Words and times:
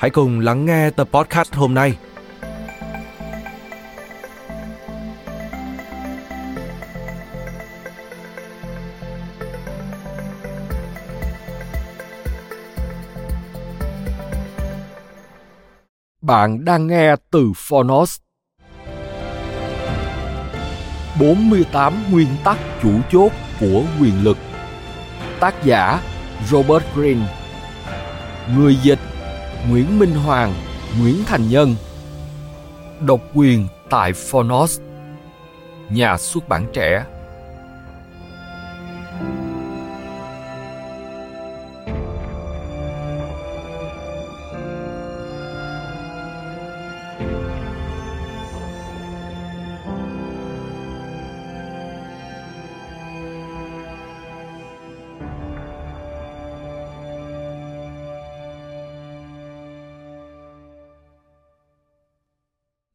hãy 0.00 0.10
cùng 0.10 0.40
lắng 0.40 0.66
nghe 0.66 0.90
tập 0.90 1.08
podcast 1.12 1.54
hôm 1.54 1.74
nay. 1.74 1.96
Bạn 16.22 16.64
đang 16.64 16.86
nghe 16.86 17.14
từ 17.30 17.52
Phonos. 17.56 18.18
48 21.20 21.94
nguyên 22.10 22.28
tắc 22.44 22.58
chủ 22.82 22.90
chốt 23.12 23.32
của 23.60 23.82
quyền 24.00 24.24
lực. 24.24 24.36
Tác 25.40 25.64
giả 25.64 26.00
Robert 26.50 26.84
Greene. 26.94 27.26
Người 28.56 28.76
dịch 28.76 28.98
Nguyễn 29.68 29.98
Minh 29.98 30.14
Hoàng, 30.14 30.54
Nguyễn 31.00 31.24
Thành 31.26 31.48
Nhân. 31.48 31.74
Độc 33.00 33.20
quyền 33.34 33.68
tại 33.90 34.12
Phonos. 34.12 34.80
Nhà 35.90 36.18
xuất 36.18 36.48
bản 36.48 36.66
trẻ 36.72 37.04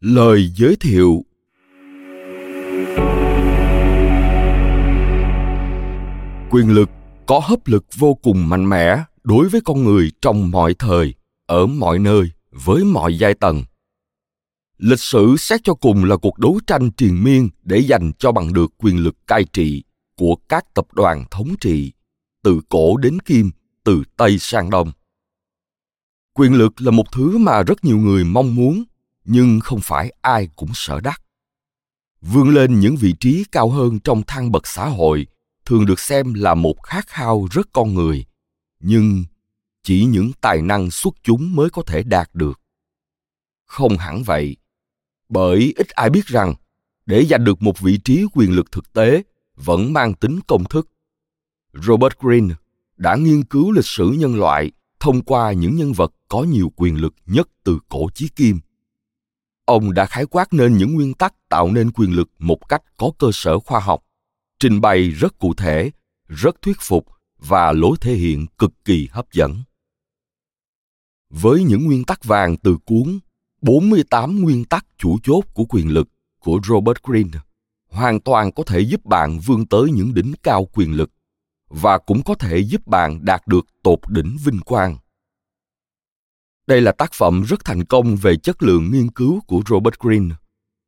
Lời 0.08 0.52
giới 0.56 0.76
thiệu 0.76 1.26
Quyền 6.50 6.74
lực 6.74 6.90
có 7.26 7.40
hấp 7.44 7.68
lực 7.68 7.86
vô 7.98 8.14
cùng 8.14 8.50
mạnh 8.50 8.70
mẽ 8.70 9.04
đối 9.24 9.50
với 9.50 9.62
con 9.62 9.84
người 9.84 10.12
trong 10.22 10.52
mọi 10.52 10.74
thời, 10.80 11.14
ở 11.46 11.66
mọi 11.66 12.00
nơi, 12.00 12.32
với 12.52 12.84
mọi 12.84 13.18
giai 13.18 13.34
tầng. 13.34 13.64
Lịch 14.78 15.00
sử 15.00 15.36
xét 15.38 15.62
cho 15.64 15.74
cùng 15.74 16.04
là 16.04 16.18
cuộc 16.18 16.40
đấu 16.40 16.60
tranh 16.68 16.92
triền 16.98 17.24
miên 17.24 17.50
để 17.64 17.82
giành 17.82 18.12
cho 18.20 18.32
bằng 18.32 18.54
được 18.54 18.74
quyền 18.78 19.04
lực 19.04 19.16
cai 19.28 19.44
trị 19.44 19.84
của 20.18 20.36
các 20.50 20.74
tập 20.74 20.86
đoàn 20.94 21.26
thống 21.32 21.56
trị, 21.62 21.92
từ 22.44 22.62
cổ 22.70 22.98
đến 22.98 23.20
kim, 23.20 23.52
từ 23.84 24.04
Tây 24.18 24.38
sang 24.40 24.70
Đông. 24.70 24.92
Quyền 26.34 26.54
lực 26.54 26.82
là 26.82 26.92
một 26.92 27.12
thứ 27.12 27.38
mà 27.38 27.64
rất 27.64 27.86
nhiều 27.86 27.98
người 27.98 28.24
mong 28.24 28.56
muốn 28.56 28.84
nhưng 29.26 29.60
không 29.60 29.80
phải 29.84 30.14
ai 30.22 30.48
cũng 30.56 30.70
sở 30.74 31.02
đắc. 31.02 31.22
Vươn 32.22 32.50
lên 32.50 32.80
những 32.80 32.96
vị 32.96 33.14
trí 33.20 33.46
cao 33.52 33.70
hơn 33.70 34.00
trong 34.00 34.24
thang 34.28 34.52
bậc 34.52 34.68
xã 34.68 34.88
hội 34.88 35.28
thường 35.66 35.86
được 35.86 36.00
xem 36.00 36.34
là 36.34 36.54
một 36.54 36.84
khát 36.84 37.08
khao 37.08 37.48
rất 37.52 37.68
con 37.74 37.94
người. 37.94 38.26
Nhưng 38.80 39.24
chỉ 39.84 40.06
những 40.06 40.32
tài 40.42 40.62
năng 40.62 40.92
xuất 40.92 41.14
chúng 41.24 41.56
mới 41.56 41.70
có 41.70 41.82
thể 41.82 42.04
đạt 42.04 42.30
được. 42.34 42.62
Không 43.66 43.98
hẳn 43.98 44.24
vậy, 44.24 44.58
bởi 45.30 45.74
ít 45.78 45.90
ai 45.90 46.10
biết 46.10 46.26
rằng 46.26 46.54
để 47.06 47.26
giành 47.26 47.44
được 47.44 47.62
một 47.62 47.80
vị 47.80 47.98
trí 47.98 48.26
quyền 48.34 48.52
lực 48.52 48.72
thực 48.72 48.94
tế 48.94 49.24
vẫn 49.56 49.94
mang 49.94 50.14
tính 50.14 50.40
công 50.48 50.64
thức. 50.64 50.90
Robert 51.74 52.14
greene 52.20 52.56
đã 52.98 53.16
nghiên 53.16 53.44
cứu 53.44 53.72
lịch 53.72 53.86
sử 53.86 54.10
nhân 54.10 54.36
loại 54.36 54.72
thông 55.00 55.22
qua 55.22 55.52
những 55.52 55.76
nhân 55.76 55.94
vật 55.94 56.14
có 56.28 56.44
nhiều 56.44 56.72
quyền 56.76 57.02
lực 57.02 57.14
nhất 57.26 57.50
từ 57.64 57.80
cổ 57.90 58.10
chí 58.14 58.28
kim 58.36 58.60
ông 59.66 59.94
đã 59.94 60.06
khái 60.06 60.26
quát 60.26 60.54
nên 60.54 60.78
những 60.78 60.96
nguyên 60.96 61.14
tắc 61.14 61.50
tạo 61.50 61.72
nên 61.72 61.92
quyền 61.92 62.12
lực 62.12 62.30
một 62.40 62.70
cách 62.70 62.82
có 62.98 63.12
cơ 63.20 63.30
sở 63.34 63.60
khoa 63.60 63.80
học, 63.80 64.04
trình 64.60 64.82
bày 64.82 65.10
rất 65.10 65.40
cụ 65.40 65.54
thể, 65.54 65.92
rất 66.28 66.62
thuyết 66.62 66.78
phục 66.80 67.06
và 67.40 67.72
lối 67.72 67.98
thể 68.02 68.14
hiện 68.14 68.48
cực 68.58 68.72
kỳ 68.86 69.08
hấp 69.12 69.32
dẫn. 69.32 69.64
Với 71.30 71.64
những 71.64 71.86
nguyên 71.86 72.04
tắc 72.04 72.24
vàng 72.24 72.58
từ 72.58 72.78
cuốn 72.86 73.20
48 73.62 74.42
nguyên 74.42 74.66
tắc 74.66 74.86
chủ 74.98 75.18
chốt 75.24 75.44
của 75.54 75.66
quyền 75.70 75.90
lực 75.90 76.08
của 76.40 76.60
Robert 76.68 76.98
Greene, 77.04 77.40
hoàn 77.90 78.20
toàn 78.20 78.52
có 78.52 78.64
thể 78.64 78.80
giúp 78.80 79.06
bạn 79.06 79.40
vươn 79.40 79.66
tới 79.66 79.92
những 79.92 80.14
đỉnh 80.14 80.34
cao 80.44 80.66
quyền 80.74 80.94
lực 80.94 81.12
và 81.70 81.98
cũng 81.98 82.24
có 82.24 82.36
thể 82.36 82.60
giúp 82.60 82.88
bạn 82.88 83.26
đạt 83.26 83.48
được 83.48 83.66
tột 83.84 84.00
đỉnh 84.08 84.38
vinh 84.46 84.60
quang. 84.60 84.98
Đây 86.68 86.82
là 86.82 86.92
tác 86.92 87.14
phẩm 87.14 87.44
rất 87.44 87.66
thành 87.66 87.86
công 87.86 88.16
về 88.16 88.36
chất 88.36 88.64
lượng 88.64 88.92
nghiên 88.92 89.12
cứu 89.12 89.42
của 89.48 89.62
Robert 89.70 89.96
Greene 90.00 90.36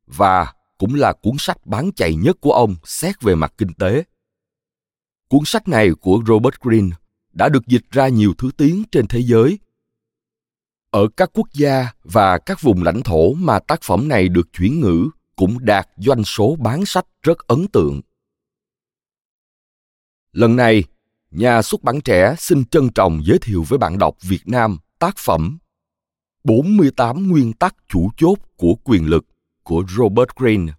và 0.07 0.53
cũng 0.77 0.95
là 0.95 1.13
cuốn 1.13 1.35
sách 1.39 1.65
bán 1.65 1.91
chạy 1.95 2.15
nhất 2.15 2.37
của 2.41 2.51
ông 2.51 2.75
xét 2.83 3.21
về 3.21 3.35
mặt 3.35 3.53
kinh 3.57 3.73
tế. 3.73 4.03
Cuốn 5.29 5.41
sách 5.45 5.67
này 5.67 5.89
của 6.01 6.21
Robert 6.27 6.55
Greene 6.61 6.95
đã 7.33 7.49
được 7.49 7.67
dịch 7.67 7.91
ra 7.91 8.07
nhiều 8.07 8.33
thứ 8.37 8.49
tiếng 8.57 8.83
trên 8.91 9.07
thế 9.07 9.19
giới. 9.19 9.59
Ở 10.91 11.07
các 11.17 11.29
quốc 11.33 11.47
gia 11.53 11.91
và 12.03 12.37
các 12.37 12.61
vùng 12.61 12.83
lãnh 12.83 13.01
thổ 13.01 13.33
mà 13.33 13.59
tác 13.59 13.81
phẩm 13.81 14.07
này 14.07 14.29
được 14.29 14.53
chuyển 14.53 14.79
ngữ 14.79 15.09
cũng 15.35 15.65
đạt 15.65 15.87
doanh 15.97 16.23
số 16.23 16.55
bán 16.55 16.85
sách 16.85 17.05
rất 17.21 17.47
ấn 17.47 17.67
tượng. 17.67 18.01
Lần 20.31 20.55
này, 20.55 20.83
nhà 21.31 21.61
xuất 21.61 21.83
bản 21.83 22.01
trẻ 22.01 22.35
xin 22.39 22.65
trân 22.65 22.89
trọng 22.89 23.21
giới 23.25 23.39
thiệu 23.39 23.63
với 23.67 23.79
bạn 23.79 23.97
đọc 23.97 24.15
Việt 24.21 24.41
Nam 24.45 24.77
tác 24.99 25.17
phẩm 25.17 25.57
48 26.47 27.27
nguyên 27.27 27.53
tắc 27.53 27.75
chủ 27.87 28.09
chốt 28.17 28.37
của 28.57 28.75
quyền 28.83 29.05
lực 29.05 29.25
của 29.63 29.83
Robert 29.97 30.29
Greene. 30.35 30.73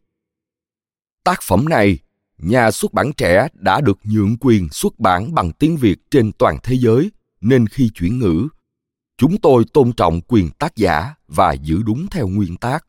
Tác 1.24 1.42
phẩm 1.42 1.68
này, 1.68 1.98
nhà 2.38 2.70
xuất 2.70 2.92
bản 2.92 3.12
trẻ 3.12 3.48
đã 3.54 3.80
được 3.80 3.98
nhượng 4.04 4.36
quyền 4.40 4.68
xuất 4.70 4.98
bản 4.98 5.34
bằng 5.34 5.52
tiếng 5.52 5.76
Việt 5.76 5.98
trên 6.10 6.32
toàn 6.32 6.58
thế 6.62 6.74
giới, 6.74 7.10
nên 7.40 7.66
khi 7.66 7.90
chuyển 7.94 8.18
ngữ, 8.18 8.48
chúng 9.18 9.40
tôi 9.40 9.64
tôn 9.72 9.92
trọng 9.92 10.20
quyền 10.28 10.50
tác 10.50 10.76
giả 10.76 11.14
và 11.26 11.52
giữ 11.52 11.82
đúng 11.82 12.06
theo 12.10 12.28
nguyên 12.28 12.56
tác. 12.56 12.86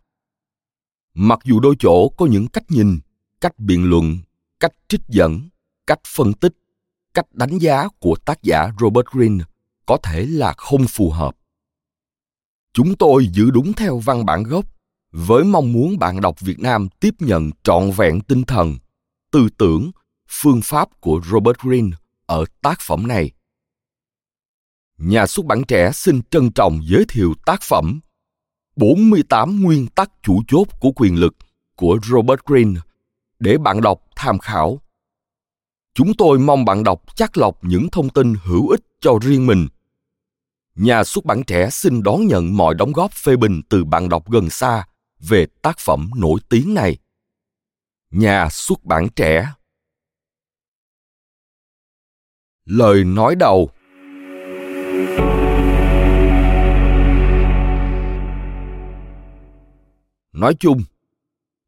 Mặc 1.14 1.40
dù 1.44 1.60
đôi 1.60 1.76
chỗ 1.80 2.10
có 2.10 2.26
những 2.26 2.48
cách 2.48 2.72
nhìn, 2.72 3.00
cách 3.42 3.60
biện 3.60 3.90
luận, 3.90 4.18
cách 4.60 4.74
trích 4.88 5.02
dẫn, 5.08 5.50
cách 5.88 6.00
phân 6.08 6.34
tích, 6.34 6.54
cách 7.14 7.34
đánh 7.34 7.58
giá 7.58 7.88
của 8.00 8.16
tác 8.26 8.44
giả 8.44 8.72
Robert 8.80 9.08
Greene 9.12 9.44
có 9.86 9.98
thể 10.04 10.26
là 10.26 10.54
không 10.58 10.86
phù 10.88 11.10
hợp 11.10 11.39
chúng 12.80 12.96
tôi 12.96 13.28
giữ 13.28 13.52
đúng 13.52 13.74
theo 13.74 14.00
văn 14.00 14.26
bản 14.26 14.44
gốc, 14.44 14.66
với 15.12 15.44
mong 15.44 15.74
muốn 15.74 16.00
bạn 16.00 16.22
đọc 16.22 16.40
việt 16.40 16.60
nam 16.60 16.88
tiếp 17.00 17.14
nhận 17.20 17.52
trọn 17.64 17.92
vẹn 17.92 18.22
tinh 18.22 18.44
thần, 18.44 18.78
tư 19.32 19.48
tưởng, 19.58 19.92
phương 20.30 20.62
pháp 20.64 21.02
của 21.02 21.22
robert 21.32 21.58
greene 21.58 21.98
ở 22.26 22.46
tác 22.62 22.80
phẩm 22.82 23.08
này 23.08 23.32
nhà 24.98 25.28
xuất 25.28 25.46
bản 25.46 25.64
trẻ 25.64 25.92
xin 25.94 26.22
trân 26.32 26.52
trọng 26.52 26.80
giới 26.84 27.06
thiệu 27.10 27.34
tác 27.46 27.62
phẩm 27.62 28.00
48 28.76 29.62
nguyên 29.62 29.88
tắc 29.88 30.12
chủ 30.24 30.42
chốt 30.48 30.68
của 30.80 30.92
quyền 30.96 31.16
lực 31.16 31.36
của 31.76 32.00
Robert 32.04 32.40
Greene 32.46 32.80
để 33.40 33.58
bạn 33.58 33.82
đọc 33.82 34.02
tham 34.16 34.40
khảo. 34.40 34.82
Chúng 35.94 36.14
tôi 36.18 36.40
mong 36.40 36.66
bạn 36.66 36.84
đọc 36.84 37.16
chắc 37.16 37.38
lọc 37.38 37.64
những 37.64 37.90
thông 37.92 38.10
tin 38.10 38.34
hữu 38.44 38.70
ích 38.70 38.82
cho 39.02 39.20
riêng 39.22 39.48
mình 39.48 39.68
nhà 40.80 41.04
xuất 41.04 41.26
bản 41.26 41.44
trẻ 41.44 41.70
xin 41.70 42.04
đón 42.04 42.28
nhận 42.28 42.58
mọi 42.58 42.76
đóng 42.76 42.92
góp 42.92 43.12
phê 43.12 43.36
bình 43.36 43.62
từ 43.70 43.84
bạn 43.84 44.10
đọc 44.10 44.30
gần 44.30 44.50
xa 44.50 44.88
về 45.20 45.46
tác 45.62 45.80
phẩm 45.80 46.10
nổi 46.16 46.40
tiếng 46.50 46.74
này. 46.74 46.98
Nhà 48.12 48.50
xuất 48.52 48.86
bản 48.86 49.08
trẻ. 49.16 49.54
Lời 52.66 53.04
nói 53.04 53.36
đầu. 53.36 53.70
Nói 60.34 60.56
chung, 60.60 60.84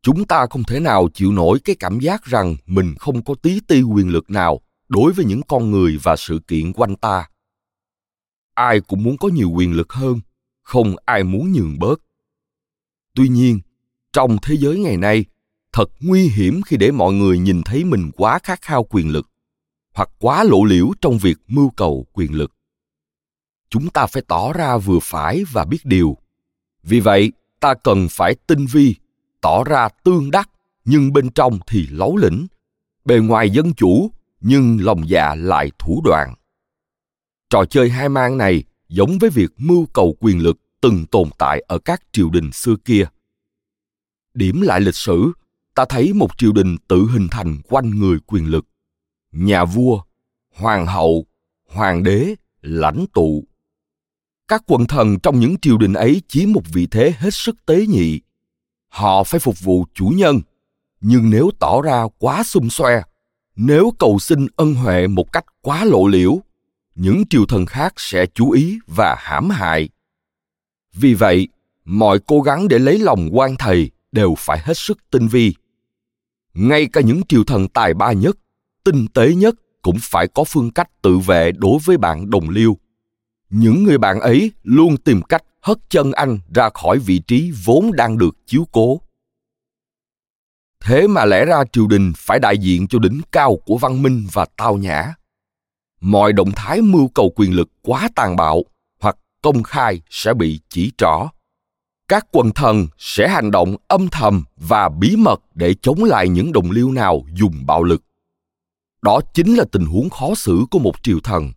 chúng 0.02 0.26
ta 0.26 0.46
không 0.50 0.64
thể 0.64 0.80
nào 0.80 1.10
chịu 1.14 1.32
nổi 1.32 1.60
cái 1.66 1.76
cảm 1.80 2.00
giác 2.00 2.26
rằng 2.26 2.56
mình 2.66 2.96
không 3.00 3.24
có 3.24 3.36
tí 3.42 3.60
ti 3.68 3.82
quyền 3.82 4.10
lực 4.10 4.30
nào 4.30 4.62
đối 4.90 5.14
với 5.14 5.26
những 5.26 5.42
con 5.48 5.72
người 5.72 5.98
và 6.04 6.16
sự 6.16 6.40
kiện 6.48 6.74
quanh 6.74 6.96
ta 6.96 7.31
ai 8.62 8.82
cũng 8.82 9.04
muốn 9.04 9.18
có 9.18 9.28
nhiều 9.28 9.50
quyền 9.50 9.74
lực 9.74 9.94
hơn, 9.94 10.20
không 10.64 10.96
ai 11.06 11.24
muốn 11.24 11.52
nhường 11.52 11.80
bớt. 11.80 12.02
Tuy 13.16 13.28
nhiên, 13.28 13.60
trong 14.14 14.38
thế 14.42 14.58
giới 14.58 14.80
ngày 14.80 14.98
nay, 14.98 15.26
thật 15.74 15.90
nguy 16.00 16.28
hiểm 16.28 16.62
khi 16.66 16.78
để 16.78 16.92
mọi 16.92 17.14
người 17.14 17.40
nhìn 17.40 17.64
thấy 17.64 17.84
mình 17.84 18.12
quá 18.18 18.40
khát 18.44 18.62
khao 18.62 18.84
quyền 18.84 19.10
lực, 19.10 19.30
hoặc 19.94 20.10
quá 20.20 20.44
lộ 20.44 20.64
liễu 20.64 20.92
trong 21.02 21.18
việc 21.18 21.38
mưu 21.48 21.70
cầu 21.70 22.06
quyền 22.14 22.34
lực. 22.34 22.52
Chúng 23.70 23.90
ta 23.90 24.06
phải 24.06 24.24
tỏ 24.28 24.54
ra 24.54 24.78
vừa 24.78 25.00
phải 25.02 25.44
và 25.52 25.66
biết 25.66 25.80
điều. 25.84 26.18
Vì 26.84 27.00
vậy, 27.00 27.32
ta 27.60 27.74
cần 27.74 28.08
phải 28.10 28.36
tinh 28.48 28.66
vi, 28.66 28.96
tỏ 29.42 29.64
ra 29.64 29.90
tương 30.04 30.32
đắc, 30.32 30.50
nhưng 30.86 31.14
bên 31.14 31.30
trong 31.30 31.60
thì 31.68 31.88
lấu 31.88 32.18
lĩnh, 32.18 32.48
bề 33.06 33.20
ngoài 33.20 33.50
dân 33.50 33.74
chủ, 33.74 34.12
nhưng 34.42 34.78
lòng 34.82 35.10
dạ 35.10 35.36
lại 35.36 35.72
thủ 35.80 36.02
đoạn 36.06 36.36
trò 37.52 37.66
chơi 37.66 37.90
hai 37.90 38.10
mang 38.10 38.38
này 38.38 38.64
giống 38.90 39.18
với 39.20 39.30
việc 39.30 39.52
mưu 39.58 39.86
cầu 39.94 40.16
quyền 40.20 40.40
lực 40.40 40.58
từng 40.82 41.06
tồn 41.06 41.30
tại 41.38 41.64
ở 41.68 41.80
các 41.80 42.02
triều 42.12 42.30
đình 42.30 42.52
xưa 42.52 42.76
kia. 42.86 43.06
Điểm 44.34 44.62
lại 44.62 44.82
lịch 44.82 44.96
sử, 44.96 45.32
ta 45.76 45.86
thấy 45.90 46.14
một 46.14 46.38
triều 46.38 46.52
đình 46.52 46.78
tự 46.88 47.08
hình 47.14 47.28
thành 47.32 47.62
quanh 47.70 47.90
người 47.90 48.18
quyền 48.28 48.46
lực. 48.46 48.66
Nhà 49.32 49.66
vua, 49.66 50.02
hoàng 50.56 50.86
hậu, 50.86 51.26
hoàng 51.70 52.04
đế, 52.04 52.36
lãnh 52.62 53.06
tụ. 53.14 53.44
Các 54.48 54.64
quần 54.68 54.86
thần 54.86 55.20
trong 55.20 55.40
những 55.40 55.56
triều 55.62 55.78
đình 55.78 55.94
ấy 55.94 56.22
chiếm 56.28 56.52
một 56.52 56.64
vị 56.74 56.88
thế 56.92 57.14
hết 57.18 57.34
sức 57.34 57.56
tế 57.66 57.86
nhị. 57.88 58.22
Họ 58.88 59.24
phải 59.24 59.40
phục 59.40 59.60
vụ 59.60 59.86
chủ 59.94 60.06
nhân, 60.06 60.42
nhưng 61.02 61.30
nếu 61.30 61.50
tỏ 61.60 61.82
ra 61.82 62.04
quá 62.18 62.44
xung 62.44 62.70
xoe, 62.70 63.02
nếu 63.56 63.94
cầu 64.00 64.20
xin 64.20 64.48
ân 64.56 64.74
huệ 64.76 65.08
một 65.08 65.32
cách 65.32 65.46
quá 65.62 65.86
lộ 65.86 66.08
liễu 66.08 66.42
những 67.02 67.24
triều 67.30 67.46
thần 67.46 67.66
khác 67.66 67.94
sẽ 67.98 68.26
chú 68.34 68.52
ý 68.52 68.80
và 68.88 69.16
hãm 69.20 69.50
hại. 69.50 69.90
Vì 70.94 71.14
vậy, 71.14 71.48
mọi 71.86 72.20
cố 72.20 72.42
gắng 72.42 72.68
để 72.68 72.80
lấy 72.80 73.00
lòng 73.00 73.30
quan 73.32 73.56
thầy 73.60 73.92
đều 74.12 74.36
phải 74.38 74.60
hết 74.64 74.78
sức 74.78 74.98
tinh 75.12 75.28
vi. 75.28 75.54
Ngay 76.54 76.88
cả 76.94 77.02
những 77.02 77.22
triều 77.30 77.44
thần 77.44 77.68
tài 77.68 77.94
ba 77.94 78.12
nhất, 78.12 78.38
tinh 78.84 79.08
tế 79.14 79.34
nhất 79.34 79.56
cũng 79.82 79.98
phải 80.02 80.28
có 80.28 80.44
phương 80.44 80.72
cách 80.72 81.02
tự 81.02 81.18
vệ 81.18 81.52
đối 81.52 81.80
với 81.86 81.98
bạn 81.98 82.30
đồng 82.30 82.50
liêu. 82.50 82.78
Những 83.50 83.84
người 83.84 83.98
bạn 83.98 84.20
ấy 84.20 84.52
luôn 84.64 84.98
tìm 84.98 85.22
cách 85.22 85.44
hất 85.62 85.78
chân 85.90 86.12
anh 86.12 86.40
ra 86.56 86.70
khỏi 86.74 87.00
vị 87.00 87.20
trí 87.20 87.52
vốn 87.66 87.92
đang 87.94 88.18
được 88.18 88.36
chiếu 88.48 88.68
cố. 88.72 89.02
Thế 90.80 91.08
mà 91.08 91.26
lẽ 91.26 91.46
ra 91.46 91.64
triều 91.72 91.88
đình 91.88 92.14
phải 92.18 92.40
đại 92.40 92.58
diện 92.58 92.88
cho 92.88 93.00
đỉnh 93.00 93.22
cao 93.32 93.58
của 93.66 93.78
văn 93.78 94.04
minh 94.04 94.28
và 94.32 94.46
tao 94.58 94.78
nhã 94.78 95.14
mọi 96.02 96.34
động 96.34 96.52
thái 96.56 96.82
mưu 96.82 97.08
cầu 97.08 97.34
quyền 97.36 97.56
lực 97.56 97.70
quá 97.82 98.10
tàn 98.16 98.36
bạo 98.36 98.64
hoặc 99.02 99.18
công 99.42 99.64
khai 99.64 100.02
sẽ 100.10 100.34
bị 100.34 100.60
chỉ 100.70 100.92
trỏ. 100.98 101.30
Các 102.08 102.28
quần 102.32 102.52
thần 102.52 102.88
sẽ 102.98 103.28
hành 103.28 103.52
động 103.52 103.76
âm 103.88 104.08
thầm 104.08 104.44
và 104.56 104.90
bí 104.90 105.16
mật 105.16 105.42
để 105.54 105.76
chống 105.82 106.04
lại 106.04 106.30
những 106.30 106.52
đồng 106.52 106.72
liêu 106.72 106.92
nào 106.92 107.26
dùng 107.34 107.66
bạo 107.66 107.84
lực. 107.84 108.04
Đó 109.02 109.22
chính 109.34 109.56
là 109.56 109.66
tình 109.72 109.86
huống 109.86 110.10
khó 110.10 110.36
xử 110.36 110.66
của 110.72 110.80
một 110.80 111.04
triều 111.04 111.20
thần. 111.20 111.52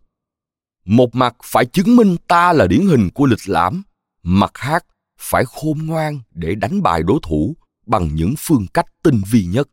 Một 0.85 1.15
mặt 1.15 1.35
phải 1.43 1.65
chứng 1.65 1.95
minh 1.95 2.15
ta 2.27 2.53
là 2.53 2.67
điển 2.67 2.87
hình 2.87 3.09
của 3.13 3.25
lịch 3.25 3.49
lãm, 3.49 3.83
mặt 4.23 4.51
khác 4.53 4.85
phải 5.19 5.45
khôn 5.45 5.77
ngoan 5.85 6.19
để 6.31 6.55
đánh 6.55 6.81
bại 6.81 7.03
đối 7.03 7.19
thủ 7.23 7.55
bằng 7.85 8.15
những 8.15 8.33
phương 8.37 8.65
cách 8.73 8.85
tinh 9.03 9.21
vi 9.31 9.45
nhất. 9.45 9.69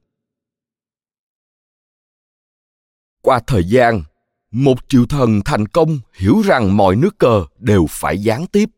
Qua 3.23 3.41
thời 3.47 3.65
gian 3.65 4.03
một 4.53 4.79
triệu 4.89 5.07
thần 5.07 5.41
thành 5.45 5.69
công 5.69 5.99
hiểu 6.15 6.43
rằng 6.45 6.77
mọi 6.77 6.97
nước 6.97 7.19
cờ 7.19 7.45
đều 7.59 7.87
phải 7.91 8.19
gián 8.19 8.47
tiếp. 8.47 8.71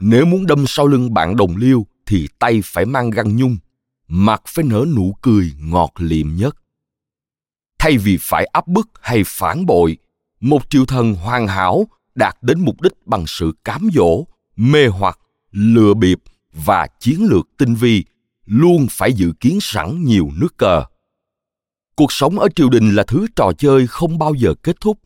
Nếu 0.00 0.26
muốn 0.26 0.46
đâm 0.46 0.64
sau 0.66 0.86
lưng 0.86 1.14
bạn 1.14 1.36
đồng 1.36 1.56
liêu 1.56 1.86
thì 2.06 2.28
tay 2.38 2.60
phải 2.64 2.84
mang 2.84 3.10
găng 3.10 3.36
nhung 3.36 3.56
mặt 4.08 4.42
phải 4.46 4.64
nở 4.64 4.84
nụ 4.96 5.16
cười 5.22 5.52
ngọt 5.58 5.92
liệm 5.98 6.36
nhất. 6.36 6.56
Thay 7.78 7.98
vì 7.98 8.18
phải 8.20 8.44
áp 8.44 8.66
bức 8.66 8.88
hay 9.00 9.22
phản 9.26 9.66
bội, 9.66 9.96
một 10.40 10.70
triệu 10.70 10.86
thần 10.86 11.14
hoàn 11.14 11.46
hảo 11.46 11.84
đạt 12.14 12.36
đến 12.42 12.60
mục 12.60 12.80
đích 12.80 13.06
bằng 13.06 13.24
sự 13.26 13.52
cám 13.64 13.88
dỗ, 13.94 14.24
mê 14.56 14.86
hoặc, 14.86 15.18
lừa 15.50 15.94
bịp 15.94 16.18
và 16.52 16.86
chiến 17.00 17.26
lược 17.30 17.48
tinh 17.58 17.74
vi 17.74 18.04
luôn 18.44 18.86
phải 18.90 19.12
dự 19.12 19.32
kiến 19.40 19.58
sẵn 19.60 20.04
nhiều 20.04 20.30
nước 20.40 20.56
cờ 20.56 20.84
cuộc 21.98 22.12
sống 22.12 22.38
ở 22.38 22.48
triều 22.56 22.68
đình 22.68 22.94
là 22.94 23.02
thứ 23.02 23.26
trò 23.36 23.52
chơi 23.58 23.86
không 23.86 24.18
bao 24.18 24.34
giờ 24.34 24.54
kết 24.62 24.80
thúc. 24.80 24.98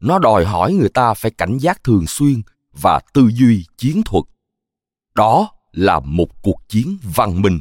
Nó 0.00 0.18
đòi 0.18 0.44
hỏi 0.44 0.72
người 0.72 0.88
ta 0.88 1.14
phải 1.14 1.30
cảnh 1.30 1.58
giác 1.58 1.84
thường 1.84 2.06
xuyên 2.06 2.42
và 2.72 3.00
tư 3.14 3.30
duy 3.34 3.64
chiến 3.76 4.02
thuật. 4.04 4.24
Đó 5.14 5.50
là 5.72 6.00
một 6.00 6.42
cuộc 6.42 6.68
chiến 6.68 6.98
văn 7.14 7.42
minh. 7.42 7.60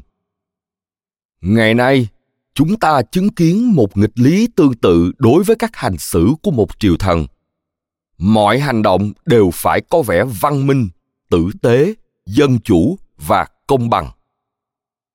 Ngày 1.42 1.74
nay, 1.74 2.08
chúng 2.54 2.80
ta 2.80 3.02
chứng 3.02 3.30
kiến 3.30 3.76
một 3.76 3.98
nghịch 3.98 4.20
lý 4.20 4.48
tương 4.56 4.74
tự 4.74 5.12
đối 5.18 5.44
với 5.44 5.56
các 5.56 5.76
hành 5.76 5.98
xử 5.98 6.34
của 6.44 6.52
một 6.52 6.80
triều 6.80 6.98
thần. 6.98 7.26
Mọi 8.18 8.60
hành 8.60 8.82
động 8.82 9.12
đều 9.26 9.50
phải 9.54 9.82
có 9.90 10.02
vẻ 10.02 10.24
văn 10.42 10.68
minh, 10.68 10.90
tử 11.30 11.50
tế, 11.62 11.94
dân 12.26 12.60
chủ 12.60 12.98
và 13.18 13.48
công 13.68 13.90
bằng. 13.90 14.12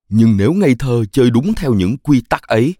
Nhưng 0.08 0.36
nếu 0.36 0.52
ngây 0.52 0.74
thơ 0.78 1.04
chơi 1.12 1.30
đúng 1.30 1.54
theo 1.54 1.74
những 1.74 1.98
quy 1.98 2.22
tắc 2.28 2.42
ấy 2.42 2.74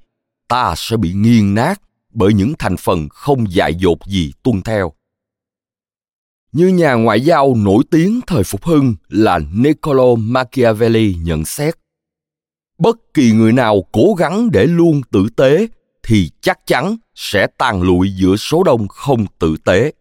ta 0.53 0.75
sẽ 0.77 0.97
bị 0.97 1.13
nghiền 1.13 1.55
nát 1.55 1.83
bởi 2.11 2.35
những 2.35 2.55
thành 2.59 2.77
phần 2.77 3.09
không 3.09 3.53
dại 3.53 3.75
dột 3.75 4.07
gì 4.07 4.33
tuân 4.43 4.63
theo. 4.63 4.93
Như 6.53 6.69
nhà 6.69 6.95
ngoại 6.95 7.21
giao 7.21 7.55
nổi 7.55 7.85
tiếng 7.91 8.21
thời 8.27 8.45
phục 8.45 8.65
hưng 8.65 8.95
là 9.09 9.39
niccolo 9.53 10.15
machiavelli 10.19 11.15
nhận 11.15 11.45
xét, 11.45 11.75
bất 12.79 12.97
kỳ 13.15 13.33
người 13.33 13.53
nào 13.53 13.85
cố 13.93 14.15
gắng 14.19 14.51
để 14.51 14.67
luôn 14.67 15.01
tử 15.11 15.27
tế 15.37 15.67
thì 16.03 16.31
chắc 16.41 16.67
chắn 16.67 16.97
sẽ 17.15 17.47
tàn 17.59 17.83
lụi 17.83 18.13
giữa 18.15 18.37
số 18.37 18.63
đông 18.63 18.89
không 18.89 19.27
tử 19.39 19.57
tế. 19.65 19.93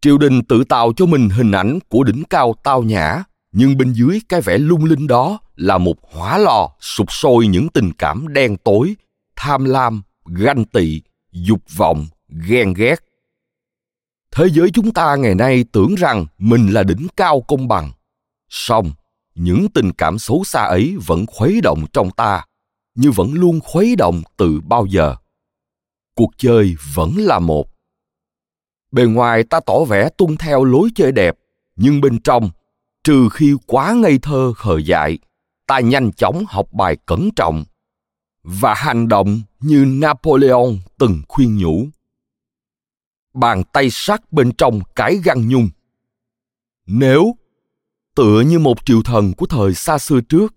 Triều 0.00 0.18
đình 0.18 0.42
tự 0.44 0.64
tạo 0.64 0.92
cho 0.96 1.06
mình 1.06 1.28
hình 1.28 1.52
ảnh 1.52 1.78
của 1.88 2.04
đỉnh 2.04 2.22
cao 2.30 2.54
tao 2.64 2.82
nhã, 2.82 3.24
nhưng 3.52 3.76
bên 3.76 3.92
dưới 3.92 4.20
cái 4.28 4.40
vẻ 4.40 4.58
lung 4.58 4.84
linh 4.84 5.06
đó 5.06 5.38
là 5.56 5.78
một 5.78 5.96
hỏa 6.12 6.38
lò 6.38 6.70
sụp 6.80 7.12
sôi 7.12 7.46
những 7.46 7.68
tình 7.68 7.92
cảm 7.92 8.32
đen 8.32 8.56
tối, 8.56 8.96
tham 9.36 9.64
lam, 9.64 10.02
ganh 10.24 10.64
tị, 10.64 11.02
dục 11.32 11.60
vọng, 11.76 12.06
ghen 12.28 12.74
ghét. 12.74 12.96
Thế 14.30 14.46
giới 14.52 14.70
chúng 14.70 14.92
ta 14.92 15.16
ngày 15.16 15.34
nay 15.34 15.64
tưởng 15.72 15.94
rằng 15.94 16.26
mình 16.38 16.72
là 16.72 16.82
đỉnh 16.82 17.06
cao 17.16 17.40
công 17.40 17.68
bằng. 17.68 17.92
Song, 18.48 18.92
những 19.34 19.66
tình 19.74 19.92
cảm 19.92 20.18
xấu 20.18 20.44
xa 20.44 20.62
ấy 20.62 20.96
vẫn 21.06 21.26
khuấy 21.26 21.60
động 21.60 21.84
trong 21.92 22.10
ta, 22.10 22.44
như 22.94 23.10
vẫn 23.10 23.32
luôn 23.34 23.60
khuấy 23.60 23.96
động 23.96 24.22
từ 24.36 24.60
bao 24.60 24.86
giờ. 24.86 25.16
Cuộc 26.14 26.30
chơi 26.38 26.74
vẫn 26.94 27.16
là 27.16 27.38
một. 27.38 27.68
Bề 28.92 29.04
ngoài 29.04 29.44
ta 29.44 29.60
tỏ 29.66 29.84
vẻ 29.84 30.08
tuân 30.16 30.36
theo 30.36 30.64
lối 30.64 30.88
chơi 30.94 31.12
đẹp, 31.12 31.36
nhưng 31.76 32.00
bên 32.00 32.18
trong, 32.22 32.50
trừ 33.04 33.28
khi 33.32 33.54
quá 33.66 33.92
ngây 33.92 34.18
thơ, 34.18 34.52
khờ 34.56 34.78
dại 34.78 35.18
ta 35.66 35.80
nhanh 35.80 36.12
chóng 36.12 36.44
học 36.48 36.66
bài 36.72 36.96
cẩn 37.06 37.30
trọng 37.36 37.64
và 38.42 38.74
hành 38.74 39.08
động 39.08 39.40
như 39.60 39.84
napoleon 39.88 40.66
từng 40.98 41.22
khuyên 41.28 41.58
nhủ. 41.58 41.86
Bàn 43.34 43.62
tay 43.72 43.88
sắt 43.90 44.32
bên 44.32 44.52
trong 44.52 44.80
cái 44.96 45.16
găng 45.24 45.48
nhung. 45.48 45.68
Nếu 46.86 47.36
tựa 48.14 48.40
như 48.40 48.58
một 48.58 48.86
triều 48.86 49.02
thần 49.02 49.32
của 49.32 49.46
thời 49.46 49.74
xa 49.74 49.98
xưa 49.98 50.20
trước, 50.20 50.54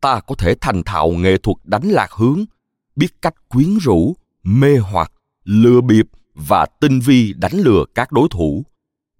ta 0.00 0.20
có 0.20 0.34
thể 0.34 0.54
thành 0.60 0.82
thạo 0.82 1.10
nghệ 1.10 1.38
thuật 1.38 1.56
đánh 1.64 1.88
lạc 1.88 2.12
hướng, 2.12 2.44
biết 2.96 3.22
cách 3.22 3.48
quyến 3.48 3.78
rũ, 3.78 4.16
mê 4.42 4.78
hoặc, 4.78 5.12
lừa 5.44 5.80
bịp 5.80 6.06
và 6.34 6.66
tinh 6.80 7.00
vi 7.00 7.32
đánh 7.32 7.52
lừa 7.54 7.84
các 7.94 8.12
đối 8.12 8.28
thủ, 8.30 8.64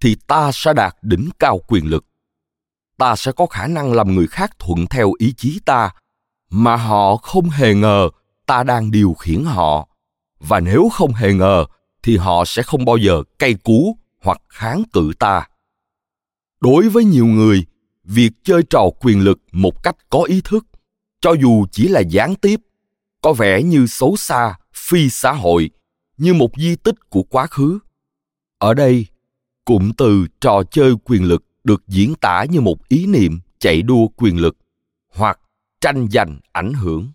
thì 0.01 0.17
ta 0.27 0.51
sẽ 0.53 0.73
đạt 0.73 0.95
đỉnh 1.03 1.29
cao 1.39 1.61
quyền 1.69 1.87
lực 1.87 2.05
ta 3.05 3.17
sẽ 3.17 3.33
có 3.33 3.47
khả 3.47 3.67
năng 3.67 3.93
làm 3.93 4.15
người 4.15 4.27
khác 4.27 4.59
thuận 4.59 4.87
theo 4.87 5.13
ý 5.19 5.35
chí 5.37 5.61
ta, 5.65 5.91
mà 6.51 6.77
họ 6.77 7.17
không 7.17 7.49
hề 7.49 7.75
ngờ 7.75 8.11
ta 8.47 8.63
đang 8.63 8.91
điều 8.91 9.15
khiển 9.15 9.45
họ. 9.45 9.89
Và 10.41 10.61
nếu 10.61 10.89
không 10.93 11.13
hề 11.13 11.33
ngờ, 11.33 11.65
thì 12.03 12.17
họ 12.17 12.45
sẽ 12.45 12.63
không 12.63 12.85
bao 12.85 12.97
giờ 12.97 13.23
cay 13.39 13.55
cú 13.55 13.99
hoặc 14.23 14.43
kháng 14.49 14.83
cự 14.93 15.13
ta. 15.19 15.49
Đối 16.61 16.89
với 16.89 17.05
nhiều 17.05 17.27
người, 17.27 17.67
việc 18.05 18.31
chơi 18.45 18.63
trò 18.71 18.83
quyền 19.01 19.21
lực 19.21 19.39
một 19.53 19.83
cách 19.83 19.97
có 20.11 20.23
ý 20.23 20.41
thức, 20.45 20.67
cho 21.21 21.33
dù 21.33 21.67
chỉ 21.73 21.89
là 21.89 22.01
gián 22.01 22.35
tiếp, 22.35 22.61
có 23.23 23.33
vẻ 23.33 23.63
như 23.63 23.87
xấu 23.87 24.17
xa, 24.17 24.55
phi 24.75 25.11
xã 25.11 25.33
hội, 25.33 25.71
như 26.17 26.35
một 26.35 26.51
di 26.57 26.77
tích 26.77 27.11
của 27.11 27.23
quá 27.23 27.47
khứ. 27.47 27.79
Ở 28.59 28.75
đây, 28.75 29.07
cụm 29.65 29.93
từ 29.93 30.27
trò 30.41 30.63
chơi 30.71 30.95
quyền 31.05 31.25
lực 31.25 31.45
được 31.65 31.83
diễn 31.87 32.15
tả 32.21 32.45
như 32.51 32.61
một 32.61 32.89
ý 32.89 33.07
niệm 33.07 33.41
chạy 33.59 33.83
đua 33.83 34.09
quyền 34.17 34.41
lực 34.41 34.57
hoặc 35.09 35.41
tranh 35.81 36.09
giành 36.11 36.41
ảnh 36.53 36.75
hưởng. 36.75 37.13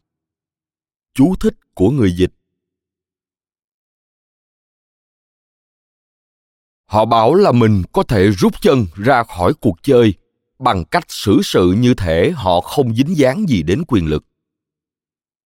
Chú 1.14 1.36
thích 1.40 1.56
của 1.74 1.90
người 1.90 2.12
dịch. 2.12 2.32
Họ 6.86 7.06
bảo 7.06 7.34
là 7.34 7.52
mình 7.52 7.84
có 7.92 8.04
thể 8.04 8.28
rút 8.28 8.62
chân 8.62 8.86
ra 8.96 9.24
khỏi 9.24 9.54
cuộc 9.54 9.84
chơi 9.84 10.14
bằng 10.60 10.86
cách 10.86 11.06
xử 11.08 11.40
sự 11.44 11.72
như 11.72 11.94
thể 11.94 12.32
họ 12.36 12.62
không 12.62 12.96
dính 12.96 13.18
dáng 13.18 13.50
gì 13.50 13.64
đến 13.64 13.84
quyền 13.88 14.06
lực. 14.06 14.26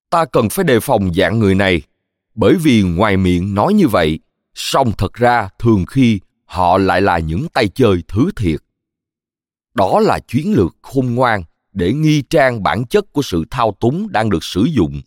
Ta 0.10 0.26
cần 0.26 0.50
phải 0.50 0.66
đề 0.66 0.80
phòng 0.80 1.14
dạng 1.14 1.40
người 1.40 1.56
này, 1.56 1.82
bởi 2.36 2.56
vì 2.56 2.82
ngoài 2.82 3.18
miệng 3.18 3.54
nói 3.54 3.74
như 3.74 3.88
vậy, 3.88 4.20
song 4.54 4.92
thật 4.98 5.14
ra 5.14 5.50
thường 5.60 5.86
khi 5.86 6.20
họ 6.46 6.78
lại 6.78 7.02
là 7.02 7.20
những 7.20 7.48
tay 7.54 7.68
chơi 7.68 8.04
thứ 8.08 8.30
thiệt 8.36 8.60
đó 9.74 10.00
là 10.00 10.20
chiến 10.20 10.54
lược 10.54 10.76
khôn 10.82 11.16
ngoan 11.16 11.44
để 11.72 11.94
nghi 11.94 12.22
trang 12.22 12.64
bản 12.64 12.86
chất 12.86 13.14
của 13.14 13.22
sự 13.22 13.46
thao 13.52 13.78
túng 13.80 14.12
đang 14.12 14.30
được 14.30 14.44
sử 14.44 14.64
dụng. 14.64 15.02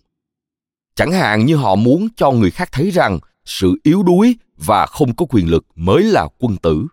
Chẳng 0.94 1.12
hạn 1.12 1.46
như 1.46 1.56
họ 1.56 1.74
muốn 1.74 2.08
cho 2.16 2.30
người 2.30 2.50
khác 2.50 2.68
thấy 2.72 2.90
rằng 2.90 3.18
sự 3.44 3.74
yếu 3.82 4.02
đuối 4.02 4.36
và 4.56 4.86
không 4.86 5.16
có 5.16 5.26
quyền 5.28 5.50
lực 5.50 5.66
mới 5.74 6.02
là 6.02 6.28
quân 6.38 6.56
tử. 6.56 6.86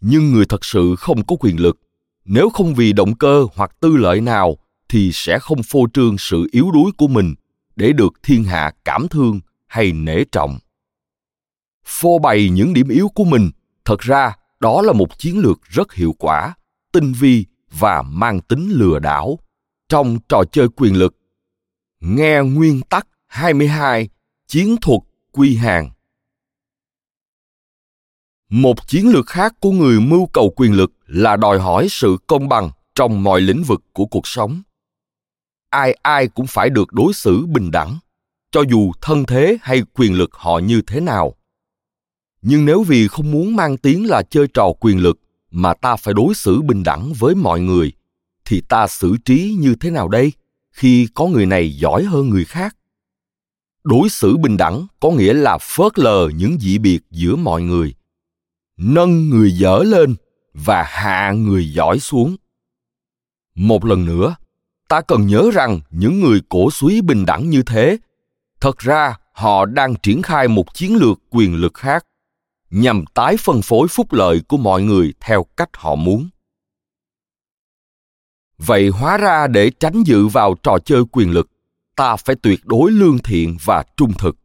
Nhưng 0.00 0.32
người 0.32 0.44
thật 0.46 0.64
sự 0.64 0.94
không 0.98 1.24
có 1.24 1.36
quyền 1.40 1.60
lực, 1.60 1.80
nếu 2.24 2.50
không 2.50 2.74
vì 2.74 2.92
động 2.92 3.14
cơ 3.14 3.46
hoặc 3.54 3.80
tư 3.80 3.96
lợi 3.96 4.20
nào 4.20 4.56
thì 4.88 5.10
sẽ 5.12 5.38
không 5.38 5.62
phô 5.62 5.86
trương 5.92 6.18
sự 6.18 6.48
yếu 6.52 6.70
đuối 6.70 6.92
của 6.96 7.08
mình 7.08 7.34
để 7.76 7.92
được 7.92 8.12
thiên 8.22 8.44
hạ 8.44 8.72
cảm 8.84 9.08
thương 9.08 9.40
hay 9.66 9.92
nể 9.92 10.24
trọng. 10.32 10.58
Phô 11.84 12.18
bày 12.18 12.48
những 12.48 12.72
điểm 12.72 12.88
yếu 12.88 13.08
của 13.14 13.24
mình, 13.24 13.50
thật 13.84 14.00
ra 14.00 14.36
đó 14.60 14.82
là 14.82 14.92
một 14.92 15.18
chiến 15.18 15.38
lược 15.38 15.62
rất 15.62 15.92
hiệu 15.92 16.14
quả, 16.18 16.54
tinh 16.92 17.12
vi 17.12 17.46
và 17.70 18.02
mang 18.02 18.40
tính 18.40 18.70
lừa 18.72 18.98
đảo 18.98 19.38
trong 19.88 20.18
trò 20.28 20.42
chơi 20.52 20.68
quyền 20.76 20.96
lực. 20.96 21.16
Nghe 22.00 22.40
nguyên 22.44 22.80
tắc 22.80 23.06
22 23.26 24.08
chiến 24.46 24.76
thuật 24.80 25.00
quy 25.32 25.56
hàng. 25.56 25.90
Một 28.50 28.88
chiến 28.88 29.08
lược 29.08 29.26
khác 29.26 29.54
của 29.60 29.70
người 29.70 30.00
mưu 30.00 30.26
cầu 30.26 30.52
quyền 30.56 30.72
lực 30.72 30.92
là 31.06 31.36
đòi 31.36 31.58
hỏi 31.58 31.86
sự 31.90 32.16
công 32.26 32.48
bằng 32.48 32.70
trong 32.94 33.22
mọi 33.22 33.40
lĩnh 33.40 33.62
vực 33.62 33.82
của 33.92 34.06
cuộc 34.06 34.26
sống. 34.26 34.62
Ai 35.70 35.96
ai 36.02 36.28
cũng 36.28 36.46
phải 36.46 36.70
được 36.70 36.92
đối 36.92 37.12
xử 37.12 37.46
bình 37.46 37.70
đẳng, 37.70 37.98
cho 38.50 38.62
dù 38.70 38.92
thân 39.00 39.24
thế 39.24 39.58
hay 39.62 39.82
quyền 39.94 40.14
lực 40.14 40.30
họ 40.32 40.58
như 40.58 40.82
thế 40.86 41.00
nào 41.00 41.34
nhưng 42.42 42.64
nếu 42.64 42.82
vì 42.82 43.08
không 43.08 43.30
muốn 43.30 43.56
mang 43.56 43.76
tiếng 43.76 44.06
là 44.06 44.22
chơi 44.22 44.46
trò 44.54 44.72
quyền 44.80 44.98
lực 44.98 45.20
mà 45.50 45.74
ta 45.74 45.96
phải 45.96 46.14
đối 46.14 46.34
xử 46.34 46.62
bình 46.62 46.82
đẳng 46.82 47.12
với 47.18 47.34
mọi 47.34 47.60
người, 47.60 47.92
thì 48.44 48.60
ta 48.60 48.86
xử 48.86 49.16
trí 49.24 49.56
như 49.58 49.74
thế 49.74 49.90
nào 49.90 50.08
đây 50.08 50.32
khi 50.72 51.08
có 51.14 51.26
người 51.26 51.46
này 51.46 51.76
giỏi 51.76 52.04
hơn 52.04 52.28
người 52.28 52.44
khác? 52.44 52.76
Đối 53.84 54.08
xử 54.08 54.36
bình 54.36 54.56
đẳng 54.56 54.86
có 55.00 55.10
nghĩa 55.10 55.32
là 55.32 55.58
phớt 55.58 55.98
lờ 55.98 56.28
những 56.36 56.58
dị 56.60 56.78
biệt 56.78 57.00
giữa 57.10 57.36
mọi 57.36 57.62
người, 57.62 57.94
nâng 58.76 59.30
người 59.30 59.52
dở 59.52 59.82
lên 59.86 60.14
và 60.54 60.82
hạ 60.82 61.32
người 61.32 61.72
giỏi 61.72 61.98
xuống. 61.98 62.36
Một 63.54 63.84
lần 63.84 64.04
nữa, 64.04 64.36
ta 64.88 65.00
cần 65.00 65.26
nhớ 65.26 65.50
rằng 65.52 65.80
những 65.90 66.20
người 66.20 66.40
cổ 66.48 66.70
suý 66.70 67.00
bình 67.00 67.26
đẳng 67.26 67.50
như 67.50 67.62
thế, 67.62 67.98
thật 68.60 68.78
ra 68.78 69.16
họ 69.32 69.64
đang 69.64 69.94
triển 69.94 70.22
khai 70.22 70.48
một 70.48 70.74
chiến 70.74 70.96
lược 70.96 71.18
quyền 71.30 71.54
lực 71.54 71.74
khác 71.74 72.06
nhằm 72.70 73.04
tái 73.14 73.36
phân 73.36 73.62
phối 73.62 73.88
phúc 73.88 74.12
lợi 74.12 74.40
của 74.48 74.56
mọi 74.56 74.82
người 74.82 75.14
theo 75.20 75.46
cách 75.56 75.70
họ 75.74 75.94
muốn. 75.94 76.28
Vậy 78.58 78.88
hóa 78.88 79.16
ra 79.16 79.46
để 79.46 79.70
tránh 79.70 80.02
dự 80.02 80.26
vào 80.26 80.54
trò 80.62 80.78
chơi 80.84 81.02
quyền 81.12 81.30
lực, 81.30 81.50
ta 81.96 82.16
phải 82.16 82.36
tuyệt 82.42 82.60
đối 82.64 82.90
lương 82.90 83.18
thiện 83.18 83.56
và 83.64 83.84
trung 83.96 84.12
thực. 84.18 84.36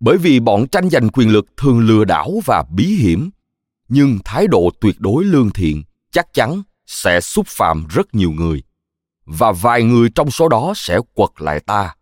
Bởi 0.00 0.18
vì 0.18 0.40
bọn 0.40 0.68
tranh 0.68 0.90
giành 0.90 1.08
quyền 1.08 1.30
lực 1.30 1.46
thường 1.56 1.80
lừa 1.80 2.04
đảo 2.04 2.32
và 2.44 2.64
bí 2.70 2.84
hiểm, 2.84 3.30
nhưng 3.88 4.18
thái 4.24 4.46
độ 4.46 4.70
tuyệt 4.80 5.00
đối 5.00 5.24
lương 5.24 5.50
thiện 5.50 5.82
chắc 6.10 6.32
chắn 6.32 6.62
sẽ 6.86 7.20
xúc 7.20 7.46
phạm 7.48 7.86
rất 7.90 8.14
nhiều 8.14 8.30
người, 8.30 8.62
và 9.24 9.52
vài 9.52 9.82
người 9.82 10.08
trong 10.14 10.30
số 10.30 10.48
đó 10.48 10.72
sẽ 10.76 10.98
quật 11.14 11.30
lại 11.38 11.60
ta. 11.60 11.94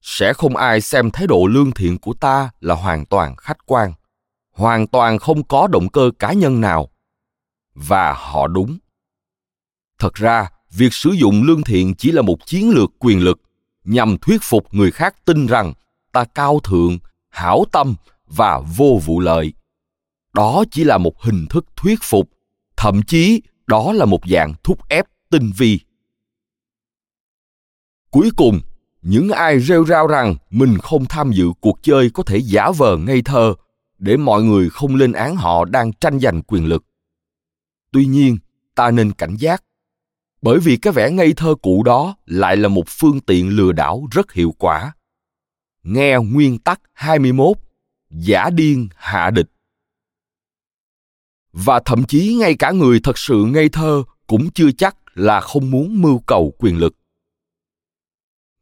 Sẽ 0.00 0.32
không 0.32 0.56
ai 0.56 0.80
xem 0.80 1.10
thái 1.10 1.26
độ 1.26 1.46
lương 1.46 1.72
thiện 1.72 1.98
của 1.98 2.14
ta 2.20 2.50
là 2.60 2.74
hoàn 2.74 3.06
toàn 3.06 3.36
khách 3.36 3.66
quan 3.66 3.92
hoàn 4.52 4.86
toàn 4.86 5.18
không 5.18 5.42
có 5.42 5.66
động 5.66 5.88
cơ 5.88 6.10
cá 6.18 6.32
nhân 6.32 6.60
nào. 6.60 6.88
Và 7.74 8.12
họ 8.12 8.46
đúng. 8.46 8.78
Thật 9.98 10.14
ra, 10.14 10.50
việc 10.70 10.92
sử 10.92 11.10
dụng 11.10 11.42
lương 11.42 11.62
thiện 11.62 11.94
chỉ 11.94 12.12
là 12.12 12.22
một 12.22 12.46
chiến 12.46 12.70
lược 12.70 12.90
quyền 12.98 13.20
lực 13.20 13.40
nhằm 13.84 14.18
thuyết 14.18 14.40
phục 14.42 14.74
người 14.74 14.90
khác 14.90 15.16
tin 15.24 15.46
rằng 15.46 15.72
ta 16.12 16.24
cao 16.24 16.60
thượng, 16.60 16.98
hảo 17.30 17.64
tâm 17.72 17.94
và 18.26 18.60
vô 18.76 19.00
vụ 19.04 19.20
lợi. 19.20 19.52
Đó 20.32 20.64
chỉ 20.70 20.84
là 20.84 20.98
một 20.98 21.22
hình 21.22 21.46
thức 21.50 21.66
thuyết 21.76 21.98
phục, 22.02 22.28
thậm 22.76 23.02
chí 23.02 23.42
đó 23.66 23.92
là 23.92 24.04
một 24.04 24.20
dạng 24.30 24.54
thúc 24.64 24.88
ép 24.88 25.06
tinh 25.30 25.52
vi. 25.56 25.80
Cuối 28.10 28.30
cùng, 28.36 28.60
những 29.02 29.28
ai 29.28 29.60
rêu 29.60 29.84
rao 29.84 30.06
rằng 30.06 30.36
mình 30.50 30.78
không 30.78 31.04
tham 31.04 31.32
dự 31.32 31.46
cuộc 31.60 31.82
chơi 31.82 32.10
có 32.10 32.22
thể 32.22 32.38
giả 32.38 32.70
vờ 32.70 32.96
ngây 32.96 33.22
thơ 33.22 33.54
để 34.02 34.16
mọi 34.16 34.42
người 34.42 34.70
không 34.70 34.94
lên 34.94 35.12
án 35.12 35.36
họ 35.36 35.64
đang 35.64 35.92
tranh 35.92 36.20
giành 36.20 36.42
quyền 36.42 36.66
lực 36.66 36.84
tuy 37.92 38.06
nhiên 38.06 38.38
ta 38.74 38.90
nên 38.90 39.12
cảnh 39.12 39.36
giác 39.36 39.62
bởi 40.42 40.58
vì 40.58 40.76
cái 40.76 40.92
vẻ 40.92 41.10
ngây 41.10 41.32
thơ 41.32 41.54
cũ 41.62 41.82
đó 41.82 42.16
lại 42.26 42.56
là 42.56 42.68
một 42.68 42.84
phương 42.88 43.20
tiện 43.20 43.56
lừa 43.56 43.72
đảo 43.72 44.06
rất 44.10 44.32
hiệu 44.32 44.54
quả. 44.58 44.92
Nghe 45.82 46.16
nguyên 46.24 46.58
tắc 46.58 46.80
21, 46.92 47.56
giả 48.10 48.50
điên 48.50 48.88
hạ 48.96 49.30
địch. 49.30 49.50
Và 51.52 51.80
thậm 51.84 52.04
chí 52.04 52.34
ngay 52.34 52.54
cả 52.58 52.70
người 52.70 53.00
thật 53.02 53.18
sự 53.18 53.44
ngây 53.44 53.68
thơ 53.68 54.02
cũng 54.26 54.50
chưa 54.50 54.72
chắc 54.72 54.96
là 55.14 55.40
không 55.40 55.70
muốn 55.70 56.02
mưu 56.02 56.18
cầu 56.18 56.54
quyền 56.58 56.78
lực. 56.78 56.94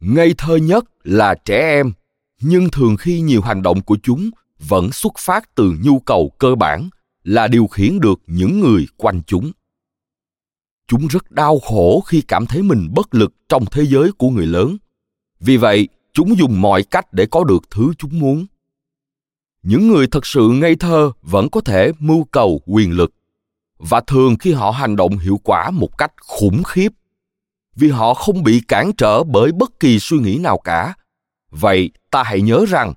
Ngây 0.00 0.34
thơ 0.38 0.56
nhất 0.56 0.84
là 1.02 1.34
trẻ 1.44 1.58
em, 1.58 1.92
nhưng 2.40 2.70
thường 2.70 2.96
khi 2.96 3.20
nhiều 3.20 3.42
hành 3.42 3.62
động 3.62 3.82
của 3.82 3.98
chúng 4.02 4.30
vẫn 4.68 4.92
xuất 4.92 5.12
phát 5.18 5.54
từ 5.54 5.74
nhu 5.82 5.98
cầu 5.98 6.32
cơ 6.38 6.54
bản 6.54 6.88
là 7.24 7.48
điều 7.48 7.66
khiển 7.66 8.00
được 8.00 8.20
những 8.26 8.60
người 8.60 8.86
quanh 8.96 9.20
chúng. 9.26 9.52
Chúng 10.88 11.06
rất 11.06 11.30
đau 11.30 11.58
khổ 11.58 12.00
khi 12.00 12.20
cảm 12.20 12.46
thấy 12.46 12.62
mình 12.62 12.88
bất 12.94 13.14
lực 13.14 13.32
trong 13.48 13.64
thế 13.70 13.86
giới 13.86 14.12
của 14.12 14.30
người 14.30 14.46
lớn. 14.46 14.76
Vì 15.40 15.56
vậy, 15.56 15.88
chúng 16.12 16.38
dùng 16.38 16.60
mọi 16.60 16.82
cách 16.82 17.12
để 17.12 17.26
có 17.26 17.44
được 17.44 17.62
thứ 17.70 17.92
chúng 17.98 18.18
muốn. 18.18 18.46
Những 19.62 19.88
người 19.88 20.06
thật 20.06 20.26
sự 20.26 20.48
ngây 20.48 20.76
thơ 20.76 21.12
vẫn 21.22 21.50
có 21.50 21.60
thể 21.60 21.92
mưu 21.98 22.24
cầu 22.24 22.60
quyền 22.66 22.92
lực 22.92 23.12
và 23.78 24.00
thường 24.00 24.36
khi 24.36 24.52
họ 24.52 24.70
hành 24.70 24.96
động 24.96 25.18
hiệu 25.18 25.40
quả 25.44 25.70
một 25.70 25.98
cách 25.98 26.12
khủng 26.20 26.62
khiếp. 26.62 26.88
Vì 27.74 27.88
họ 27.88 28.14
không 28.14 28.42
bị 28.42 28.60
cản 28.68 28.92
trở 28.96 29.24
bởi 29.24 29.52
bất 29.52 29.80
kỳ 29.80 29.98
suy 29.98 30.18
nghĩ 30.18 30.38
nào 30.38 30.58
cả. 30.58 30.94
Vậy 31.50 31.90
ta 32.10 32.22
hãy 32.22 32.40
nhớ 32.40 32.64
rằng 32.68 32.94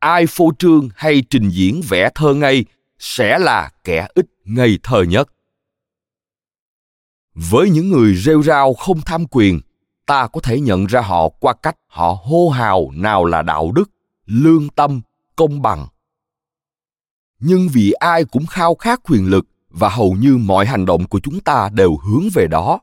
ai 0.00 0.26
phô 0.26 0.50
trương 0.58 0.88
hay 0.96 1.22
trình 1.30 1.50
diễn 1.50 1.80
vẻ 1.88 2.10
thơ 2.14 2.34
ngây 2.34 2.64
sẽ 2.98 3.38
là 3.38 3.70
kẻ 3.84 4.08
ít 4.14 4.26
ngây 4.44 4.78
thơ 4.82 5.02
nhất. 5.02 5.28
Với 7.34 7.70
những 7.70 7.90
người 7.90 8.16
rêu 8.16 8.42
rao 8.42 8.74
không 8.74 9.00
tham 9.00 9.26
quyền, 9.30 9.60
ta 10.06 10.26
có 10.26 10.40
thể 10.40 10.60
nhận 10.60 10.86
ra 10.86 11.00
họ 11.00 11.28
qua 11.28 11.54
cách 11.62 11.76
họ 11.86 12.18
hô 12.22 12.48
hào 12.48 12.90
nào 12.94 13.24
là 13.24 13.42
đạo 13.42 13.72
đức, 13.72 13.90
lương 14.26 14.68
tâm, 14.68 15.00
công 15.36 15.62
bằng. 15.62 15.86
Nhưng 17.38 17.68
vì 17.68 17.92
ai 17.92 18.24
cũng 18.24 18.46
khao 18.46 18.74
khát 18.74 19.00
quyền 19.04 19.26
lực 19.30 19.46
và 19.70 19.88
hầu 19.88 20.12
như 20.12 20.36
mọi 20.36 20.66
hành 20.66 20.86
động 20.86 21.08
của 21.08 21.20
chúng 21.20 21.40
ta 21.40 21.68
đều 21.72 21.96
hướng 21.96 22.28
về 22.34 22.46
đó, 22.46 22.80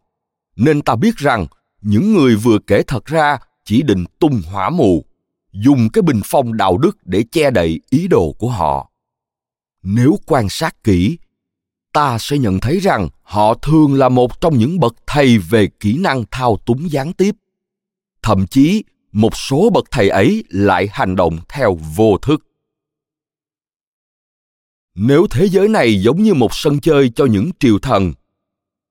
nên 0.55 0.81
ta 0.81 0.95
biết 0.95 1.17
rằng 1.17 1.47
những 1.81 2.13
người 2.13 2.35
vừa 2.35 2.59
kể 2.67 2.83
thật 2.87 3.05
ra 3.05 3.37
chỉ 3.65 3.81
định 3.81 4.05
tung 4.19 4.41
hỏa 4.51 4.69
mù 4.69 5.05
dùng 5.53 5.89
cái 5.89 6.01
bình 6.01 6.21
phong 6.25 6.57
đạo 6.57 6.77
đức 6.77 6.97
để 7.05 7.23
che 7.31 7.51
đậy 7.51 7.79
ý 7.89 8.07
đồ 8.07 8.35
của 8.39 8.49
họ. 8.49 8.91
Nếu 9.83 10.19
quan 10.25 10.49
sát 10.49 10.83
kỹ, 10.83 11.17
ta 11.93 12.17
sẽ 12.19 12.37
nhận 12.37 12.59
thấy 12.59 12.79
rằng 12.79 13.09
họ 13.21 13.53
thường 13.53 13.93
là 13.93 14.09
một 14.09 14.41
trong 14.41 14.57
những 14.57 14.79
bậc 14.79 14.95
thầy 15.07 15.37
về 15.37 15.67
kỹ 15.79 15.97
năng 15.97 16.23
thao 16.31 16.57
túng 16.65 16.91
gián 16.91 17.13
tiếp. 17.13 17.35
Thậm 18.21 18.47
chí, 18.47 18.83
một 19.11 19.37
số 19.37 19.69
bậc 19.69 19.83
thầy 19.91 20.09
ấy 20.09 20.43
lại 20.49 20.87
hành 20.91 21.15
động 21.15 21.37
theo 21.49 21.77
vô 21.95 22.17
thức. 22.17 22.47
Nếu 24.95 25.27
thế 25.31 25.49
giới 25.49 25.67
này 25.67 26.01
giống 26.01 26.23
như 26.23 26.33
một 26.33 26.53
sân 26.53 26.79
chơi 26.79 27.11
cho 27.15 27.25
những 27.25 27.49
triều 27.59 27.79
thần, 27.79 28.13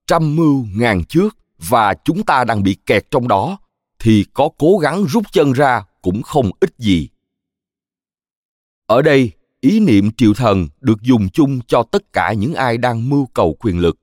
trăm 0.07 0.35
mưu 0.35 0.65
ngàn 0.75 1.03
trước 1.03 1.37
và 1.57 1.93
chúng 1.93 2.23
ta 2.23 2.43
đang 2.43 2.63
bị 2.63 2.77
kẹt 2.85 3.11
trong 3.11 3.27
đó, 3.27 3.57
thì 3.99 4.25
có 4.33 4.49
cố 4.57 4.77
gắng 4.77 5.05
rút 5.05 5.23
chân 5.31 5.51
ra 5.51 5.85
cũng 6.03 6.23
không 6.23 6.51
ít 6.59 6.77
gì. 6.77 7.09
Ở 8.85 9.01
đây, 9.01 9.31
ý 9.61 9.79
niệm 9.79 10.11
triều 10.11 10.33
thần 10.33 10.67
được 10.81 11.01
dùng 11.01 11.29
chung 11.29 11.59
cho 11.67 11.83
tất 11.83 12.13
cả 12.13 12.33
những 12.33 12.53
ai 12.53 12.77
đang 12.77 13.09
mưu 13.09 13.25
cầu 13.25 13.57
quyền 13.59 13.79
lực. 13.79 13.99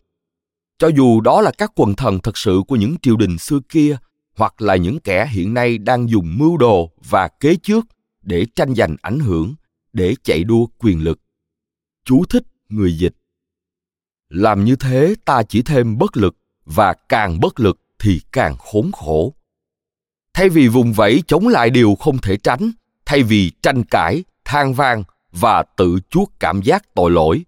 Cho 0.79 0.89
dù 0.97 1.21
đó 1.21 1.41
là 1.41 1.53
các 1.59 1.73
quần 1.75 1.95
thần 1.95 2.19
thật 2.19 2.39
sự 2.39 2.61
của 2.69 2.77
những 2.77 2.97
triều 3.03 3.17
đình 3.17 3.39
xưa 3.39 3.59
kia, 3.69 3.97
hoặc 4.37 4.63
là 4.63 4.77
những 4.77 5.01
kẻ 5.01 5.27
hiện 5.27 5.55
nay 5.55 5.79
đang 5.79 6.11
dùng 6.11 6.39
mưu 6.39 6.57
đồ 6.57 6.91
và 7.09 7.29
kế 7.29 7.57
trước 7.57 7.87
để 8.23 8.47
tranh 8.55 8.75
giành 8.75 8.97
ảnh 9.03 9.21
hưởng, 9.21 9.55
để 9.93 10.15
chạy 10.23 10.45
đua 10.45 10.67
quyền 10.79 11.05
lực. 11.05 11.21
Chú 12.05 12.25
thích 12.25 12.43
người 12.69 12.99
dịch. 12.99 13.15
Làm 14.29 14.65
như 14.65 14.77
thế 14.77 15.15
ta 15.25 15.43
chỉ 15.43 15.63
thêm 15.63 15.99
bất 15.99 16.17
lực, 16.17 16.37
và 16.65 16.95
càng 17.09 17.41
bất 17.41 17.61
lực 17.61 17.81
thì 17.99 18.21
càng 18.33 18.57
khốn 18.59 18.93
khổ 18.93 19.35
thay 20.35 20.49
vì 20.49 20.69
vùng 20.69 20.93
vẫy 20.93 21.23
chống 21.27 21.49
lại 21.49 21.71
điều 21.71 21.95
không 21.95 22.19
thể 22.19 22.37
tránh, 22.37 22.71
thay 23.07 23.23
vì 23.23 23.51
tranh 23.63 23.85
cãi, 23.85 24.25
than 24.45 24.75
vang 24.75 25.05
và 25.33 25.63
tự 25.77 25.99
chuốc 26.11 26.33
cảm 26.41 26.63
giác 26.63 26.95
tội 26.95 27.11
lỗi, 27.11 27.45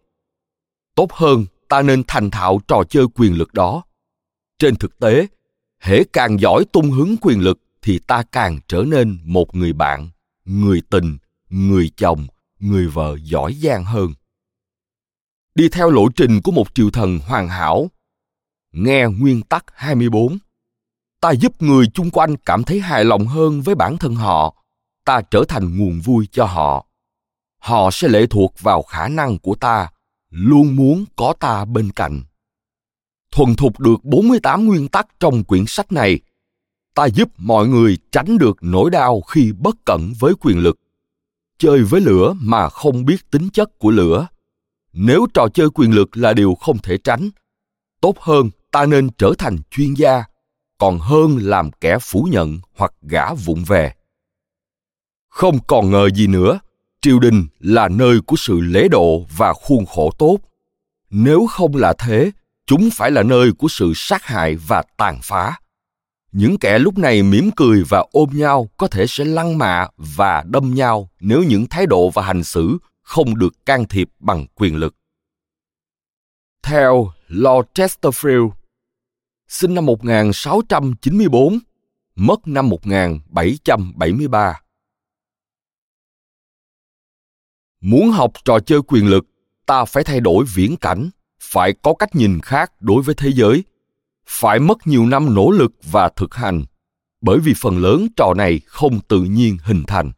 tốt 0.95 1.13
hơn 1.13 1.47
ta 1.69 1.83
nên 1.83 2.03
thành 2.09 2.31
thạo 2.31 2.61
trò 2.69 2.83
chơi 2.89 3.07
quyền 3.15 3.35
lực 3.35 3.55
đó. 3.55 3.83
Trên 4.59 4.77
thực 4.77 4.99
tế, 4.99 5.27
hễ 5.81 6.05
càng 6.13 6.41
giỏi 6.41 6.65
tung 6.73 6.91
hứng 6.91 7.17
quyền 7.21 7.41
lực 7.41 7.61
thì 7.83 7.99
ta 7.99 8.23
càng 8.33 8.59
trở 8.69 8.85
nên 8.87 9.19
một 9.25 9.55
người 9.55 9.73
bạn, 9.73 10.11
người 10.45 10.83
tình, 10.91 11.19
người 11.49 11.91
chồng, 11.97 12.27
người 12.59 12.87
vợ 12.87 13.17
giỏi 13.23 13.55
giang 13.55 13.85
hơn. 13.85 14.15
Đi 15.55 15.69
theo 15.69 15.91
lộ 15.91 16.09
trình 16.09 16.43
của 16.43 16.53
một 16.53 16.75
triều 16.75 16.91
thần 16.91 17.19
hoàn 17.19 17.49
hảo. 17.49 17.91
Nghe 18.73 19.07
nguyên 19.07 19.43
tắc 19.43 19.65
24 19.75 20.39
ta 21.23 21.31
giúp 21.31 21.63
người 21.63 21.87
chung 21.95 22.11
quanh 22.11 22.37
cảm 22.37 22.65
thấy 22.65 22.81
hài 22.81 23.05
lòng 23.05 23.27
hơn 23.27 23.63
với 23.63 23.75
bản 23.75 23.99
thân 23.99 24.15
họ 24.15 24.57
ta 25.05 25.21
trở 25.31 25.45
thành 25.49 25.79
nguồn 25.79 26.01
vui 26.01 26.29
cho 26.33 26.45
họ 26.45 26.87
họ 27.63 27.91
sẽ 27.93 28.09
lệ 28.09 28.27
thuộc 28.27 28.55
vào 28.61 28.83
khả 28.83 29.09
năng 29.09 29.39
của 29.39 29.55
ta 29.55 29.89
luôn 30.31 30.77
muốn 30.77 31.05
có 31.17 31.35
ta 31.41 31.65
bên 31.65 31.91
cạnh. 31.91 32.23
Thuần 33.31 33.55
thục 33.55 33.81
được 33.81 34.05
48 34.05 34.67
nguyên 34.67 34.89
tắc 34.89 35.07
trong 35.21 35.45
quyển 35.45 35.65
sách 35.67 35.93
này, 35.93 36.21
ta 36.95 37.07
giúp 37.07 37.29
mọi 37.37 37.69
người 37.69 37.99
tránh 38.13 38.39
được 38.39 38.57
nỗi 38.61 38.91
đau 38.91 39.21
khi 39.21 39.53
bất 39.53 39.77
cẩn 39.85 40.13
với 40.19 40.35
quyền 40.41 40.59
lực. 40.59 40.79
Chơi 41.59 41.83
với 41.83 42.01
lửa 42.01 42.35
mà 42.41 42.69
không 42.69 43.05
biết 43.05 43.31
tính 43.31 43.49
chất 43.53 43.79
của 43.79 43.91
lửa. 43.91 44.27
Nếu 44.93 45.27
trò 45.35 45.49
chơi 45.55 45.71
quyền 45.75 45.95
lực 45.95 46.17
là 46.17 46.33
điều 46.33 46.55
không 46.55 46.79
thể 46.79 46.99
tránh, 47.05 47.31
tốt 48.01 48.19
hơn 48.21 48.51
ta 48.71 48.87
nên 48.87 49.11
trở 49.19 49.33
thành 49.39 49.57
chuyên 49.71 49.95
gia, 49.95 50.25
còn 50.79 50.99
hơn 50.99 51.39
làm 51.41 51.71
kẻ 51.71 51.99
phủ 52.01 52.29
nhận 52.31 52.59
hoặc 52.77 52.93
gã 53.03 53.35
vụng 53.35 53.65
về. 53.65 53.93
Không 55.29 55.59
còn 55.67 55.91
ngờ 55.91 56.11
gì 56.15 56.27
nữa, 56.27 56.61
triều 57.01 57.19
đình 57.19 57.47
là 57.59 57.89
nơi 57.89 58.21
của 58.27 58.37
sự 58.37 58.61
lễ 58.61 58.89
độ 58.89 59.27
và 59.37 59.53
khuôn 59.53 59.87
khổ 59.87 60.11
tốt 60.19 60.39
nếu 61.11 61.47
không 61.47 61.77
là 61.77 61.93
thế 61.93 62.31
chúng 62.67 62.89
phải 62.93 63.11
là 63.11 63.23
nơi 63.23 63.53
của 63.59 63.69
sự 63.69 63.93
sát 63.95 64.25
hại 64.25 64.57
và 64.57 64.83
tàn 64.97 65.19
phá 65.23 65.57
những 66.33 66.59
kẻ 66.59 66.79
lúc 66.79 66.99
này 66.99 67.23
mỉm 67.23 67.51
cười 67.57 67.83
và 67.89 68.05
ôm 68.13 68.29
nhau 68.33 68.69
có 68.77 68.87
thể 68.87 69.07
sẽ 69.07 69.25
lăng 69.25 69.59
mạ 69.59 69.87
và 69.97 70.45
đâm 70.47 70.75
nhau 70.75 71.09
nếu 71.21 71.43
những 71.43 71.67
thái 71.67 71.87
độ 71.87 72.11
và 72.11 72.23
hành 72.23 72.45
xử 72.45 72.79
không 73.03 73.39
được 73.39 73.67
can 73.67 73.85
thiệp 73.89 74.09
bằng 74.19 74.47
quyền 74.55 74.77
lực. 74.77 74.95
Theo 76.63 77.13
Lord 77.29 77.69
Chesterfield, 77.75 78.51
sinh 79.53 79.75
năm 79.75 79.87
1694, 79.87 81.59
mất 82.17 82.49
năm 82.49 82.69
1773. 82.69 84.61
muốn 87.81 88.11
học 88.11 88.33
trò 88.45 88.59
chơi 88.61 88.81
quyền 88.87 89.07
lực 89.07 89.25
ta 89.67 89.85
phải 89.85 90.05
thay 90.05 90.21
đổi 90.21 90.45
viễn 90.55 90.77
cảnh 90.77 91.11
phải 91.41 91.75
có 91.83 91.95
cách 91.95 92.15
nhìn 92.15 92.41
khác 92.41 92.73
đối 92.81 93.03
với 93.03 93.15
thế 93.15 93.33
giới 93.33 93.65
phải 94.27 94.59
mất 94.59 94.87
nhiều 94.87 95.07
năm 95.07 95.35
nỗ 95.35 95.51
lực 95.51 95.73
và 95.83 96.09
thực 96.17 96.35
hành 96.35 96.65
bởi 97.21 97.39
vì 97.39 97.53
phần 97.57 97.79
lớn 97.79 98.07
trò 98.17 98.35
này 98.37 98.61
không 98.67 99.01
tự 99.09 99.23
nhiên 99.23 99.57
hình 99.63 99.85
thành 99.87 100.13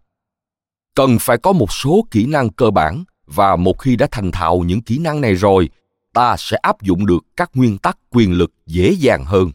cần 0.95 1.17
phải 1.21 1.39
có 1.39 1.53
một 1.53 1.73
số 1.73 2.07
kỹ 2.11 2.27
năng 2.27 2.51
cơ 2.51 2.71
bản 2.71 3.05
và 3.27 3.57
một 3.57 3.79
khi 3.79 3.97
đã 3.97 4.07
thành 4.11 4.33
thạo 4.33 4.59
những 4.59 4.83
kỹ 4.83 4.99
năng 4.99 5.21
này 5.21 5.35
rồi 5.35 5.69
ta 6.15 6.37
sẽ 6.39 6.57
áp 6.57 6.83
dụng 6.83 7.07
được 7.07 7.25
các 7.37 7.51
nguyên 7.55 7.79
tắc 7.79 7.99
quyền 8.11 8.33
lực 8.33 8.53
dễ 8.67 8.91
dàng 8.91 9.25
hơn. 9.25 9.51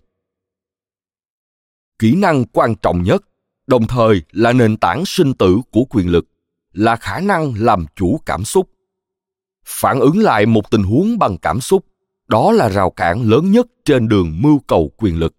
Kỹ 1.99 2.15
năng 2.15 2.45
quan 2.45 2.75
trọng 2.75 3.03
nhất, 3.03 3.23
đồng 3.67 3.87
thời 3.87 4.21
là 4.31 4.53
nền 4.53 4.77
tảng 4.77 5.03
sinh 5.05 5.33
tử 5.33 5.59
của 5.71 5.83
quyền 5.89 6.09
lực, 6.09 6.25
là 6.73 6.95
khả 6.95 7.19
năng 7.19 7.53
làm 7.57 7.85
chủ 7.95 8.19
cảm 8.25 8.45
xúc. 8.45 8.69
Phản 9.65 9.99
ứng 9.99 10.17
lại 10.17 10.45
một 10.45 10.71
tình 10.71 10.83
huống 10.83 11.19
bằng 11.19 11.37
cảm 11.37 11.61
xúc, 11.61 11.85
đó 12.27 12.51
là 12.51 12.69
rào 12.69 12.89
cản 12.89 13.21
lớn 13.21 13.51
nhất 13.51 13.67
trên 13.85 14.07
đường 14.07 14.41
mưu 14.41 14.59
cầu 14.59 14.91
quyền 14.97 15.19
lực. 15.19 15.35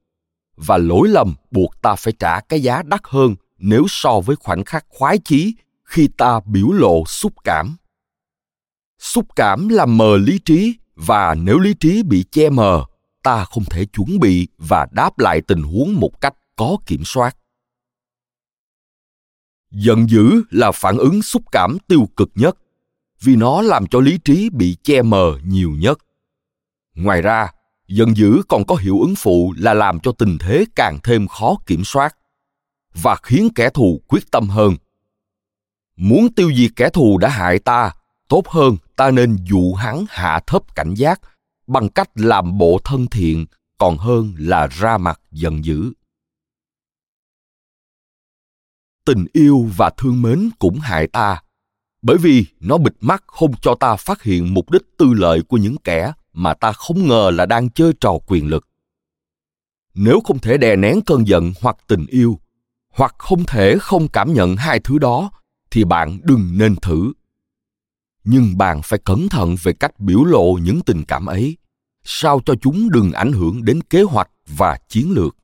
Và 0.56 0.78
lỗi 0.78 1.08
lầm 1.08 1.34
buộc 1.50 1.82
ta 1.82 1.94
phải 1.94 2.12
trả 2.18 2.40
cái 2.40 2.62
giá 2.62 2.82
đắt 2.82 3.00
hơn 3.04 3.34
nếu 3.58 3.84
so 3.88 4.20
với 4.20 4.36
khoảnh 4.36 4.64
khắc 4.64 4.84
khoái 4.88 5.18
chí 5.18 5.54
khi 5.84 6.08
ta 6.16 6.40
biểu 6.46 6.72
lộ 6.72 7.04
xúc 7.06 7.32
cảm. 7.44 7.76
Xúc 8.98 9.26
cảm 9.36 9.68
làm 9.68 9.96
mờ 9.96 10.16
lý 10.16 10.38
trí 10.38 10.74
và 11.06 11.34
nếu 11.34 11.58
lý 11.58 11.74
trí 11.74 12.02
bị 12.02 12.24
che 12.32 12.50
mờ, 12.50 12.84
ta 13.22 13.44
không 13.44 13.64
thể 13.64 13.84
chuẩn 13.84 14.18
bị 14.20 14.48
và 14.58 14.86
đáp 14.92 15.18
lại 15.18 15.40
tình 15.40 15.62
huống 15.62 16.00
một 16.00 16.20
cách 16.20 16.34
có 16.56 16.76
kiểm 16.86 17.02
soát. 17.04 17.36
Giận 19.70 20.10
dữ 20.10 20.42
là 20.50 20.72
phản 20.72 20.98
ứng 20.98 21.22
xúc 21.22 21.42
cảm 21.52 21.78
tiêu 21.88 22.08
cực 22.16 22.30
nhất, 22.34 22.56
vì 23.20 23.36
nó 23.36 23.62
làm 23.62 23.86
cho 23.86 24.00
lý 24.00 24.18
trí 24.18 24.50
bị 24.50 24.76
che 24.82 25.02
mờ 25.02 25.38
nhiều 25.44 25.70
nhất. 25.70 25.98
Ngoài 26.94 27.22
ra, 27.22 27.48
giận 27.88 28.16
dữ 28.16 28.42
còn 28.48 28.64
có 28.66 28.74
hiệu 28.74 29.00
ứng 29.00 29.14
phụ 29.14 29.54
là 29.56 29.74
làm 29.74 30.00
cho 30.00 30.12
tình 30.12 30.38
thế 30.40 30.64
càng 30.76 30.98
thêm 31.02 31.28
khó 31.28 31.56
kiểm 31.66 31.84
soát 31.84 32.16
và 33.02 33.16
khiến 33.22 33.48
kẻ 33.54 33.70
thù 33.70 34.00
quyết 34.08 34.30
tâm 34.30 34.48
hơn. 34.48 34.74
Muốn 35.96 36.34
tiêu 36.34 36.52
diệt 36.56 36.70
kẻ 36.76 36.90
thù 36.90 37.18
đã 37.18 37.28
hại 37.28 37.58
ta 37.58 37.92
tốt 38.30 38.48
hơn, 38.48 38.76
ta 38.96 39.10
nên 39.10 39.36
dụ 39.44 39.74
hắn 39.74 40.04
hạ 40.08 40.40
thấp 40.46 40.74
cảnh 40.74 40.94
giác 40.94 41.20
bằng 41.66 41.88
cách 41.88 42.10
làm 42.14 42.58
bộ 42.58 42.78
thân 42.84 43.06
thiện, 43.06 43.46
còn 43.78 43.98
hơn 43.98 44.34
là 44.38 44.66
ra 44.66 44.98
mặt 44.98 45.20
giận 45.30 45.64
dữ. 45.64 45.92
Tình 49.04 49.26
yêu 49.32 49.70
và 49.76 49.90
thương 49.90 50.22
mến 50.22 50.50
cũng 50.58 50.78
hại 50.80 51.06
ta, 51.06 51.42
bởi 52.02 52.16
vì 52.18 52.44
nó 52.60 52.78
bịt 52.78 52.92
mắt 53.00 53.24
không 53.26 53.52
cho 53.62 53.74
ta 53.74 53.96
phát 53.96 54.22
hiện 54.22 54.54
mục 54.54 54.70
đích 54.70 54.82
tư 54.98 55.06
lợi 55.12 55.42
của 55.42 55.56
những 55.56 55.76
kẻ 55.84 56.12
mà 56.32 56.54
ta 56.54 56.72
không 56.72 57.08
ngờ 57.08 57.30
là 57.34 57.46
đang 57.46 57.70
chơi 57.70 57.92
trò 58.00 58.12
quyền 58.26 58.46
lực. 58.46 58.66
Nếu 59.94 60.20
không 60.24 60.38
thể 60.38 60.58
đè 60.58 60.76
nén 60.76 61.00
cơn 61.06 61.28
giận 61.28 61.52
hoặc 61.60 61.76
tình 61.86 62.06
yêu, 62.06 62.40
hoặc 62.94 63.14
không 63.18 63.44
thể 63.44 63.78
không 63.80 64.08
cảm 64.08 64.34
nhận 64.34 64.56
hai 64.56 64.80
thứ 64.80 64.98
đó, 64.98 65.30
thì 65.70 65.84
bạn 65.84 66.18
đừng 66.22 66.58
nên 66.58 66.76
thử 66.76 67.12
nhưng 68.24 68.58
bạn 68.58 68.80
phải 68.84 68.98
cẩn 69.04 69.28
thận 69.28 69.56
về 69.62 69.72
cách 69.72 70.00
biểu 70.00 70.24
lộ 70.24 70.58
những 70.62 70.80
tình 70.86 71.04
cảm 71.04 71.26
ấy 71.26 71.56
sao 72.04 72.40
cho 72.46 72.54
chúng 72.60 72.90
đừng 72.90 73.12
ảnh 73.12 73.32
hưởng 73.32 73.64
đến 73.64 73.80
kế 73.82 74.02
hoạch 74.02 74.30
và 74.46 74.78
chiến 74.88 75.10
lược 75.10 75.36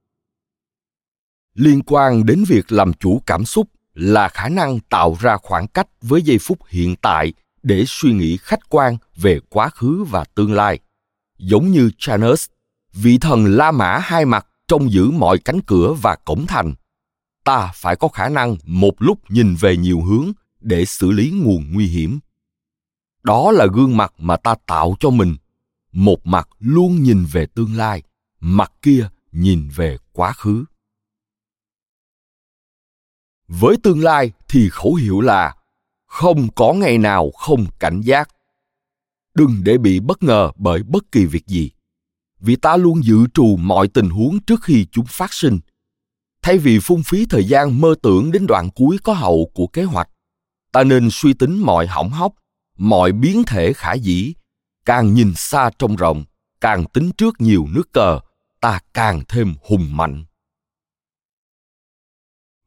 liên 1.55 1.83
quan 1.87 2.27
đến 2.27 2.45
việc 2.49 2.73
làm 2.73 2.93
chủ 2.93 3.23
cảm 3.27 3.45
xúc 3.45 3.69
là 3.95 4.29
khả 4.29 4.49
năng 4.49 4.81
tạo 4.81 5.17
ra 5.21 5.37
khoảng 5.37 5.67
cách 5.69 5.87
với 6.03 6.23
giây 6.23 6.39
phút 6.39 6.59
hiện 6.69 6.97
tại 6.97 7.33
để 7.63 7.85
suy 7.87 8.13
nghĩ 8.13 8.37
khách 8.37 8.61
quan 8.69 8.97
về 9.17 9.41
quá 9.49 9.69
khứ 9.69 10.05
và 10.05 10.25
tương 10.25 10.53
lai 10.53 10.81
giống 11.39 11.71
như 11.71 11.91
Janus, 11.99 12.49
vị 12.93 13.19
thần 13.19 13.47
La 13.47 13.71
Mã 13.71 13.99
hai 13.99 14.25
mặt 14.25 14.47
trông 14.69 14.93
giữ 14.93 15.11
mọi 15.11 15.39
cánh 15.39 15.61
cửa 15.61 15.93
và 16.03 16.17
cổng 16.17 16.47
thành. 16.47 16.75
Ta 17.45 17.71
phải 17.75 17.97
có 17.97 18.09
khả 18.09 18.29
năng 18.29 18.57
một 18.65 18.95
lúc 18.99 19.31
nhìn 19.31 19.55
về 19.55 19.77
nhiều 19.77 20.01
hướng 20.01 20.33
để 20.61 20.85
xử 20.85 21.11
lý 21.11 21.31
nguồn 21.31 21.73
nguy 21.73 21.87
hiểm. 21.87 22.19
Đó 23.27 23.53
là 23.53 23.67
gương 23.67 23.97
mặt 23.97 24.13
mà 24.19 24.37
ta 24.37 24.55
tạo 24.67 24.97
cho 25.01 25.11
mình. 25.11 25.37
Một 25.93 26.27
mặt 26.27 26.49
luôn 26.59 27.03
nhìn 27.03 27.25
về 27.33 27.47
tương 27.47 27.77
lai, 27.77 28.03
mặt 28.41 28.73
kia 28.83 29.09
nhìn 29.33 29.69
về 29.77 29.97
quá 30.13 30.33
khứ. 30.33 30.65
Với 33.49 33.77
tương 33.83 34.03
lai 34.03 34.33
thì 34.49 34.69
khẩu 34.69 34.95
hiệu 34.95 35.21
là 35.21 35.55
không 36.07 36.49
có 36.55 36.73
ngày 36.73 36.99
nào 36.99 37.31
không 37.31 37.67
cảnh 37.79 38.01
giác. 38.01 38.29
Đừng 39.35 39.61
để 39.63 39.79
bị 39.79 40.01
bất 40.01 40.23
ngờ 40.23 40.51
bởi 40.57 40.83
bất 40.83 41.13
kỳ 41.13 41.27
việc 41.27 41.47
gì 41.47 41.71
vì 42.41 42.57
ta 42.57 42.77
luôn 42.77 43.05
dự 43.05 43.27
trù 43.35 43.57
mọi 43.57 43.89
tình 43.89 44.11
huống 44.11 44.41
trước 44.41 44.63
khi 44.63 44.87
chúng 44.93 45.07
phát 45.09 45.33
sinh. 45.33 45.59
Thay 46.43 46.59
vì 46.59 46.79
phung 46.83 47.03
phí 47.03 47.27
thời 47.27 47.45
gian 47.45 47.81
mơ 47.81 47.95
tưởng 48.03 48.33
đến 48.33 48.47
đoạn 48.47 48.71
cuối 48.71 48.99
có 49.03 49.13
hậu 49.13 49.51
của 49.55 49.67
kế 49.67 49.85
hoạch 49.85 50.09
ta 50.73 50.85
nên 50.85 51.09
suy 51.11 51.35
tính 51.35 51.59
mọi 51.59 51.87
hỏng 51.87 52.11
hóc 52.11 52.33
mọi 52.77 53.13
biến 53.13 53.43
thể 53.47 53.73
khả 53.73 53.93
dĩ 53.93 54.35
càng 54.85 55.15
nhìn 55.15 55.33
xa 55.37 55.71
trong 55.79 55.97
rộng, 55.97 56.25
càng 56.61 56.85
tính 56.85 57.11
trước 57.19 57.41
nhiều 57.41 57.67
nước 57.71 57.93
cờ, 57.93 58.21
ta 58.61 58.81
càng 58.95 59.23
thêm 59.29 59.55
hùng 59.63 59.97
mạnh. 59.97 60.25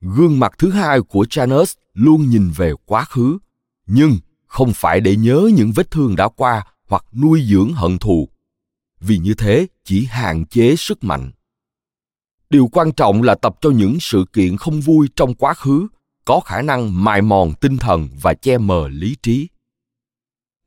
Gương 0.02 0.40
mặt 0.40 0.54
thứ 0.58 0.72
hai 0.72 1.02
của 1.02 1.26
janus 1.30 1.76
luôn 1.94 2.30
nhìn 2.30 2.52
về 2.56 2.74
quá 2.86 3.06
khứ, 3.06 3.38
nhưng 3.88 4.18
không 4.48 4.72
phải 4.76 5.02
để 5.02 5.16
nhớ 5.16 5.50
những 5.54 5.72
vết 5.76 5.92
thương 5.92 6.16
đã 6.16 6.28
qua 6.28 6.66
hoặc 6.88 7.06
nuôi 7.14 7.46
dưỡng 7.50 7.74
hận 7.74 7.98
thù. 7.98 8.30
Vì 9.00 9.18
như 9.18 9.34
thế, 9.34 9.68
chỉ 9.84 10.06
hạn 10.06 10.46
chế 10.46 10.76
sức 10.76 11.04
mạnh. 11.04 11.32
Điều 12.50 12.68
quan 12.68 12.92
trọng 12.92 13.24
là 13.24 13.36
tập 13.36 13.56
cho 13.62 13.70
những 13.70 13.98
sự 14.00 14.26
kiện 14.34 14.58
không 14.58 14.82
vui 14.82 15.10
trong 15.16 15.34
quá 15.34 15.54
khứ 15.54 15.88
có 16.26 16.40
khả 16.40 16.62
năng 16.62 17.04
mài 17.04 17.22
mòn 17.22 17.54
tinh 17.62 17.78
thần 17.78 18.10
và 18.22 18.34
che 18.34 18.58
mờ 18.58 18.88
lý 18.88 19.16
trí 19.24 19.48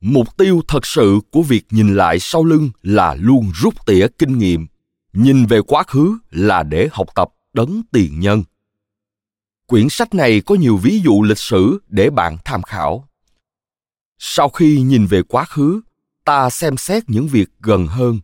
mục 0.03 0.37
tiêu 0.37 0.61
thật 0.67 0.85
sự 0.85 1.19
của 1.31 1.41
việc 1.41 1.65
nhìn 1.69 1.95
lại 1.95 2.19
sau 2.19 2.43
lưng 2.43 2.69
là 2.81 3.15
luôn 3.19 3.51
rút 3.55 3.85
tỉa 3.85 4.07
kinh 4.17 4.37
nghiệm, 4.37 4.67
nhìn 5.13 5.45
về 5.45 5.61
quá 5.61 5.83
khứ 5.83 6.17
là 6.31 6.63
để 6.63 6.89
học 6.91 7.07
tập 7.15 7.29
đấng 7.53 7.81
tiền 7.91 8.19
nhân. 8.19 8.43
Quyển 9.67 9.89
sách 9.89 10.13
này 10.13 10.41
có 10.41 10.55
nhiều 10.55 10.77
ví 10.77 11.01
dụ 11.05 11.23
lịch 11.23 11.37
sử 11.37 11.81
để 11.87 12.09
bạn 12.09 12.37
tham 12.45 12.63
khảo. 12.63 13.07
Sau 14.19 14.49
khi 14.49 14.81
nhìn 14.81 15.05
về 15.05 15.21
quá 15.23 15.45
khứ, 15.45 15.81
ta 16.25 16.49
xem 16.49 16.77
xét 16.77 17.03
những 17.07 17.27
việc 17.27 17.49
gần 17.59 17.87
hơn, 17.87 18.19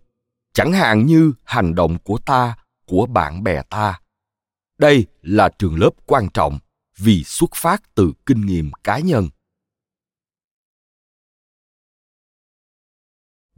chẳng 0.53 0.73
hạn 0.73 1.05
như 1.05 1.33
hành 1.43 1.75
động 1.75 1.97
của 2.03 2.17
ta, 2.17 2.55
của 2.85 3.05
bạn 3.05 3.43
bè 3.43 3.61
ta. 3.69 3.99
Đây 4.77 5.05
là 5.21 5.49
trường 5.59 5.79
lớp 5.79 5.91
quan 6.05 6.29
trọng 6.33 6.59
vì 6.97 7.23
xuất 7.23 7.49
phát 7.55 7.95
từ 7.95 8.13
kinh 8.25 8.45
nghiệm 8.45 8.71
cá 8.83 8.99
nhân. 8.99 9.29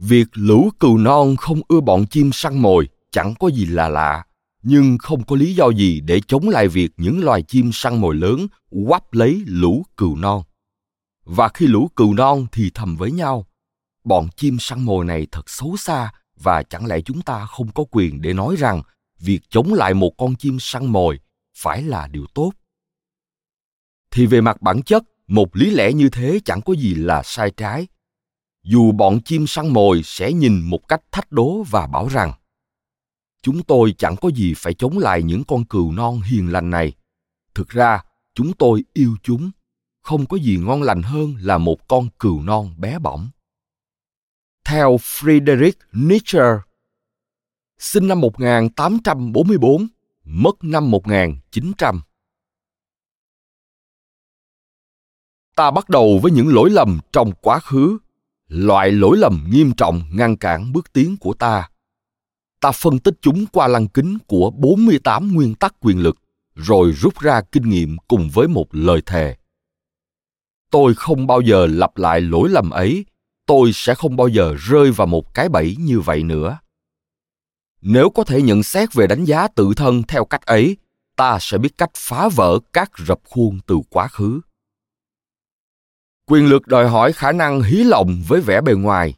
Việc 0.02 0.28
lũ 0.32 0.70
cừu 0.80 0.98
non 0.98 1.36
không 1.36 1.60
ưa 1.68 1.80
bọn 1.80 2.06
chim 2.06 2.30
săn 2.32 2.58
mồi 2.58 2.88
chẳng 3.10 3.34
có 3.40 3.48
gì 3.48 3.66
là 3.66 3.88
lạ, 3.88 4.24
nhưng 4.62 4.98
không 4.98 5.24
có 5.24 5.36
lý 5.36 5.54
do 5.54 5.68
gì 5.68 6.00
để 6.00 6.20
chống 6.28 6.48
lại 6.48 6.68
việc 6.68 6.90
những 6.96 7.24
loài 7.24 7.42
chim 7.42 7.70
săn 7.72 8.00
mồi 8.00 8.14
lớn 8.14 8.46
quắp 8.86 9.12
lấy 9.12 9.42
lũ 9.46 9.84
cừu 9.96 10.16
non. 10.16 10.42
Và 11.24 11.48
khi 11.54 11.66
lũ 11.66 11.90
cừu 11.96 12.14
non 12.14 12.46
thì 12.52 12.70
thầm 12.74 12.96
với 12.96 13.12
nhau, 13.12 13.46
bọn 14.04 14.28
chim 14.36 14.56
săn 14.60 14.82
mồi 14.82 15.04
này 15.04 15.26
thật 15.32 15.50
xấu 15.50 15.76
xa 15.76 16.12
và 16.36 16.62
chẳng 16.62 16.86
lẽ 16.86 17.00
chúng 17.00 17.22
ta 17.22 17.46
không 17.46 17.72
có 17.72 17.84
quyền 17.90 18.22
để 18.22 18.32
nói 18.32 18.56
rằng 18.58 18.82
việc 19.20 19.40
chống 19.50 19.74
lại 19.74 19.94
một 19.94 20.12
con 20.18 20.36
chim 20.36 20.56
săn 20.60 20.86
mồi 20.86 21.20
phải 21.56 21.82
là 21.82 22.06
điều 22.06 22.26
tốt? 22.34 22.52
Thì 24.10 24.26
về 24.26 24.40
mặt 24.40 24.62
bản 24.62 24.82
chất, 24.82 25.02
một 25.26 25.56
lý 25.56 25.70
lẽ 25.70 25.92
như 25.92 26.08
thế 26.08 26.40
chẳng 26.44 26.60
có 26.60 26.72
gì 26.72 26.94
là 26.94 27.22
sai 27.24 27.50
trái 27.50 27.86
dù 28.62 28.92
bọn 28.92 29.20
chim 29.24 29.46
săn 29.46 29.68
mồi 29.68 30.02
sẽ 30.04 30.32
nhìn 30.32 30.60
một 30.60 30.88
cách 30.88 31.02
thách 31.12 31.32
đố 31.32 31.62
và 31.62 31.86
bảo 31.86 32.08
rằng 32.08 32.32
chúng 33.42 33.62
tôi 33.62 33.94
chẳng 33.98 34.16
có 34.16 34.28
gì 34.28 34.54
phải 34.56 34.74
chống 34.74 34.98
lại 34.98 35.22
những 35.22 35.44
con 35.44 35.64
cừu 35.64 35.92
non 35.92 36.20
hiền 36.20 36.52
lành 36.52 36.70
này. 36.70 36.92
Thực 37.54 37.68
ra 37.68 38.02
chúng 38.34 38.52
tôi 38.52 38.84
yêu 38.92 39.16
chúng. 39.22 39.50
Không 40.02 40.26
có 40.26 40.36
gì 40.36 40.56
ngon 40.56 40.82
lành 40.82 41.02
hơn 41.02 41.34
là 41.40 41.58
một 41.58 41.88
con 41.88 42.08
cừu 42.18 42.42
non 42.42 42.74
bé 42.78 42.98
bỏng. 42.98 43.30
Theo 44.64 44.96
Friedrich 44.96 45.72
Nietzsche, 45.92 46.58
sinh 47.78 48.08
năm 48.08 48.20
1844, 48.20 49.86
mất 50.24 50.64
năm 50.64 50.90
1900. 50.90 52.00
Ta 55.56 55.70
bắt 55.70 55.88
đầu 55.88 56.20
với 56.22 56.32
những 56.32 56.48
lỗi 56.48 56.70
lầm 56.70 56.98
trong 57.12 57.32
quá 57.40 57.58
khứ, 57.58 57.98
loại 58.52 58.92
lỗi 58.92 59.18
lầm 59.18 59.44
nghiêm 59.50 59.72
trọng 59.72 60.02
ngăn 60.12 60.36
cản 60.36 60.72
bước 60.72 60.92
tiến 60.92 61.16
của 61.16 61.34
ta. 61.34 61.68
Ta 62.60 62.72
phân 62.72 62.98
tích 62.98 63.14
chúng 63.22 63.46
qua 63.46 63.68
lăng 63.68 63.88
kính 63.88 64.18
của 64.26 64.50
48 64.50 65.32
nguyên 65.34 65.54
tắc 65.54 65.74
quyền 65.80 65.98
lực, 65.98 66.16
rồi 66.54 66.92
rút 66.92 67.18
ra 67.20 67.40
kinh 67.52 67.68
nghiệm 67.68 67.96
cùng 68.08 68.30
với 68.32 68.48
một 68.48 68.66
lời 68.74 69.02
thề. 69.06 69.36
Tôi 70.70 70.94
không 70.94 71.26
bao 71.26 71.40
giờ 71.40 71.66
lặp 71.66 71.96
lại 71.96 72.20
lỗi 72.20 72.48
lầm 72.48 72.70
ấy 72.70 73.04
tôi 73.46 73.70
sẽ 73.74 73.94
không 73.94 74.16
bao 74.16 74.28
giờ 74.28 74.54
rơi 74.58 74.90
vào 74.90 75.06
một 75.06 75.34
cái 75.34 75.48
bẫy 75.48 75.76
như 75.78 76.00
vậy 76.00 76.22
nữa 76.22 76.58
nếu 77.82 78.10
có 78.10 78.24
thể 78.24 78.42
nhận 78.42 78.62
xét 78.62 78.94
về 78.94 79.06
đánh 79.06 79.24
giá 79.24 79.48
tự 79.48 79.72
thân 79.76 80.02
theo 80.02 80.24
cách 80.24 80.46
ấy 80.46 80.76
ta 81.16 81.38
sẽ 81.40 81.58
biết 81.58 81.78
cách 81.78 81.90
phá 81.96 82.28
vỡ 82.28 82.58
các 82.72 82.90
rập 83.06 83.20
khuôn 83.24 83.58
từ 83.66 83.78
quá 83.90 84.08
khứ 84.08 84.40
quyền 86.26 86.46
lực 86.46 86.66
đòi 86.66 86.88
hỏi 86.88 87.12
khả 87.12 87.32
năng 87.32 87.62
hí 87.62 87.84
lòng 87.84 88.22
với 88.28 88.40
vẻ 88.40 88.60
bề 88.60 88.72
ngoài. 88.72 89.14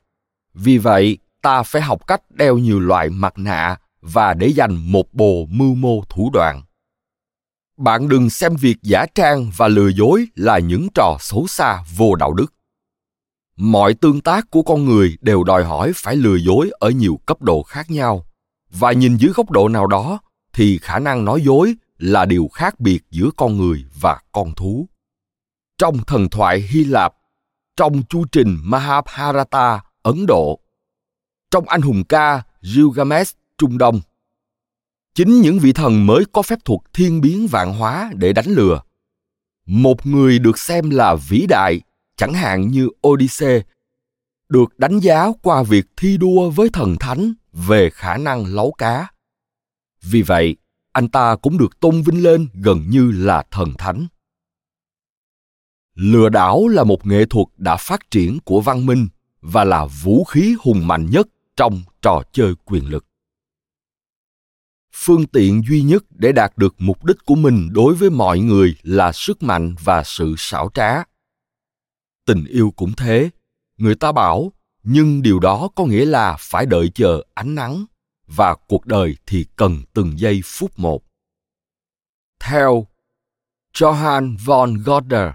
Vì 0.54 0.78
vậy, 0.78 1.18
ta 1.42 1.62
phải 1.62 1.82
học 1.82 2.06
cách 2.06 2.30
đeo 2.30 2.58
nhiều 2.58 2.80
loại 2.80 3.10
mặt 3.10 3.38
nạ 3.38 3.76
và 4.00 4.34
để 4.34 4.46
dành 4.46 4.92
một 4.92 5.14
bồ 5.14 5.46
mưu 5.50 5.74
mô 5.74 6.02
thủ 6.08 6.30
đoạn. 6.32 6.62
Bạn 7.76 8.08
đừng 8.08 8.30
xem 8.30 8.56
việc 8.56 8.76
giả 8.82 9.06
trang 9.14 9.50
và 9.56 9.68
lừa 9.68 9.88
dối 9.88 10.26
là 10.34 10.58
những 10.58 10.88
trò 10.94 11.16
xấu 11.20 11.46
xa 11.46 11.84
vô 11.96 12.14
đạo 12.14 12.32
đức. 12.32 12.54
Mọi 13.56 13.94
tương 13.94 14.20
tác 14.20 14.50
của 14.50 14.62
con 14.62 14.84
người 14.84 15.16
đều 15.20 15.44
đòi 15.44 15.64
hỏi 15.64 15.92
phải 15.96 16.16
lừa 16.16 16.36
dối 16.36 16.70
ở 16.78 16.90
nhiều 16.90 17.20
cấp 17.26 17.42
độ 17.42 17.62
khác 17.62 17.90
nhau. 17.90 18.24
Và 18.70 18.92
nhìn 18.92 19.16
dưới 19.16 19.32
góc 19.32 19.50
độ 19.50 19.68
nào 19.68 19.86
đó, 19.86 20.18
thì 20.52 20.78
khả 20.78 20.98
năng 20.98 21.24
nói 21.24 21.42
dối 21.42 21.74
là 21.98 22.24
điều 22.24 22.48
khác 22.52 22.80
biệt 22.80 23.00
giữa 23.10 23.30
con 23.36 23.58
người 23.58 23.84
và 24.00 24.20
con 24.32 24.54
thú 24.54 24.88
trong 25.78 26.04
thần 26.06 26.28
thoại 26.28 26.60
hy 26.60 26.84
lạp 26.84 27.14
trong 27.76 28.02
chu 28.02 28.24
trình 28.32 28.58
mahabharata 28.62 29.82
ấn 30.02 30.26
độ 30.26 30.60
trong 31.50 31.68
anh 31.68 31.82
hùng 31.82 32.04
ca 32.04 32.42
gilgamesh 32.60 33.37
trung 33.58 33.78
đông 33.78 34.00
chính 35.14 35.40
những 35.40 35.58
vị 35.58 35.72
thần 35.72 36.06
mới 36.06 36.24
có 36.32 36.42
phép 36.42 36.58
thuật 36.64 36.80
thiên 36.92 37.20
biến 37.20 37.46
vạn 37.46 37.74
hóa 37.74 38.10
để 38.14 38.32
đánh 38.32 38.46
lừa 38.48 38.80
một 39.66 40.06
người 40.06 40.38
được 40.38 40.58
xem 40.58 40.90
là 40.90 41.14
vĩ 41.14 41.46
đại 41.48 41.80
chẳng 42.16 42.34
hạn 42.34 42.68
như 42.68 42.88
Odyssey, 43.08 43.60
được 44.48 44.78
đánh 44.78 44.98
giá 44.98 45.26
qua 45.42 45.62
việc 45.62 45.87
thi 45.96 46.16
đua 46.16 46.50
với 46.50 46.68
thần 46.72 46.96
thánh 47.00 47.34
về 47.52 47.90
khả 47.90 48.16
năng 48.16 48.46
lấu 48.46 48.72
cá. 48.78 49.08
Vì 50.02 50.22
vậy, 50.22 50.56
anh 50.92 51.08
ta 51.08 51.37
cũng 51.37 51.58
được 51.58 51.80
tôn 51.80 52.02
vinh 52.02 52.22
lên 52.22 52.48
gần 52.54 52.84
như 52.88 53.10
là 53.10 53.44
thần 53.50 53.72
thánh. 53.78 54.06
Lừa 55.94 56.28
đảo 56.28 56.68
là 56.68 56.85
một 56.85 57.07
nghệ 57.07 57.24
thuật 57.24 57.46
đã 57.57 57.76
phát 57.76 58.11
triển 58.11 58.38
của 58.44 58.61
văn 58.61 58.87
minh 58.87 59.09
và 59.40 59.64
là 59.64 59.87
vũ 60.02 60.24
khí 60.24 60.57
hùng 60.61 60.87
mạnh 60.87 61.11
nhất 61.11 61.28
trong 61.57 61.83
trò 62.02 62.22
chơi 62.33 62.54
quyền 62.64 62.88
lực. 62.88 63.07
Phương 64.92 65.26
tiện 65.26 65.62
duy 65.68 65.83
nhất 65.83 66.04
để 66.11 66.33
đạt 66.33 66.59
được 66.59 66.74
mục 66.78 67.04
đích 67.04 67.16
của 67.24 67.35
mình 67.35 67.68
đối 67.72 67.94
với 67.94 68.11
mọi 68.11 68.38
người 68.38 68.76
là 68.83 69.12
sức 69.12 69.42
mạnh 69.42 69.74
và 69.85 70.02
sự 70.04 70.35
xảo 70.38 70.70
trá 70.74 71.04
tình 72.26 72.44
yêu 72.44 72.72
cũng 72.76 72.92
thế 72.96 73.30
người 73.76 73.94
ta 73.94 74.12
bảo 74.12 74.52
nhưng 74.83 75.22
điều 75.22 75.38
đó 75.38 75.68
có 75.74 75.85
nghĩa 75.85 76.04
là 76.04 76.37
phải 76.40 76.66
đợi 76.66 76.90
chờ 76.94 77.22
ánh 77.35 77.54
nắng 77.54 77.85
và 78.26 78.54
cuộc 78.68 78.87
đời 78.87 79.16
thì 79.26 79.46
cần 79.57 79.83
từng 79.92 80.18
giây 80.18 80.40
phút 80.44 80.78
một. 80.78 81.04
Theo 82.40 82.87
Johann 83.74 84.37
von 84.44 84.74
Goethe, 84.85 85.33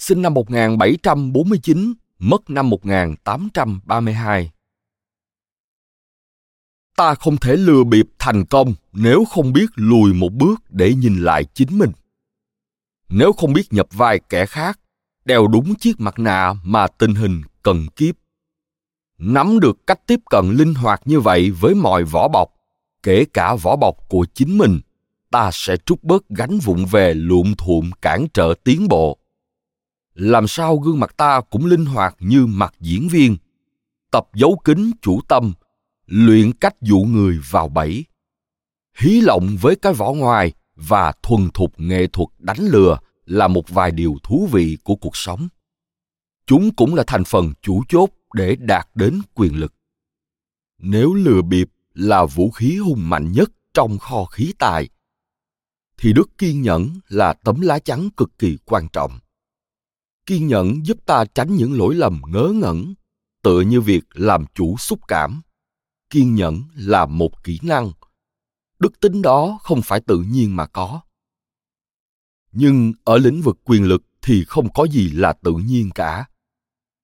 sinh 0.00 0.22
năm 0.22 0.34
1749, 0.34 1.94
mất 2.18 2.50
năm 2.50 2.70
1832. 2.70 4.50
Ta 6.96 7.14
không 7.14 7.36
thể 7.36 7.56
lừa 7.56 7.84
bịp 7.84 8.06
thành 8.18 8.44
công 8.44 8.74
nếu 8.92 9.24
không 9.24 9.52
biết 9.52 9.66
lùi 9.74 10.14
một 10.14 10.32
bước 10.32 10.60
để 10.70 10.94
nhìn 10.94 11.18
lại 11.18 11.44
chính 11.54 11.78
mình. 11.78 11.92
Nếu 13.08 13.32
không 13.32 13.52
biết 13.52 13.72
nhập 13.72 13.86
vai 13.92 14.20
kẻ 14.28 14.46
khác 14.46 14.80
đeo 15.24 15.46
đúng 15.46 15.74
chiếc 15.74 16.00
mặt 16.00 16.18
nạ 16.18 16.52
mà 16.64 16.86
tình 16.86 17.14
hình 17.14 17.42
cần 17.62 17.86
kiếp 17.96 18.14
nắm 19.18 19.60
được 19.60 19.86
cách 19.86 20.06
tiếp 20.06 20.20
cận 20.30 20.50
linh 20.50 20.74
hoạt 20.74 21.00
như 21.04 21.20
vậy 21.20 21.50
với 21.50 21.74
mọi 21.74 22.04
vỏ 22.04 22.28
bọc 22.28 22.48
kể 23.02 23.24
cả 23.32 23.54
vỏ 23.54 23.76
bọc 23.76 23.96
của 24.08 24.26
chính 24.34 24.58
mình 24.58 24.80
ta 25.30 25.50
sẽ 25.52 25.76
trút 25.76 26.02
bớt 26.02 26.28
gánh 26.28 26.58
vụng 26.58 26.86
về 26.86 27.14
luộm 27.14 27.54
thuộm 27.58 27.90
cản 28.02 28.26
trở 28.34 28.54
tiến 28.64 28.88
bộ 28.88 29.19
làm 30.20 30.48
sao 30.48 30.76
gương 30.76 31.00
mặt 31.00 31.16
ta 31.16 31.40
cũng 31.50 31.66
linh 31.66 31.84
hoạt 31.84 32.16
như 32.18 32.46
mặt 32.46 32.74
diễn 32.80 33.08
viên. 33.08 33.36
Tập 34.10 34.28
giấu 34.34 34.60
kính 34.64 34.90
chủ 35.02 35.20
tâm, 35.28 35.52
luyện 36.06 36.52
cách 36.52 36.74
dụ 36.80 36.98
người 36.98 37.38
vào 37.50 37.68
bẫy. 37.68 38.04
Hí 38.98 39.20
lộng 39.20 39.56
với 39.60 39.76
cái 39.76 39.92
vỏ 39.92 40.12
ngoài 40.12 40.52
và 40.74 41.12
thuần 41.22 41.50
thục 41.54 41.80
nghệ 41.80 42.06
thuật 42.06 42.28
đánh 42.38 42.58
lừa 42.60 42.98
là 43.24 43.48
một 43.48 43.68
vài 43.68 43.90
điều 43.90 44.16
thú 44.22 44.48
vị 44.52 44.78
của 44.84 44.96
cuộc 44.96 45.16
sống. 45.16 45.48
Chúng 46.46 46.74
cũng 46.74 46.94
là 46.94 47.04
thành 47.06 47.24
phần 47.24 47.52
chủ 47.62 47.82
chốt 47.88 48.10
để 48.34 48.56
đạt 48.56 48.88
đến 48.94 49.20
quyền 49.34 49.56
lực. 49.60 49.74
Nếu 50.78 51.14
lừa 51.14 51.42
bịp 51.42 51.70
là 51.94 52.24
vũ 52.24 52.50
khí 52.50 52.76
hùng 52.76 53.08
mạnh 53.08 53.32
nhất 53.32 53.50
trong 53.74 53.98
kho 53.98 54.24
khí 54.24 54.52
tài, 54.58 54.88
thì 55.98 56.12
đức 56.12 56.30
kiên 56.38 56.62
nhẫn 56.62 56.90
là 57.08 57.32
tấm 57.32 57.60
lá 57.60 57.78
chắn 57.78 58.10
cực 58.16 58.38
kỳ 58.38 58.58
quan 58.64 58.88
trọng 58.92 59.18
kiên 60.30 60.46
nhẫn 60.46 60.86
giúp 60.86 61.06
ta 61.06 61.24
tránh 61.34 61.54
những 61.54 61.78
lỗi 61.78 61.94
lầm 61.94 62.22
ngớ 62.26 62.52
ngẩn, 62.54 62.94
tựa 63.42 63.60
như 63.60 63.80
việc 63.80 64.04
làm 64.12 64.44
chủ 64.54 64.76
xúc 64.76 65.00
cảm. 65.08 65.42
Kiên 66.10 66.34
nhẫn 66.34 66.62
là 66.74 67.06
một 67.06 67.44
kỹ 67.44 67.58
năng. 67.62 67.92
Đức 68.78 69.00
tính 69.00 69.22
đó 69.22 69.58
không 69.62 69.82
phải 69.82 70.00
tự 70.00 70.18
nhiên 70.18 70.56
mà 70.56 70.66
có. 70.66 71.00
Nhưng 72.52 72.92
ở 73.04 73.18
lĩnh 73.18 73.42
vực 73.42 73.58
quyền 73.64 73.84
lực 73.84 74.02
thì 74.22 74.44
không 74.44 74.72
có 74.72 74.84
gì 74.84 75.10
là 75.10 75.32
tự 75.32 75.52
nhiên 75.52 75.90
cả. 75.94 76.26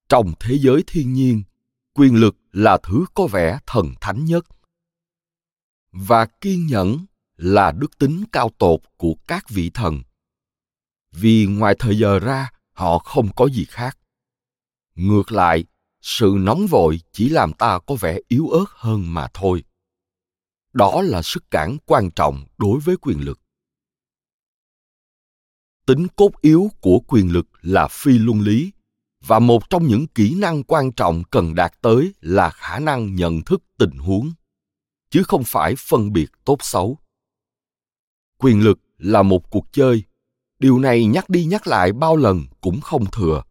Trong 0.09 0.33
thế 0.41 0.59
giới 0.59 0.85
thiên 0.87 1.13
nhiên, 1.13 1.43
quyền 1.95 2.15
lực 2.15 2.37
là 2.53 2.79
thứ 2.83 3.05
có 3.15 3.27
vẻ 3.27 3.59
thần 3.67 3.95
thánh 4.01 4.25
nhất. 4.25 4.47
Và 5.93 6.27
kiên 6.27 6.67
nhẫn 6.67 7.07
là 7.37 7.73
đức 7.73 7.99
tính 7.99 8.25
cao 8.33 8.51
tột 8.59 8.81
của 8.97 9.15
các 9.27 9.51
vị 9.51 9.71
thần. 9.71 10.03
Vì 11.13 11.47
ngoài 11.47 11.75
thời 11.79 11.99
giờ 11.99 12.19
ra 12.19 12.51
họ 12.77 12.99
không 12.99 13.29
có 13.37 13.49
gì 13.49 13.65
khác. 13.65 13.99
Ngược 14.95 15.33
lại, 15.33 15.65
sự 16.01 16.37
nóng 16.39 16.67
vội 16.67 17.01
chỉ 17.13 17.29
làm 17.29 17.53
ta 17.53 17.79
có 17.87 17.95
vẻ 17.95 18.19
yếu 18.29 18.49
ớt 18.49 18.67
hơn 18.71 19.15
mà 19.15 19.29
thôi. 19.35 19.65
Đó 20.73 21.03
là 21.03 21.23
sức 21.23 21.51
cản 21.51 21.77
quan 21.87 22.11
trọng 22.11 22.45
đối 22.59 22.81
với 22.81 22.97
quyền 22.97 23.21
lực. 23.21 23.41
Tính 25.87 26.07
cốt 26.17 26.31
yếu 26.41 26.71
của 26.81 26.99
quyền 27.09 27.33
lực 27.33 27.47
là 27.63 27.89
phi 27.89 28.19
luân 28.19 28.41
lý, 28.41 28.73
và 29.27 29.39
một 29.39 29.71
trong 29.71 29.87
những 29.87 30.07
kỹ 30.07 30.35
năng 30.35 30.63
quan 30.63 30.93
trọng 30.93 31.23
cần 31.31 31.55
đạt 31.55 31.73
tới 31.81 32.15
là 32.21 32.51
khả 32.51 32.79
năng 32.79 33.15
nhận 33.15 33.43
thức 33.43 33.63
tình 33.79 33.99
huống, 33.99 34.33
chứ 35.11 35.23
không 35.23 35.43
phải 35.45 35.75
phân 35.79 36.13
biệt 36.13 36.31
tốt 36.45 36.57
xấu. 36.61 36.99
Quyền 38.39 38.61
lực 38.61 38.79
là 38.99 39.23
một 39.23 39.51
cuộc 39.51 39.67
chơi 39.73 40.05
điều 40.59 40.79
này 40.79 41.05
nhắc 41.05 41.31
đi 41.31 41.45
nhắc 41.45 41.67
lại 41.67 41.93
bao 41.93 42.17
lần 42.17 42.45
cũng 42.61 42.81
không 42.81 43.11
thừa. 43.11 43.43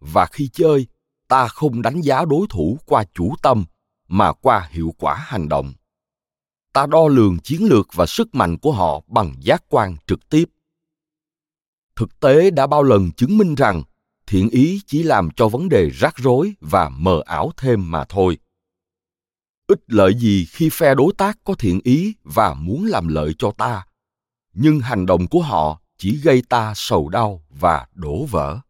Và 0.00 0.26
khi 0.26 0.48
chơi, 0.52 0.86
ta 1.28 1.48
không 1.48 1.82
đánh 1.82 2.00
giá 2.00 2.24
đối 2.24 2.46
thủ 2.50 2.78
qua 2.86 3.04
chủ 3.14 3.34
tâm, 3.42 3.64
mà 4.08 4.32
qua 4.32 4.68
hiệu 4.70 4.94
quả 4.98 5.14
hành 5.14 5.48
động. 5.48 5.72
Ta 6.72 6.86
đo 6.86 7.08
lường 7.08 7.38
chiến 7.38 7.64
lược 7.64 7.88
và 7.94 8.06
sức 8.06 8.34
mạnh 8.34 8.58
của 8.58 8.72
họ 8.72 9.02
bằng 9.06 9.34
giác 9.40 9.64
quan 9.68 9.96
trực 10.06 10.28
tiếp. 10.28 10.44
Thực 11.96 12.20
tế 12.20 12.50
đã 12.50 12.66
bao 12.66 12.82
lần 12.82 13.12
chứng 13.12 13.38
minh 13.38 13.54
rằng, 13.54 13.82
thiện 14.26 14.48
ý 14.48 14.80
chỉ 14.86 15.02
làm 15.02 15.30
cho 15.36 15.48
vấn 15.48 15.68
đề 15.68 15.90
rắc 15.90 16.16
rối 16.16 16.54
và 16.60 16.88
mờ 16.88 17.22
ảo 17.26 17.52
thêm 17.56 17.90
mà 17.90 18.04
thôi. 18.08 18.38
Ích 19.66 19.80
lợi 19.86 20.14
gì 20.14 20.46
khi 20.50 20.68
phe 20.72 20.94
đối 20.94 21.12
tác 21.18 21.38
có 21.44 21.54
thiện 21.54 21.80
ý 21.84 22.14
và 22.24 22.54
muốn 22.54 22.84
làm 22.84 23.08
lợi 23.08 23.34
cho 23.38 23.50
ta, 23.50 23.86
nhưng 24.52 24.80
hành 24.80 25.06
động 25.06 25.26
của 25.26 25.42
họ 25.42 25.79
chỉ 26.00 26.16
gây 26.16 26.42
ta 26.48 26.72
sầu 26.76 27.08
đau 27.08 27.42
và 27.50 27.86
đổ 27.94 28.24
vỡ. 28.24 28.60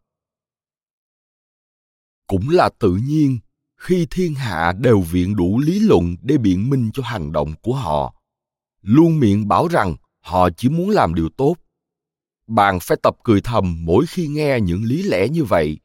Cũng 2.27 2.49
là 2.49 2.69
tự 2.79 2.99
nhiên, 3.03 3.39
khi 3.77 4.07
thiên 4.11 4.35
hạ 4.35 4.73
đều 4.79 5.01
viện 5.01 5.35
đủ 5.35 5.59
lý 5.59 5.79
luận 5.79 6.15
để 6.21 6.37
biện 6.37 6.69
minh 6.69 6.89
cho 6.93 7.03
hành 7.03 7.31
động 7.31 7.53
của 7.61 7.75
họ, 7.75 8.15
luôn 8.81 9.19
miệng 9.19 9.47
bảo 9.47 9.67
rằng 9.67 9.95
họ 10.19 10.49
chỉ 10.57 10.69
muốn 10.69 10.89
làm 10.89 11.15
điều 11.15 11.29
tốt. 11.29 11.55
Bạn 12.47 12.79
phải 12.81 12.97
tập 13.03 13.15
cười 13.23 13.41
thầm 13.41 13.85
mỗi 13.85 14.05
khi 14.05 14.27
nghe 14.27 14.59
những 14.59 14.83
lý 14.83 15.03
lẽ 15.03 15.27
như 15.27 15.43
vậy. 15.43 15.79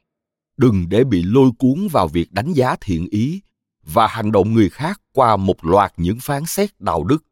Đừng 0.57 0.89
để 0.89 1.05
bị 1.05 1.23
lôi 1.23 1.51
cuốn 1.59 1.89
vào 1.89 2.09
việc 2.09 2.33
đánh 2.33 2.53
giá 2.53 2.77
thiện 2.81 3.07
ý 3.11 3.41
và 3.83 4.07
hành 4.07 4.33
động 4.33 4.55
người 4.55 4.71
khác 4.71 5.01
qua 5.13 5.37
một 5.37 5.65
loạt 5.65 5.93
những 5.97 6.19
phán 6.21 6.47
xét 6.47 6.81
đạo 6.81 7.05
đức. 7.05 7.25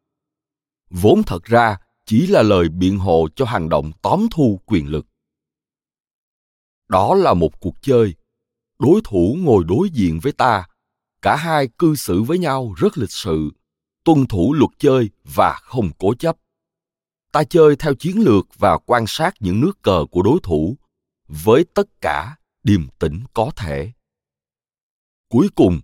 Vốn 0.91 1.23
thật 1.23 1.45
ra 1.45 1.77
chỉ 2.07 2.27
là 2.27 2.43
lời 2.43 2.69
biện 2.69 2.99
hộ 2.99 3.29
cho 3.37 3.45
hành 3.45 3.69
động 3.69 3.93
tóm 4.03 4.27
thu 4.31 4.61
quyền 4.67 4.89
lực. 4.89 5.07
Đó 6.89 7.15
là 7.15 7.35
một 7.35 7.61
cuộc 7.61 7.75
chơi. 7.83 8.15
Đối 8.79 9.01
thủ 9.05 9.37
ngồi 9.41 9.65
đối 9.65 9.91
diện 9.91 10.21
với 10.23 10.33
ta. 10.33 10.67
Cả 11.23 11.37
hai 11.37 11.69
cư 11.79 11.95
xử 11.95 12.23
với 12.23 12.39
nhau 12.39 12.75
rất 12.77 12.99
lịch 12.99 13.11
sự, 13.11 13.51
tuân 14.05 14.27
thủ 14.27 14.55
luật 14.55 14.71
chơi 14.79 15.11
và 15.25 15.61
không 15.63 15.91
cố 15.99 16.15
chấp. 16.15 16.37
Ta 17.33 17.45
chơi 17.45 17.77
theo 17.77 17.95
chiến 17.95 18.19
lược 18.19 18.47
và 18.59 18.79
quan 18.79 19.05
sát 19.07 19.35
những 19.41 19.61
nước 19.61 19.83
cờ 19.83 20.05
của 20.11 20.23
đối 20.23 20.39
thủ 20.43 20.77
với 21.29 21.65
tất 21.75 22.01
cả 22.01 22.37
điềm 22.63 22.89
tĩnh 22.99 23.25
có 23.35 23.51
thể. 23.57 23.93
Cuối 25.29 25.49
cùng, 25.55 25.81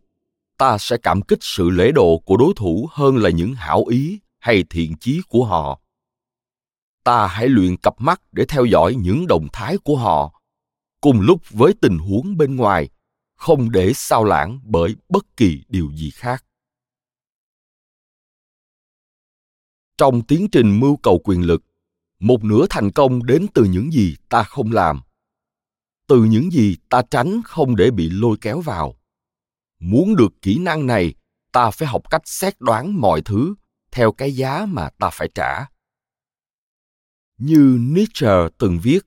ta 0.59 0.79
sẽ 0.79 0.97
cảm 1.03 1.23
kích 1.23 1.39
sự 1.43 1.71
lễ 1.71 1.93
độ 1.93 2.19
của 2.19 2.37
đối 2.37 2.53
thủ 2.57 2.89
hơn 2.93 3.17
là 3.17 3.31
những 3.31 3.55
hảo 3.55 3.85
ý 3.87 4.21
hay 4.39 4.65
thiện 4.71 4.97
chí 5.01 5.21
của 5.29 5.45
họ 5.45 5.80
ta 7.05 7.27
hãy 7.27 7.49
luyện 7.49 7.77
cặp 7.77 8.01
mắt 8.01 8.21
để 8.33 8.45
theo 8.49 8.65
dõi 8.65 8.95
những 8.95 9.27
động 9.27 9.49
thái 9.53 9.79
của 9.85 9.97
họ. 9.97 10.43
Cùng 11.01 11.21
lúc 11.21 11.43
với 11.51 11.75
tình 11.83 11.99
huống 11.99 12.37
bên 12.37 12.57
ngoài, 12.57 12.89
không 13.37 13.71
để 13.71 13.93
sao 13.95 14.25
lãng 14.25 14.61
bởi 14.65 14.97
bất 15.09 15.37
kỳ 15.37 15.65
điều 15.69 15.91
gì 15.95 16.11
khác. 16.11 16.45
Trong 19.99 20.23
tiến 20.23 20.49
trình 20.53 20.81
mưu 20.81 20.97
cầu 20.97 21.21
quyền 21.25 21.43
lực, 21.43 21.63
một 22.21 22.45
nửa 22.45 22.67
thành 22.71 22.91
công 22.91 23.27
đến 23.27 23.47
từ 23.55 23.65
những 23.65 23.93
gì 23.93 24.17
ta 24.29 24.43
không 24.43 24.73
làm. 24.73 25.01
Từ 26.09 26.25
những 26.25 26.53
gì 26.53 26.77
ta 26.89 27.03
tránh 27.11 27.41
không 27.45 27.77
để 27.77 27.91
bị 27.91 28.11
lôi 28.11 28.37
kéo 28.41 28.61
vào. 28.61 28.95
Muốn 29.81 30.17
được 30.17 30.33
kỹ 30.43 30.59
năng 30.59 30.87
này, 30.87 31.15
ta 31.53 31.71
phải 31.71 31.89
học 31.89 32.03
cách 32.11 32.23
xét 32.25 32.61
đoán 32.61 33.01
mọi 33.01 33.23
thứ 33.23 33.55
theo 33.93 34.13
cái 34.13 34.37
giá 34.37 34.67
mà 34.67 34.91
ta 34.99 35.11
phải 35.11 35.29
trả 35.35 35.67
như 37.41 37.79
nietzsche 37.81 38.49
từng 38.59 38.79
viết, 38.83 39.01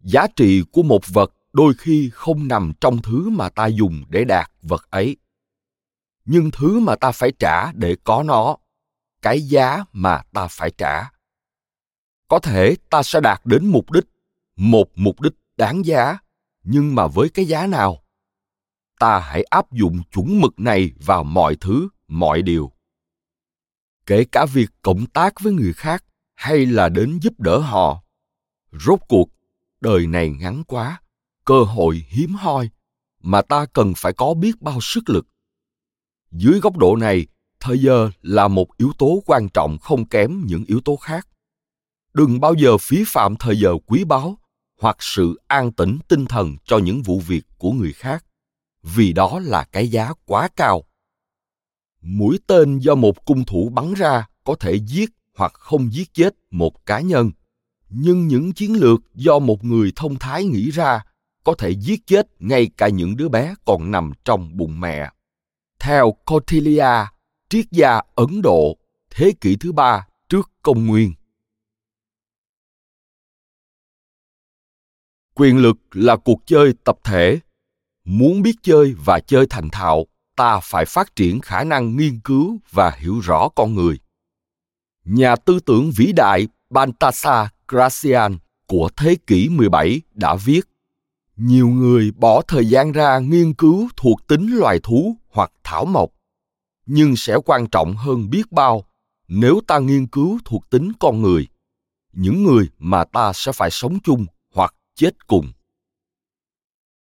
giá 0.00 0.26
trị 0.36 0.62
của 0.72 0.82
một 0.82 1.02
vật 1.08 1.32
đôi 1.52 1.74
khi 1.78 2.10
không 2.12 2.48
nằm 2.48 2.72
trong 2.80 3.02
thứ 3.02 3.30
mà 3.30 3.48
ta 3.48 3.66
dùng 3.66 4.04
để 4.08 4.24
đạt 4.24 4.50
vật 4.62 4.90
ấy. 4.90 5.16
Nhưng 6.24 6.50
thứ 6.50 6.80
mà 6.80 6.96
ta 6.96 7.12
phải 7.12 7.32
trả 7.38 7.72
để 7.72 7.96
có 8.04 8.22
nó, 8.22 8.56
cái 9.22 9.40
giá 9.40 9.84
mà 9.92 10.22
ta 10.32 10.46
phải 10.50 10.70
trả. 10.78 11.10
Có 12.28 12.38
thể 12.38 12.76
ta 12.90 13.02
sẽ 13.02 13.20
đạt 13.20 13.40
đến 13.44 13.66
mục 13.66 13.90
đích, 13.90 14.04
một 14.56 14.88
mục 14.94 15.20
đích 15.20 15.32
đáng 15.56 15.84
giá, 15.84 16.18
nhưng 16.62 16.94
mà 16.94 17.06
với 17.06 17.28
cái 17.28 17.44
giá 17.44 17.66
nào? 17.66 18.02
Ta 18.98 19.18
hãy 19.18 19.42
áp 19.42 19.72
dụng 19.72 20.02
chuẩn 20.12 20.40
mực 20.40 20.60
này 20.60 20.92
vào 21.06 21.24
mọi 21.24 21.56
thứ, 21.60 21.88
mọi 22.08 22.42
điều. 22.42 22.72
Kể 24.06 24.24
cả 24.32 24.46
việc 24.52 24.70
cộng 24.82 25.06
tác 25.06 25.40
với 25.40 25.52
người 25.52 25.72
khác 25.72 26.04
hay 26.38 26.66
là 26.66 26.88
đến 26.88 27.18
giúp 27.22 27.40
đỡ 27.40 27.58
họ? 27.58 28.02
Rốt 28.72 29.00
cuộc, 29.08 29.28
đời 29.80 30.06
này 30.06 30.30
ngắn 30.30 30.64
quá, 30.64 31.00
cơ 31.44 31.62
hội 31.62 32.04
hiếm 32.08 32.34
hoi, 32.34 32.70
mà 33.20 33.42
ta 33.42 33.66
cần 33.72 33.92
phải 33.96 34.12
có 34.12 34.34
biết 34.34 34.62
bao 34.62 34.78
sức 34.80 35.10
lực. 35.10 35.26
Dưới 36.30 36.60
góc 36.60 36.76
độ 36.76 36.96
này, 36.96 37.26
thời 37.60 37.78
giờ 37.78 38.10
là 38.22 38.48
một 38.48 38.76
yếu 38.76 38.92
tố 38.98 39.22
quan 39.26 39.48
trọng 39.48 39.78
không 39.78 40.08
kém 40.08 40.44
những 40.46 40.64
yếu 40.64 40.80
tố 40.80 40.96
khác. 40.96 41.28
Đừng 42.14 42.40
bao 42.40 42.54
giờ 42.54 42.78
phí 42.78 43.04
phạm 43.06 43.36
thời 43.36 43.58
giờ 43.58 43.74
quý 43.86 44.04
báu 44.04 44.38
hoặc 44.80 44.96
sự 45.00 45.40
an 45.46 45.72
tĩnh 45.72 45.98
tinh 46.08 46.26
thần 46.26 46.56
cho 46.64 46.78
những 46.78 47.02
vụ 47.02 47.20
việc 47.20 47.42
của 47.58 47.72
người 47.72 47.92
khác, 47.92 48.24
vì 48.82 49.12
đó 49.12 49.40
là 49.42 49.64
cái 49.64 49.88
giá 49.88 50.12
quá 50.24 50.48
cao. 50.56 50.82
Mũi 52.00 52.38
tên 52.46 52.78
do 52.78 52.94
một 52.94 53.24
cung 53.24 53.44
thủ 53.44 53.68
bắn 53.68 53.94
ra 53.94 54.26
có 54.44 54.54
thể 54.60 54.74
giết 54.74 55.17
hoặc 55.38 55.52
không 55.54 55.92
giết 55.92 56.14
chết 56.14 56.34
một 56.50 56.86
cá 56.86 57.00
nhân 57.00 57.30
nhưng 57.88 58.28
những 58.28 58.52
chiến 58.52 58.76
lược 58.76 59.00
do 59.14 59.38
một 59.38 59.64
người 59.64 59.92
thông 59.96 60.18
thái 60.18 60.44
nghĩ 60.44 60.70
ra 60.70 61.04
có 61.44 61.54
thể 61.58 61.70
giết 61.70 62.06
chết 62.06 62.26
ngay 62.38 62.70
cả 62.76 62.88
những 62.88 63.16
đứa 63.16 63.28
bé 63.28 63.54
còn 63.64 63.90
nằm 63.90 64.12
trong 64.24 64.56
bụng 64.56 64.80
mẹ 64.80 65.10
theo 65.78 66.14
Cotilia, 66.24 67.06
triết 67.48 67.66
gia 67.70 68.00
Ấn 68.14 68.42
Độ, 68.42 68.76
thế 69.10 69.32
kỷ 69.40 69.56
thứ 69.56 69.72
ba 69.72 70.06
trước 70.28 70.50
công 70.62 70.86
nguyên. 70.86 71.12
Quyền 75.34 75.58
lực 75.58 75.76
là 75.92 76.16
cuộc 76.16 76.42
chơi 76.46 76.74
tập 76.84 76.98
thể. 77.04 77.40
Muốn 78.04 78.42
biết 78.42 78.56
chơi 78.62 78.94
và 79.04 79.20
chơi 79.20 79.46
thành 79.50 79.68
thạo, 79.72 80.06
ta 80.36 80.60
phải 80.62 80.84
phát 80.84 81.16
triển 81.16 81.40
khả 81.40 81.64
năng 81.64 81.96
nghiên 81.96 82.20
cứu 82.20 82.58
và 82.70 82.90
hiểu 82.90 83.20
rõ 83.20 83.48
con 83.48 83.74
người. 83.74 83.98
Nhà 85.08 85.36
tư 85.36 85.60
tưởng 85.60 85.90
vĩ 85.96 86.12
đại 86.12 86.48
Baltasar 86.70 87.48
Gracian 87.68 88.38
của 88.66 88.88
thế 88.96 89.16
kỷ 89.26 89.48
17 89.48 90.00
đã 90.14 90.34
viết, 90.34 90.60
Nhiều 91.36 91.68
người 91.68 92.10
bỏ 92.10 92.42
thời 92.42 92.68
gian 92.68 92.92
ra 92.92 93.18
nghiên 93.18 93.54
cứu 93.54 93.88
thuộc 93.96 94.26
tính 94.26 94.56
loài 94.56 94.80
thú 94.82 95.16
hoặc 95.30 95.52
thảo 95.64 95.84
mộc, 95.84 96.10
nhưng 96.86 97.16
sẽ 97.16 97.36
quan 97.44 97.66
trọng 97.66 97.96
hơn 97.96 98.30
biết 98.30 98.52
bao 98.52 98.84
nếu 99.28 99.60
ta 99.66 99.78
nghiên 99.78 100.06
cứu 100.06 100.38
thuộc 100.44 100.70
tính 100.70 100.92
con 101.00 101.22
người. 101.22 101.48
Những 102.12 102.44
người 102.44 102.68
mà 102.78 103.04
ta 103.04 103.32
sẽ 103.32 103.52
phải 103.52 103.70
sống 103.70 103.98
chung 104.04 104.26
hoặc 104.54 104.74
chết 104.94 105.26
cùng. 105.26 105.52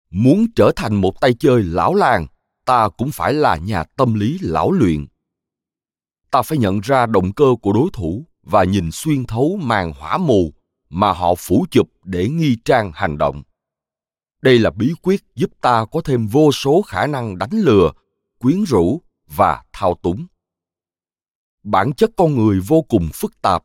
Muốn 0.09 0.45
trở 0.55 0.71
thành 0.75 0.95
một 0.95 1.21
tay 1.21 1.33
chơi 1.39 1.63
lão 1.63 1.93
làng, 1.93 2.27
ta 2.65 2.89
cũng 2.97 3.11
phải 3.11 3.33
là 3.33 3.55
nhà 3.55 3.83
tâm 3.83 4.13
lý 4.13 4.37
lão 4.41 4.71
luyện 4.71 5.05
ta 6.35 6.41
phải 6.41 6.57
nhận 6.57 6.79
ra 6.79 7.05
động 7.05 7.33
cơ 7.33 7.45
của 7.61 7.73
đối 7.73 7.89
thủ 7.93 8.25
và 8.43 8.63
nhìn 8.63 8.89
xuyên 8.91 9.25
thấu 9.25 9.59
màn 9.61 9.93
hỏa 9.93 10.17
mù 10.17 10.53
mà 10.89 11.11
họ 11.13 11.35
phủ 11.35 11.65
chụp 11.71 11.89
để 12.03 12.29
nghi 12.29 12.57
trang 12.65 12.91
hành 12.95 13.17
động. 13.17 13.43
Đây 14.41 14.59
là 14.59 14.69
bí 14.69 14.93
quyết 15.01 15.23
giúp 15.35 15.49
ta 15.61 15.85
có 15.91 16.01
thêm 16.01 16.27
vô 16.27 16.51
số 16.51 16.81
khả 16.81 17.07
năng 17.07 17.37
đánh 17.37 17.49
lừa, 17.51 17.91
quyến 18.39 18.63
rũ 18.63 19.01
và 19.27 19.63
thao 19.73 19.99
túng. 20.03 20.25
Bản 21.63 21.93
chất 21.93 22.09
con 22.17 22.35
người 22.35 22.59
vô 22.59 22.81
cùng 22.81 23.09
phức 23.13 23.41
tạp, 23.41 23.63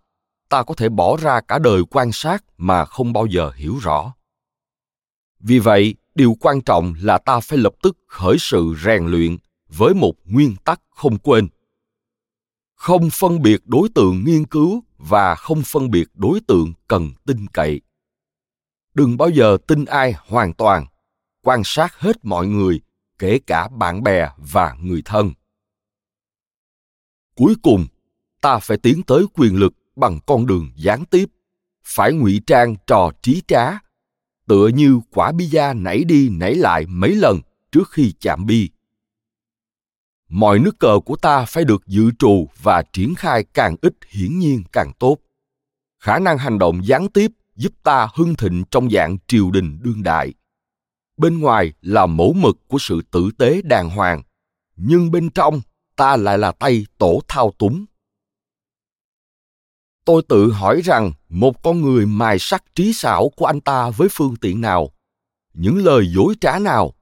ta 0.48 0.62
có 0.62 0.74
thể 0.74 0.88
bỏ 0.88 1.16
ra 1.16 1.40
cả 1.40 1.58
đời 1.58 1.82
quan 1.90 2.12
sát 2.12 2.44
mà 2.56 2.84
không 2.84 3.12
bao 3.12 3.26
giờ 3.26 3.50
hiểu 3.56 3.78
rõ. 3.82 4.12
Vì 5.40 5.58
vậy, 5.58 5.94
điều 6.14 6.36
quan 6.40 6.60
trọng 6.60 6.94
là 7.00 7.18
ta 7.18 7.40
phải 7.40 7.58
lập 7.58 7.72
tức 7.82 7.98
khởi 8.06 8.36
sự 8.38 8.74
rèn 8.84 9.06
luyện 9.06 9.36
với 9.68 9.94
một 9.94 10.14
nguyên 10.24 10.56
tắc 10.64 10.80
không 10.90 11.18
quên 11.18 11.48
không 12.80 13.10
phân 13.10 13.42
biệt 13.42 13.60
đối 13.66 13.88
tượng 13.88 14.24
nghiên 14.24 14.46
cứu 14.46 14.84
và 14.98 15.34
không 15.34 15.62
phân 15.62 15.90
biệt 15.90 16.08
đối 16.14 16.40
tượng 16.40 16.72
cần 16.88 17.10
tin 17.26 17.46
cậy. 17.52 17.80
Đừng 18.94 19.16
bao 19.16 19.28
giờ 19.30 19.58
tin 19.66 19.84
ai 19.84 20.14
hoàn 20.26 20.52
toàn, 20.52 20.86
quan 21.42 21.62
sát 21.64 21.94
hết 21.94 22.24
mọi 22.24 22.46
người, 22.46 22.80
kể 23.18 23.38
cả 23.46 23.68
bạn 23.68 24.02
bè 24.02 24.28
và 24.36 24.76
người 24.82 25.02
thân. 25.04 25.32
Cuối 27.34 27.54
cùng, 27.62 27.86
ta 28.40 28.58
phải 28.58 28.76
tiến 28.76 29.02
tới 29.02 29.24
quyền 29.34 29.56
lực 29.56 29.74
bằng 29.96 30.18
con 30.26 30.46
đường 30.46 30.72
gián 30.76 31.04
tiếp, 31.04 31.28
phải 31.84 32.12
ngụy 32.12 32.40
trang 32.46 32.76
trò 32.86 33.10
trí 33.22 33.42
trá. 33.48 33.78
Tựa 34.46 34.68
như 34.68 35.00
quả 35.10 35.32
bi 35.32 35.44
da 35.44 35.72
nảy 35.72 36.04
đi 36.04 36.28
nảy 36.28 36.54
lại 36.54 36.86
mấy 36.86 37.14
lần 37.14 37.40
trước 37.72 37.90
khi 37.90 38.14
chạm 38.20 38.46
bi 38.46 38.70
mọi 40.30 40.58
nước 40.58 40.78
cờ 40.78 41.00
của 41.04 41.16
ta 41.16 41.44
phải 41.44 41.64
được 41.64 41.86
dự 41.86 42.10
trù 42.18 42.48
và 42.62 42.82
triển 42.92 43.14
khai 43.14 43.44
càng 43.54 43.76
ít 43.82 43.94
hiển 44.08 44.38
nhiên 44.38 44.62
càng 44.72 44.92
tốt. 44.98 45.16
Khả 45.98 46.18
năng 46.18 46.38
hành 46.38 46.58
động 46.58 46.80
gián 46.84 47.08
tiếp 47.08 47.30
giúp 47.56 47.72
ta 47.82 48.08
hưng 48.14 48.34
thịnh 48.34 48.64
trong 48.70 48.90
dạng 48.90 49.16
triều 49.26 49.50
đình 49.50 49.78
đương 49.82 50.02
đại. 50.02 50.34
Bên 51.16 51.40
ngoài 51.40 51.72
là 51.80 52.06
mẫu 52.06 52.32
mực 52.32 52.68
của 52.68 52.78
sự 52.80 53.02
tử 53.10 53.30
tế 53.38 53.62
đàng 53.62 53.90
hoàng, 53.90 54.22
nhưng 54.76 55.10
bên 55.10 55.30
trong 55.30 55.60
ta 55.96 56.16
lại 56.16 56.38
là 56.38 56.52
tay 56.52 56.86
tổ 56.98 57.20
thao 57.28 57.52
túng. 57.58 57.84
Tôi 60.04 60.22
tự 60.28 60.52
hỏi 60.52 60.80
rằng 60.84 61.12
một 61.28 61.62
con 61.62 61.82
người 61.82 62.06
mài 62.06 62.38
sắc 62.38 62.64
trí 62.74 62.92
xảo 62.92 63.28
của 63.36 63.46
anh 63.46 63.60
ta 63.60 63.90
với 63.90 64.08
phương 64.10 64.36
tiện 64.40 64.60
nào, 64.60 64.90
những 65.54 65.76
lời 65.76 66.12
dối 66.14 66.34
trá 66.40 66.58
nào, 66.58 66.94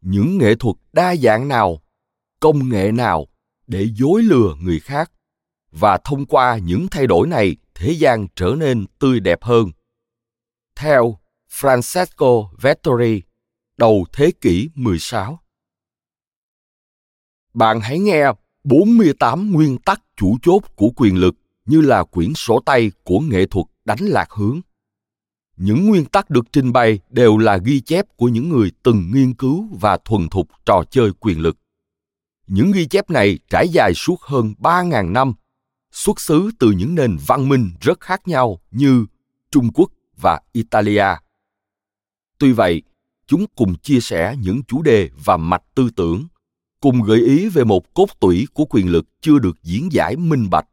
những 0.00 0.38
nghệ 0.38 0.54
thuật 0.54 0.76
đa 0.92 1.16
dạng 1.16 1.48
nào 1.48 1.80
công 2.44 2.68
nghệ 2.68 2.92
nào 2.92 3.26
để 3.66 3.88
dối 3.94 4.22
lừa 4.22 4.54
người 4.60 4.80
khác 4.80 5.12
và 5.70 5.98
thông 6.04 6.26
qua 6.26 6.58
những 6.58 6.86
thay 6.90 7.06
đổi 7.06 7.28
này 7.28 7.56
thế 7.74 7.92
gian 7.92 8.26
trở 8.36 8.54
nên 8.58 8.86
tươi 8.98 9.20
đẹp 9.20 9.42
hơn 9.42 9.70
theo 10.76 11.18
Francesco 11.50 12.48
Vettori, 12.60 13.22
đầu 13.76 14.06
thế 14.12 14.30
kỷ 14.40 14.68
16. 14.74 15.40
Bạn 17.54 17.80
hãy 17.80 17.98
nghe 17.98 18.24
48 18.64 19.52
nguyên 19.52 19.78
tắc 19.78 20.02
chủ 20.16 20.36
chốt 20.42 20.62
của 20.76 20.90
quyền 20.96 21.16
lực 21.16 21.34
như 21.64 21.80
là 21.80 22.04
quyển 22.04 22.34
sổ 22.34 22.62
tay 22.66 22.92
của 23.04 23.20
nghệ 23.20 23.46
thuật 23.46 23.66
đánh 23.84 24.00
lạc 24.00 24.30
hướng. 24.30 24.60
Những 25.56 25.88
nguyên 25.88 26.04
tắc 26.04 26.30
được 26.30 26.44
trình 26.52 26.72
bày 26.72 26.98
đều 27.10 27.38
là 27.38 27.56
ghi 27.56 27.80
chép 27.80 28.16
của 28.16 28.28
những 28.28 28.48
người 28.48 28.70
từng 28.82 29.10
nghiên 29.14 29.34
cứu 29.34 29.68
và 29.80 29.98
thuần 30.04 30.28
thục 30.28 30.48
trò 30.66 30.84
chơi 30.90 31.10
quyền 31.20 31.40
lực. 31.40 31.56
Những 32.46 32.72
ghi 32.72 32.86
chép 32.86 33.10
này 33.10 33.38
trải 33.50 33.68
dài 33.68 33.94
suốt 33.94 34.22
hơn 34.22 34.54
3.000 34.58 35.12
năm, 35.12 35.32
xuất 35.92 36.20
xứ 36.20 36.50
từ 36.58 36.70
những 36.70 36.94
nền 36.94 37.16
văn 37.26 37.48
minh 37.48 37.70
rất 37.80 38.00
khác 38.00 38.28
nhau 38.28 38.60
như 38.70 39.06
Trung 39.50 39.72
Quốc 39.74 39.90
và 40.16 40.40
Italia. 40.52 41.06
Tuy 42.38 42.52
vậy, 42.52 42.82
chúng 43.26 43.44
cùng 43.56 43.78
chia 43.78 44.00
sẻ 44.00 44.36
những 44.40 44.62
chủ 44.64 44.82
đề 44.82 45.10
và 45.24 45.36
mạch 45.36 45.62
tư 45.74 45.90
tưởng, 45.96 46.26
cùng 46.80 47.02
gợi 47.02 47.20
ý 47.20 47.48
về 47.48 47.64
một 47.64 47.94
cốt 47.94 48.06
tủy 48.20 48.46
của 48.54 48.64
quyền 48.64 48.88
lực 48.88 49.06
chưa 49.20 49.38
được 49.38 49.62
diễn 49.62 49.92
giải 49.92 50.16
minh 50.16 50.50
bạch. 50.50 50.66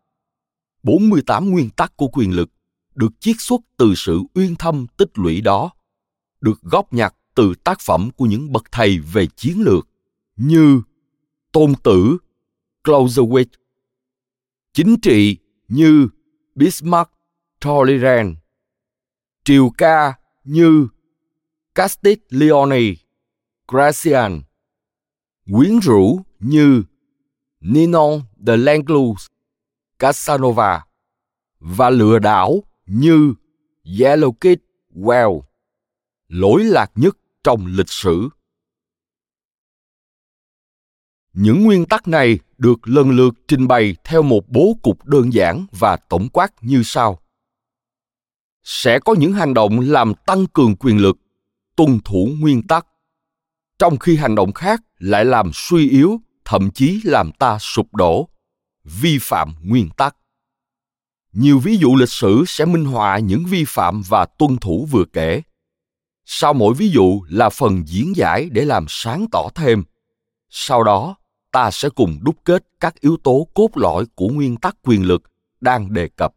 48 0.84 1.50
nguyên 1.50 1.70
tắc 1.70 1.98
của 1.98 2.08
quyền 2.08 2.32
lực 2.32 2.50
được 2.96 3.12
chiết 3.20 3.36
xuất 3.40 3.62
từ 3.78 3.94
sự 3.96 4.22
uyên 4.34 4.56
thâm 4.56 4.88
tích 4.98 5.10
lũy 5.14 5.42
đó, 5.42 5.72
được 6.42 6.62
góp 6.62 6.94
nhặt 6.94 7.16
từ 7.36 7.54
tác 7.64 7.80
phẩm 7.80 8.10
của 8.16 8.26
những 8.26 8.52
bậc 8.52 8.64
thầy 8.72 9.00
về 9.00 9.28
chiến 9.28 9.62
lược 9.62 9.88
như 10.36 10.82
Tôn 11.52 11.74
Tử, 11.84 12.18
Clausewitz, 12.84 13.46
chính 14.74 14.96
trị 15.02 15.38
như 15.68 16.08
Bismarck, 16.56 17.12
Talleyrand, 17.60 18.38
triều 19.44 19.70
ca 19.78 20.14
như 20.44 20.88
Castiglione, 21.76 22.94
Gracian, 23.68 24.42
quyến 25.52 25.80
rũ 25.80 26.22
như 26.40 26.84
Ninon 27.60 28.22
de 28.48 28.58
Langlus, 28.58 29.28
Casanova. 30.00 30.86
Và 31.60 31.90
lừa 31.90 32.20
đảo 32.20 32.64
như 32.86 33.34
Yellow 33.84 34.32
Kid 34.32 34.60
Well, 34.96 35.42
lỗi 36.28 36.64
lạc 36.64 36.92
nhất 36.96 37.18
trong 37.44 37.66
lịch 37.66 37.90
sử. 37.90 38.30
Những 41.34 41.64
nguyên 41.64 41.86
tắc 41.86 42.08
này 42.08 42.40
được 42.58 42.88
lần 42.88 43.10
lượt 43.10 43.34
trình 43.48 43.68
bày 43.68 43.96
theo 44.04 44.22
một 44.22 44.50
bố 44.50 44.78
cục 44.82 45.06
đơn 45.06 45.34
giản 45.34 45.66
và 45.72 45.98
tổng 45.98 46.30
quát 46.30 46.52
như 46.62 46.82
sau. 46.86 47.20
Sẽ 48.64 49.00
có 49.00 49.16
những 49.20 49.34
hành 49.34 49.54
động 49.54 49.80
làm 49.80 50.14
tăng 50.26 50.46
cường 50.48 50.76
quyền 50.76 50.98
lực, 50.98 51.18
tuân 51.76 52.00
thủ 52.06 52.30
nguyên 52.40 52.68
tắc, 52.68 52.88
trong 53.82 53.98
khi 53.98 54.18
hành 54.18 54.36
động 54.36 54.54
khác 54.54 54.82
lại 55.00 55.26
làm 55.26 55.52
suy 55.54 55.90
yếu, 55.90 56.22
thậm 56.46 56.72
chí 56.72 57.02
làm 57.04 57.32
ta 57.32 57.58
sụp 57.60 57.96
đổ, 57.96 58.30
vi 58.84 59.18
phạm 59.22 59.54
nguyên 59.62 59.90
tắc. 59.90 60.16
Nhiều 61.34 61.60
ví 61.60 61.78
dụ 61.78 61.96
lịch 61.96 62.10
sử 62.10 62.44
sẽ 62.48 62.66
minh 62.66 62.86
họa 62.86 63.20
những 63.20 63.46
vi 63.46 63.66
phạm 63.68 64.02
và 64.08 64.26
tuân 64.26 64.58
thủ 64.58 64.88
vừa 64.92 65.06
kể. 65.14 65.42
Sau 66.26 66.54
mỗi 66.54 66.74
ví 66.74 66.90
dụ 66.90 67.22
là 67.30 67.50
phần 67.50 67.84
diễn 67.88 68.16
giải 68.16 68.50
để 68.52 68.66
làm 68.66 68.86
sáng 68.90 69.26
tỏ 69.32 69.50
thêm. 69.56 69.84
Sau 70.50 70.84
đó 70.84 71.16
ta 71.52 71.72
sẽ 71.72 71.90
cùng 71.90 72.20
đúc 72.22 72.36
kết 72.46 72.64
các 72.80 73.02
yếu 73.02 73.18
tố 73.18 73.48
cốt 73.54 73.70
lõi 73.76 74.06
của 74.16 74.28
nguyên 74.28 74.58
tắc 74.58 74.76
quyền 74.84 75.06
lực 75.06 75.24
đang 75.62 75.94
đề 75.94 76.08
cập. 76.08 76.34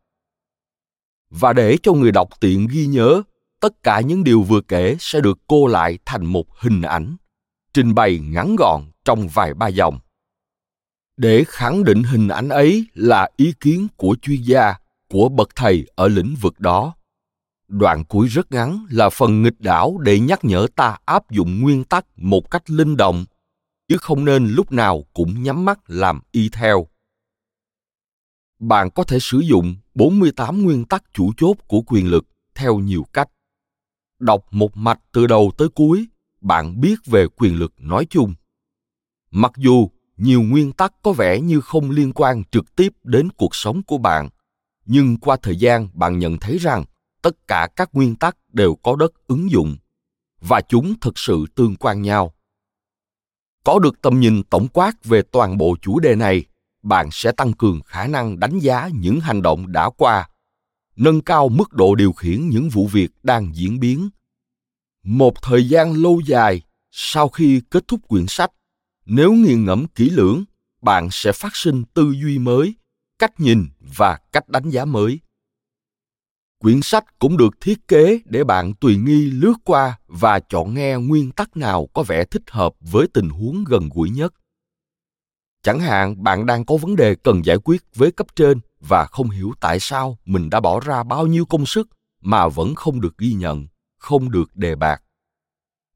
Và 1.31 1.53
để 1.53 1.77
cho 1.83 1.93
người 1.93 2.13
đọc 2.13 2.29
tiện 2.41 2.67
ghi 2.67 2.87
nhớ, 2.87 3.23
tất 3.61 3.83
cả 3.83 4.01
những 4.01 4.25
điều 4.25 4.43
vừa 4.43 4.61
kể 4.61 4.97
sẽ 5.01 5.21
được 5.21 5.39
cô 5.47 5.67
lại 5.67 5.99
thành 6.05 6.27
một 6.27 6.47
hình 6.59 6.83
ảnh, 6.83 7.17
trình 7.75 7.95
bày 7.95 8.19
ngắn 8.19 8.57
gọn 8.57 8.83
trong 9.05 9.29
vài 9.29 9.55
ba 9.55 9.69
dòng. 9.69 9.99
Để 11.17 11.45
khẳng 11.47 11.85
định 11.85 12.03
hình 12.03 12.29
ảnh 12.29 12.49
ấy 12.49 12.87
là 12.95 13.31
ý 13.37 13.53
kiến 13.61 13.87
của 13.97 14.17
chuyên 14.23 14.43
gia, 14.43 14.75
của 15.09 15.29
bậc 15.29 15.49
thầy 15.57 15.87
ở 15.95 16.09
lĩnh 16.09 16.35
vực 16.41 16.61
đó. 16.61 16.95
Đoạn 17.69 18.05
cuối 18.05 18.29
rất 18.29 18.53
ngắn 18.53 18.87
là 18.91 19.09
phần 19.09 19.43
nghịch 19.43 19.61
đảo 19.61 19.99
để 19.99 20.21
nhắc 20.21 20.45
nhở 20.45 20.67
ta 20.77 20.97
áp 21.05 21.31
dụng 21.31 21.61
nguyên 21.61 21.85
tắc 21.85 22.07
một 22.17 22.51
cách 22.51 22.71
linh 22.71 22.97
động 22.97 23.25
chứ 23.89 23.97
không 24.01 24.25
nên 24.25 24.47
lúc 24.49 24.73
nào 24.73 25.05
cũng 25.13 25.43
nhắm 25.43 25.65
mắt 25.65 25.79
làm 25.87 26.21
y 26.33 26.49
theo 26.49 26.87
bạn 28.69 28.91
có 28.91 29.05
thể 29.05 29.19
sử 29.21 29.39
dụng 29.39 29.77
48 29.95 30.63
nguyên 30.63 30.85
tắc 30.85 31.05
chủ 31.13 31.33
chốt 31.37 31.57
của 31.69 31.81
quyền 31.87 32.11
lực 32.11 32.25
theo 32.55 32.79
nhiều 32.79 33.07
cách. 33.13 33.29
Đọc 34.19 34.45
một 34.51 34.77
mạch 34.77 35.01
từ 35.13 35.27
đầu 35.27 35.53
tới 35.59 35.69
cuối, 35.69 36.07
bạn 36.41 36.81
biết 36.81 36.95
về 37.07 37.27
quyền 37.29 37.59
lực 37.59 37.73
nói 37.79 38.07
chung. 38.11 38.35
Mặc 39.31 39.53
dù 39.57 39.91
nhiều 40.17 40.43
nguyên 40.43 40.73
tắc 40.73 40.93
có 41.03 41.13
vẻ 41.13 41.41
như 41.41 41.61
không 41.61 41.91
liên 41.91 42.13
quan 42.13 42.45
trực 42.45 42.77
tiếp 42.77 42.93
đến 43.03 43.31
cuộc 43.31 43.55
sống 43.55 43.83
của 43.83 43.99
bạn, 43.99 44.29
nhưng 44.85 45.17
qua 45.17 45.37
thời 45.43 45.57
gian 45.57 45.89
bạn 45.95 46.19
nhận 46.19 46.39
thấy 46.39 46.59
rằng 46.59 46.85
tất 47.23 47.49
cả 47.49 47.69
các 47.77 47.91
nguyên 47.93 48.17
tắc 48.17 48.37
đều 48.53 48.75
có 48.75 48.97
đất 48.97 49.13
ứng 49.27 49.51
dụng 49.51 49.77
và 50.41 50.61
chúng 50.61 50.95
thực 51.01 51.19
sự 51.19 51.45
tương 51.55 51.77
quan 51.77 52.03
nhau. 52.03 52.35
Có 53.65 53.79
được 53.79 54.03
tầm 54.03 54.21
nhìn 54.21 54.43
tổng 54.43 54.69
quát 54.73 55.05
về 55.05 55.23
toàn 55.23 55.59
bộ 55.59 55.77
chủ 55.83 55.99
đề 55.99 56.15
này, 56.15 56.45
bạn 56.83 57.09
sẽ 57.13 57.33
tăng 57.33 57.53
cường 57.53 57.81
khả 57.87 58.07
năng 58.07 58.41
đánh 58.41 58.59
giá 58.59 58.89
những 58.95 59.21
hành 59.21 59.43
động 59.43 59.73
đã 59.73 59.91
qua, 59.97 60.29
nâng 60.97 61.21
cao 61.21 61.49
mức 61.49 61.73
độ 61.73 61.95
điều 61.95 62.13
khiển 62.13 62.49
những 62.49 62.69
vụ 62.69 62.87
việc 62.87 63.11
đang 63.23 63.55
diễn 63.55 63.81
biến. 63.81 64.11
Một 65.05 65.43
thời 65.43 65.69
gian 65.69 65.93
lâu 65.93 66.21
dài 66.27 66.63
sau 66.91 67.29
khi 67.29 67.61
kết 67.71 67.89
thúc 67.89 68.01
quyển 68.09 68.27
sách, 68.29 68.51
nếu 69.07 69.33
nghiền 69.33 69.65
ngẫm 69.65 69.87
kỹ 69.87 70.11
lưỡng, 70.11 70.45
bạn 70.83 71.09
sẽ 71.11 71.33
phát 71.33 71.57
sinh 71.57 71.85
tư 71.95 72.15
duy 72.23 72.39
mới, 72.39 72.75
cách 73.19 73.41
nhìn 73.41 73.69
và 73.97 74.19
cách 74.33 74.49
đánh 74.49 74.71
giá 74.71 74.85
mới 74.85 75.21
quyển 76.65 76.83
sách 76.83 77.19
cũng 77.19 77.37
được 77.37 77.61
thiết 77.61 77.89
kế 77.89 78.21
để 78.25 78.45
bạn 78.45 78.75
tùy 78.75 78.97
nghi 78.97 79.31
lướt 79.31 79.55
qua 79.65 79.99
và 80.07 80.41
chọn 80.41 80.75
nghe 80.75 80.97
nguyên 80.97 81.31
tắc 81.31 81.57
nào 81.57 81.89
có 81.95 82.03
vẻ 82.03 82.25
thích 82.25 82.43
hợp 82.51 82.75
với 82.81 83.07
tình 83.15 83.29
huống 83.29 83.65
gần 83.65 83.89
gũi 83.95 84.11
nhất 84.11 84.35
chẳng 85.63 85.81
hạn, 85.81 86.25
bạn 86.25 86.47
đang 86.47 86.65
có 86.65 86.77
vấn 86.77 86.97
đề 86.97 87.15
cần 87.15 87.45
giải 87.45 87.57
quyết 87.65 87.83
với 87.95 88.13
cấp 88.13 88.27
trên 88.37 88.61
và 88.81 89.07
không 89.07 89.31
hiểu 89.31 89.53
tại 89.61 89.81
sao 89.81 90.19
mình 90.25 90.51
đã 90.51 90.61
bỏ 90.61 90.81
ra 90.81 91.03
bao 91.03 91.27
nhiêu 91.27 91.47
công 91.47 91.67
sức 91.67 91.89
mà 92.21 92.49
vẫn 92.49 92.75
không 92.75 93.01
được 93.01 93.19
ghi 93.19 93.33
nhận, 93.33 93.67
không 93.99 94.31
được 94.31 94.57
đề 94.57 94.75
bạt 94.75 95.03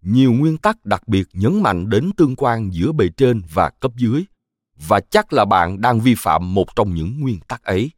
nhiều 0.03 0.33
nguyên 0.33 0.59
tắc 0.59 0.85
đặc 0.85 1.09
biệt 1.09 1.29
nhấn 1.33 1.63
mạnh 1.63 1.91
đến 1.91 2.11
tương 2.17 2.37
quan 2.37 2.73
giữa 2.73 2.93
bề 2.93 3.09
trên 3.17 3.43
và 3.55 3.71
cấp 3.71 3.93
dưới, 3.97 4.25
và 4.89 5.01
chắc 5.01 5.33
là 5.33 5.45
bạn 5.45 5.81
đang 5.81 6.01
vi 6.01 6.15
phạm 6.19 6.55
một 6.55 6.77
trong 6.77 6.95
những 6.95 7.21
nguyên 7.21 7.41
tắc 7.41 7.65
ấy. 7.65 7.91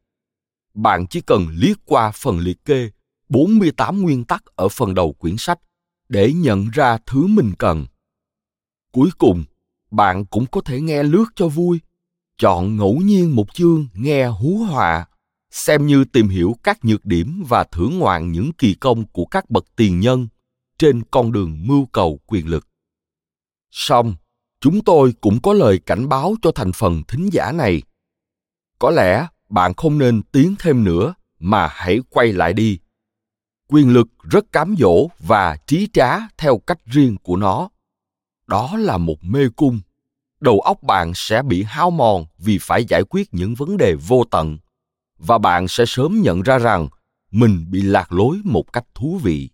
Bạn 0.74 1.06
chỉ 1.06 1.20
cần 1.20 1.46
liếc 1.48 1.76
qua 1.84 2.10
phần 2.14 2.38
liệt 2.38 2.64
kê 2.64 2.90
48 3.28 4.02
nguyên 4.02 4.24
tắc 4.24 4.44
ở 4.56 4.68
phần 4.68 4.94
đầu 4.94 5.12
quyển 5.12 5.36
sách 5.36 5.58
để 6.08 6.32
nhận 6.32 6.70
ra 6.70 6.98
thứ 7.06 7.26
mình 7.26 7.52
cần. 7.58 7.86
Cuối 8.92 9.10
cùng, 9.18 9.44
bạn 9.90 10.26
cũng 10.26 10.46
có 10.46 10.60
thể 10.60 10.80
nghe 10.80 11.02
lướt 11.02 11.24
cho 11.36 11.48
vui, 11.48 11.80
chọn 12.38 12.76
ngẫu 12.76 12.94
nhiên 12.94 13.36
một 13.36 13.54
chương 13.54 13.88
nghe 13.94 14.26
hú 14.26 14.58
họa, 14.58 15.06
xem 15.50 15.86
như 15.86 16.04
tìm 16.04 16.28
hiểu 16.28 16.56
các 16.62 16.84
nhược 16.84 17.04
điểm 17.04 17.44
và 17.48 17.64
thưởng 17.64 17.98
ngoạn 17.98 18.32
những 18.32 18.52
kỳ 18.52 18.74
công 18.74 19.04
của 19.06 19.24
các 19.24 19.50
bậc 19.50 19.64
tiền 19.76 20.00
nhân 20.00 20.28
trên 20.78 21.02
con 21.10 21.32
đường 21.32 21.66
mưu 21.66 21.86
cầu 21.86 22.20
quyền 22.26 22.46
lực. 22.46 22.66
Song, 23.70 24.14
chúng 24.60 24.84
tôi 24.84 25.14
cũng 25.20 25.42
có 25.42 25.52
lời 25.52 25.78
cảnh 25.86 26.08
báo 26.08 26.34
cho 26.42 26.50
thành 26.54 26.72
phần 26.72 27.02
thính 27.08 27.28
giả 27.32 27.52
này. 27.52 27.82
Có 28.78 28.90
lẽ 28.90 29.26
bạn 29.50 29.74
không 29.74 29.98
nên 29.98 30.22
tiến 30.22 30.54
thêm 30.58 30.84
nữa, 30.84 31.14
mà 31.38 31.68
hãy 31.72 32.00
quay 32.10 32.32
lại 32.32 32.52
đi. 32.52 32.78
Quyền 33.68 33.92
lực 33.92 34.08
rất 34.22 34.52
cám 34.52 34.74
dỗ 34.78 35.08
và 35.18 35.56
trí 35.66 35.88
trá 35.92 36.18
theo 36.38 36.58
cách 36.58 36.78
riêng 36.86 37.16
của 37.22 37.36
nó. 37.36 37.68
Đó 38.46 38.76
là 38.76 38.98
một 38.98 39.24
mê 39.24 39.48
cung. 39.56 39.80
Đầu 40.40 40.60
óc 40.60 40.82
bạn 40.82 41.12
sẽ 41.14 41.42
bị 41.42 41.62
hao 41.62 41.90
mòn 41.90 42.26
vì 42.38 42.58
phải 42.60 42.84
giải 42.84 43.02
quyết 43.02 43.34
những 43.34 43.54
vấn 43.54 43.76
đề 43.76 43.94
vô 43.94 44.24
tận 44.30 44.58
và 45.18 45.38
bạn 45.38 45.68
sẽ 45.68 45.84
sớm 45.86 46.20
nhận 46.22 46.42
ra 46.42 46.58
rằng 46.58 46.88
mình 47.30 47.66
bị 47.70 47.82
lạc 47.82 48.12
lối 48.12 48.40
một 48.44 48.72
cách 48.72 48.84
thú 48.94 49.20
vị 49.22 49.50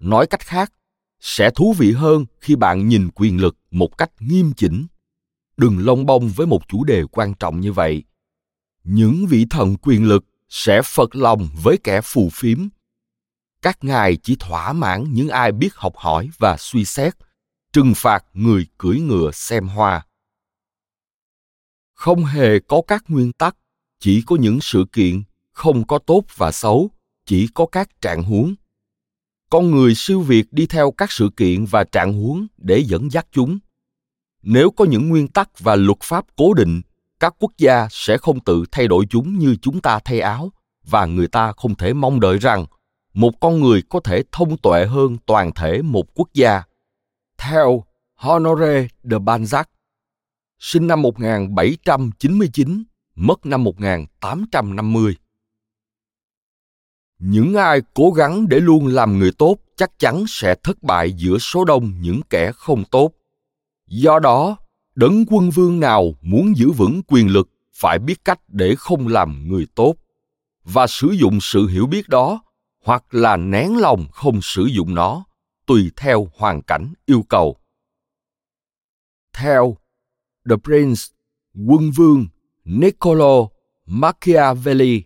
nói 0.00 0.26
cách 0.26 0.40
khác, 0.40 0.72
sẽ 1.20 1.50
thú 1.50 1.74
vị 1.78 1.92
hơn 1.92 2.24
khi 2.40 2.56
bạn 2.56 2.88
nhìn 2.88 3.08
quyền 3.14 3.40
lực 3.40 3.56
một 3.70 3.98
cách 3.98 4.10
nghiêm 4.20 4.52
chỉnh 4.56 4.86
đừng 5.56 5.78
lông 5.78 6.06
bông 6.06 6.28
với 6.28 6.46
một 6.46 6.68
chủ 6.68 6.84
đề 6.84 7.04
quan 7.12 7.34
trọng 7.34 7.60
như 7.60 7.72
vậy 7.72 8.02
những 8.86 9.26
vị 9.26 9.46
thần 9.50 9.76
quyền 9.82 10.08
lực 10.08 10.24
sẽ 10.48 10.82
phật 10.82 11.16
lòng 11.16 11.48
với 11.62 11.78
kẻ 11.84 12.00
phù 12.00 12.30
phiếm. 12.32 12.68
Các 13.62 13.84
ngài 13.84 14.16
chỉ 14.16 14.36
thỏa 14.40 14.72
mãn 14.72 15.04
những 15.12 15.28
ai 15.28 15.52
biết 15.52 15.74
học 15.74 15.96
hỏi 15.96 16.30
và 16.38 16.56
suy 16.58 16.84
xét, 16.84 17.14
trừng 17.72 17.92
phạt 17.96 18.24
người 18.32 18.66
cưỡi 18.78 19.00
ngựa 19.00 19.30
xem 19.32 19.68
hoa. 19.68 20.06
Không 21.94 22.24
hề 22.24 22.58
có 22.58 22.82
các 22.88 23.04
nguyên 23.08 23.32
tắc, 23.32 23.56
chỉ 24.00 24.22
có 24.26 24.36
những 24.36 24.60
sự 24.60 24.84
kiện, 24.92 25.22
không 25.52 25.86
có 25.86 25.98
tốt 25.98 26.24
và 26.36 26.52
xấu, 26.52 26.90
chỉ 27.24 27.48
có 27.54 27.66
các 27.66 28.00
trạng 28.00 28.22
huống. 28.22 28.54
Con 29.50 29.70
người 29.70 29.94
siêu 29.94 30.20
việt 30.20 30.52
đi 30.52 30.66
theo 30.66 30.90
các 30.90 31.12
sự 31.12 31.30
kiện 31.36 31.64
và 31.64 31.84
trạng 31.84 32.12
huống 32.12 32.46
để 32.56 32.84
dẫn 32.86 33.12
dắt 33.12 33.26
chúng. 33.32 33.58
Nếu 34.42 34.70
có 34.70 34.84
những 34.84 35.08
nguyên 35.08 35.28
tắc 35.28 35.58
và 35.58 35.76
luật 35.76 35.98
pháp 36.00 36.26
cố 36.36 36.54
định 36.54 36.82
các 37.20 37.34
quốc 37.38 37.52
gia 37.58 37.88
sẽ 37.90 38.18
không 38.18 38.40
tự 38.40 38.64
thay 38.72 38.88
đổi 38.88 39.04
chúng 39.10 39.38
như 39.38 39.56
chúng 39.62 39.80
ta 39.80 39.98
thay 40.04 40.20
áo 40.20 40.52
và 40.84 41.06
người 41.06 41.28
ta 41.28 41.52
không 41.52 41.74
thể 41.74 41.92
mong 41.92 42.20
đợi 42.20 42.38
rằng 42.38 42.66
một 43.14 43.40
con 43.40 43.60
người 43.60 43.82
có 43.88 44.00
thể 44.00 44.22
thông 44.32 44.56
tuệ 44.56 44.86
hơn 44.86 45.16
toàn 45.26 45.52
thể 45.54 45.82
một 45.82 46.14
quốc 46.14 46.28
gia. 46.34 46.62
Theo 47.38 47.84
Honoré 48.14 48.88
de 49.02 49.16
Balzac, 49.16 49.64
sinh 50.58 50.86
năm 50.86 51.02
1799, 51.02 52.84
mất 53.14 53.46
năm 53.46 53.64
1850. 53.64 55.16
Những 57.18 57.54
ai 57.54 57.80
cố 57.94 58.10
gắng 58.10 58.48
để 58.48 58.60
luôn 58.60 58.86
làm 58.86 59.18
người 59.18 59.32
tốt 59.38 59.56
chắc 59.76 59.98
chắn 59.98 60.24
sẽ 60.28 60.54
thất 60.62 60.82
bại 60.82 61.12
giữa 61.12 61.38
số 61.38 61.64
đông 61.64 61.92
những 62.00 62.20
kẻ 62.30 62.52
không 62.54 62.84
tốt. 62.84 63.12
Do 63.86 64.18
đó, 64.18 64.56
đấng 64.96 65.24
quân 65.26 65.50
vương 65.50 65.80
nào 65.80 66.14
muốn 66.22 66.56
giữ 66.56 66.70
vững 66.70 67.00
quyền 67.08 67.28
lực 67.28 67.48
phải 67.74 67.98
biết 67.98 68.24
cách 68.24 68.40
để 68.48 68.74
không 68.78 69.08
làm 69.08 69.48
người 69.48 69.66
tốt 69.74 69.94
và 70.64 70.86
sử 70.86 71.08
dụng 71.10 71.38
sự 71.40 71.66
hiểu 71.66 71.86
biết 71.86 72.08
đó 72.08 72.42
hoặc 72.84 73.04
là 73.10 73.36
nén 73.36 73.76
lòng 73.76 74.06
không 74.12 74.42
sử 74.42 74.64
dụng 74.64 74.94
nó 74.94 75.24
tùy 75.66 75.90
theo 75.96 76.28
hoàn 76.36 76.62
cảnh 76.62 76.92
yêu 77.06 77.22
cầu. 77.28 77.56
Theo 79.32 79.76
The 80.50 80.56
Prince, 80.64 81.00
quân 81.66 81.90
vương 81.90 82.26
Niccolo 82.64 83.48
Machiavelli, 83.86 85.02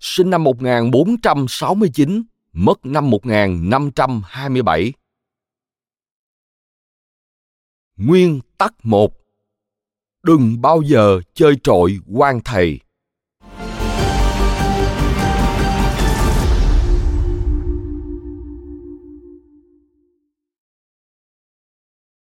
sinh 0.00 0.30
năm 0.30 0.44
1469, 0.44 2.22
mất 2.52 2.86
năm 2.86 3.10
1527. 3.10 4.92
Nguyên 8.04 8.40
tắc 8.58 8.74
một. 8.82 9.12
Đừng 10.22 10.62
bao 10.62 10.82
giờ 10.82 11.20
chơi 11.34 11.54
trội 11.62 11.98
quan 12.12 12.40
thầy. 12.44 12.80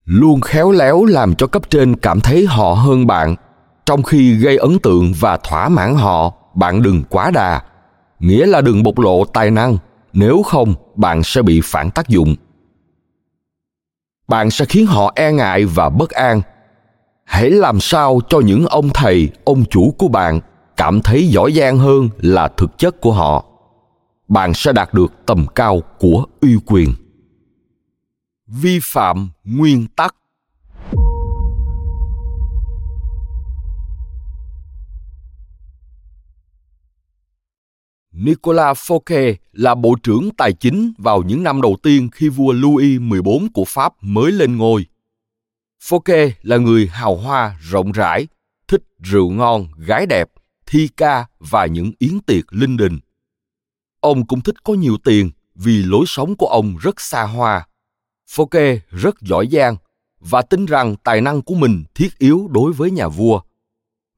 Luôn 0.06 0.42
khéo 0.42 0.72
léo 0.72 1.06
làm 1.06 1.36
cho 1.36 1.48
cấp 1.48 1.70
trên 1.70 1.96
cảm 1.96 2.20
thấy 2.20 2.46
họ 2.46 2.74
hơn 2.74 3.08
bạn. 3.08 3.36
Trong 3.86 4.04
khi 4.04 4.36
gây 4.36 4.58
ấn 4.58 4.80
tượng 4.84 5.14
và 5.20 5.38
thỏa 5.38 5.70
mãn 5.70 5.96
họ, 5.96 6.34
bạn 6.54 6.82
đừng 6.82 7.04
quá 7.10 7.32
đà. 7.32 7.62
Nghĩa 8.20 8.46
là 8.46 8.62
đừng 8.62 8.84
bộc 8.84 9.00
lộ 9.00 9.26
tài 9.26 9.52
năng. 9.52 9.78
Nếu 10.14 10.44
không, 10.44 10.74
bạn 10.96 11.24
sẽ 11.24 11.42
bị 11.42 11.62
phản 11.64 11.92
tác 11.92 12.08
dụng 12.08 12.36
bạn 14.28 14.52
sẽ 14.52 14.66
khiến 14.66 14.86
họ 14.86 15.14
e 15.16 15.32
ngại 15.32 15.66
và 15.66 15.90
bất 15.90 16.10
an. 16.10 16.42
Hãy 17.24 17.50
làm 17.50 17.80
sao 17.80 18.20
cho 18.30 18.40
những 18.40 18.66
ông 18.66 18.90
thầy, 18.94 19.30
ông 19.44 19.66
chủ 19.66 19.96
của 19.98 20.08
bạn 20.08 20.40
cảm 20.78 21.02
thấy 21.02 21.28
giỏi 21.28 21.52
giang 21.52 21.78
hơn 21.78 22.10
là 22.18 22.48
thực 22.48 22.78
chất 22.78 23.02
của 23.02 23.12
họ. 23.12 23.46
Bạn 24.28 24.54
sẽ 24.54 24.74
đạt 24.74 24.94
được 24.94 25.14
tầm 25.26 25.46
cao 25.56 25.82
của 26.00 26.26
uy 26.42 26.58
quyền. 26.66 26.94
Vi 28.48 28.80
phạm 28.84 29.30
nguyên 29.44 29.88
tắc 29.96 30.16
Nicolas 38.18 38.92
Fouquet 38.92 39.36
là 39.52 39.76
bộ 39.76 39.96
trưởng 40.04 40.30
tài 40.38 40.54
chính 40.54 40.94
vào 40.98 41.24
những 41.24 41.44
năm 41.44 41.62
đầu 41.62 41.78
tiên 41.84 42.10
khi 42.12 42.30
vua 42.30 42.52
Louis 42.52 43.00
XIV 43.12 43.48
của 43.54 43.66
Pháp 43.68 43.94
mới 44.02 44.32
lên 44.32 44.58
ngôi. 44.58 44.86
Fouquet 45.84 46.30
là 46.42 46.58
người 46.58 46.88
hào 46.88 47.16
hoa, 47.16 47.58
rộng 47.62 47.92
rãi, 47.92 48.28
thích 48.68 48.84
rượu 49.00 49.30
ngon, 49.30 49.68
gái 49.78 50.06
đẹp, 50.06 50.30
thi 50.66 50.90
ca 50.98 51.26
và 51.40 51.66
những 51.66 51.92
yến 52.00 52.20
tiệc 52.20 52.54
linh 52.54 52.78
đình. 52.78 53.00
Ông 54.00 54.28
cũng 54.28 54.42
thích 54.42 54.64
có 54.64 54.74
nhiều 54.74 54.98
tiền 55.04 55.32
vì 55.56 55.84
lối 55.84 56.06
sống 56.08 56.36
của 56.36 56.48
ông 56.48 56.78
rất 56.82 57.02
xa 57.02 57.24
hoa. 57.24 57.68
Fouquet 58.30 58.78
rất 58.90 59.22
giỏi 59.22 59.48
giang 59.52 59.76
và 60.20 60.42
tin 60.42 60.66
rằng 60.66 60.96
tài 61.04 61.22
năng 61.22 61.42
của 61.42 61.56
mình 61.56 61.84
thiết 61.96 62.10
yếu 62.18 62.48
đối 62.52 62.74
với 62.74 62.92
nhà 62.92 63.08
vua. 63.08 63.42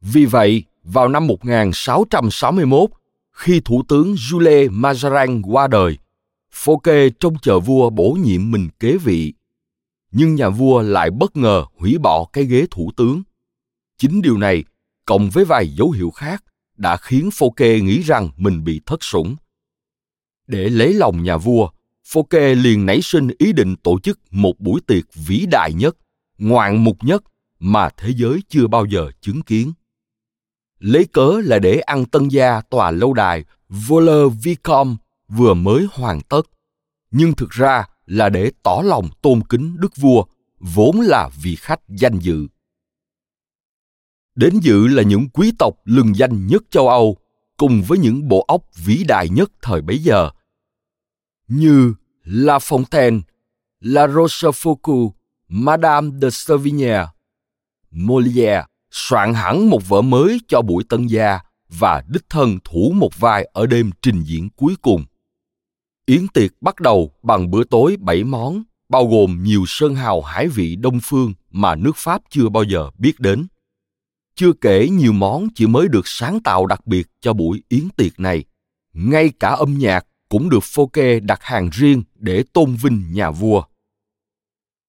Vì 0.01 0.25
vậy, 0.25 0.63
vào 0.83 1.07
năm 1.07 1.27
1661, 1.27 2.89
khi 3.37 3.61
Thủ 3.65 3.83
tướng 3.87 4.13
Jules 4.13 4.69
Mazarin 4.69 5.41
qua 5.43 5.67
đời, 5.67 5.97
Fouquet 6.53 7.09
trông 7.19 7.35
chờ 7.41 7.59
vua 7.59 7.89
bổ 7.89 8.17
nhiệm 8.21 8.51
mình 8.51 8.69
kế 8.79 8.97
vị. 8.97 9.33
Nhưng 10.11 10.35
nhà 10.35 10.49
vua 10.49 10.81
lại 10.81 11.11
bất 11.11 11.37
ngờ 11.37 11.65
hủy 11.77 11.97
bỏ 11.97 12.25
cái 12.33 12.45
ghế 12.45 12.65
thủ 12.71 12.91
tướng. 12.97 13.23
Chính 13.97 14.21
điều 14.21 14.37
này, 14.37 14.63
cộng 15.05 15.29
với 15.29 15.45
vài 15.45 15.67
dấu 15.67 15.91
hiệu 15.91 16.09
khác, 16.09 16.43
đã 16.77 16.97
khiến 16.97 17.29
Fouquet 17.29 17.83
nghĩ 17.83 18.01
rằng 18.01 18.29
mình 18.37 18.63
bị 18.63 18.81
thất 18.85 19.03
sủng. 19.03 19.35
Để 20.47 20.69
lấy 20.69 20.93
lòng 20.93 21.23
nhà 21.23 21.37
vua, 21.37 21.69
Fouquet 22.07 22.61
liền 22.61 22.85
nảy 22.85 23.01
sinh 23.01 23.27
ý 23.37 23.53
định 23.53 23.75
tổ 23.75 23.99
chức 23.99 24.19
một 24.31 24.59
buổi 24.59 24.81
tiệc 24.87 25.05
vĩ 25.13 25.45
đại 25.51 25.73
nhất, 25.73 25.97
ngoạn 26.37 26.83
mục 26.83 26.97
nhất 27.01 27.23
mà 27.59 27.89
thế 27.97 28.13
giới 28.15 28.39
chưa 28.49 28.67
bao 28.67 28.85
giờ 28.85 29.11
chứng 29.21 29.41
kiến 29.41 29.73
lấy 30.79 31.05
cớ 31.05 31.41
là 31.43 31.59
để 31.59 31.79
ăn 31.79 32.05
tân 32.05 32.27
gia 32.27 32.61
tòa 32.61 32.91
lâu 32.91 33.13
đài 33.13 33.43
Voler 33.69 34.31
Vicom 34.43 34.97
vừa 35.27 35.53
mới 35.53 35.87
hoàn 35.91 36.21
tất. 36.21 36.41
Nhưng 37.11 37.33
thực 37.33 37.49
ra 37.49 37.85
là 38.05 38.29
để 38.29 38.51
tỏ 38.63 38.81
lòng 38.85 39.09
tôn 39.21 39.41
kính 39.49 39.77
đức 39.79 39.95
vua, 39.95 40.23
vốn 40.59 41.01
là 41.01 41.29
vị 41.41 41.55
khách 41.55 41.81
danh 41.87 42.19
dự. 42.19 42.47
Đến 44.35 44.59
dự 44.59 44.87
là 44.87 45.03
những 45.03 45.29
quý 45.29 45.51
tộc 45.59 45.75
lừng 45.85 46.15
danh 46.15 46.47
nhất 46.47 46.63
châu 46.71 46.89
Âu, 46.89 47.17
cùng 47.57 47.83
với 47.87 47.97
những 47.97 48.27
bộ 48.27 48.45
óc 48.47 48.61
vĩ 48.85 49.03
đại 49.03 49.29
nhất 49.29 49.51
thời 49.61 49.81
bấy 49.81 49.97
giờ, 49.97 50.29
như 51.47 51.93
La 52.23 52.57
Fontaine, 52.57 53.21
La 53.79 54.07
Rochefoucauld, 54.07 55.11
Madame 55.47 56.11
de 56.21 56.29
Sévigné, 56.29 57.05
Molière, 57.91 58.65
soạn 58.91 59.33
hẳn 59.33 59.69
một 59.69 59.87
vở 59.87 60.01
mới 60.01 60.39
cho 60.47 60.61
buổi 60.61 60.83
tân 60.89 61.07
gia 61.07 61.39
và 61.69 62.03
đích 62.07 62.29
thân 62.29 62.57
thủ 62.63 62.91
một 62.95 63.19
vai 63.19 63.49
ở 63.53 63.65
đêm 63.65 63.91
trình 64.01 64.23
diễn 64.23 64.49
cuối 64.49 64.75
cùng. 64.81 65.05
Yến 66.05 66.27
tiệc 66.27 66.51
bắt 66.61 66.79
đầu 66.79 67.11
bằng 67.23 67.51
bữa 67.51 67.63
tối 67.63 67.95
bảy 67.99 68.23
món 68.23 68.63
bao 68.89 69.07
gồm 69.07 69.43
nhiều 69.43 69.63
sơn 69.67 69.95
hào 69.95 70.21
hải 70.21 70.47
vị 70.47 70.75
đông 70.75 70.99
phương 71.03 71.33
mà 71.51 71.75
nước 71.75 71.95
Pháp 71.95 72.21
chưa 72.29 72.49
bao 72.49 72.63
giờ 72.63 72.89
biết 72.97 73.19
đến. 73.19 73.47
Chưa 74.35 74.53
kể 74.61 74.89
nhiều 74.89 75.13
món 75.13 75.47
chỉ 75.55 75.67
mới 75.67 75.87
được 75.87 76.07
sáng 76.07 76.39
tạo 76.43 76.65
đặc 76.65 76.87
biệt 76.87 77.07
cho 77.21 77.33
buổi 77.33 77.63
yến 77.69 77.89
tiệc 77.97 78.19
này. 78.19 78.43
Ngay 78.93 79.31
cả 79.39 79.49
âm 79.49 79.77
nhạc 79.77 80.05
cũng 80.29 80.49
được 80.49 80.63
Fouquet 80.63 81.25
đặt 81.25 81.39
hàng 81.41 81.69
riêng 81.73 82.03
để 82.15 82.43
tôn 82.53 82.75
vinh 82.75 83.13
nhà 83.13 83.31
vua. 83.31 83.63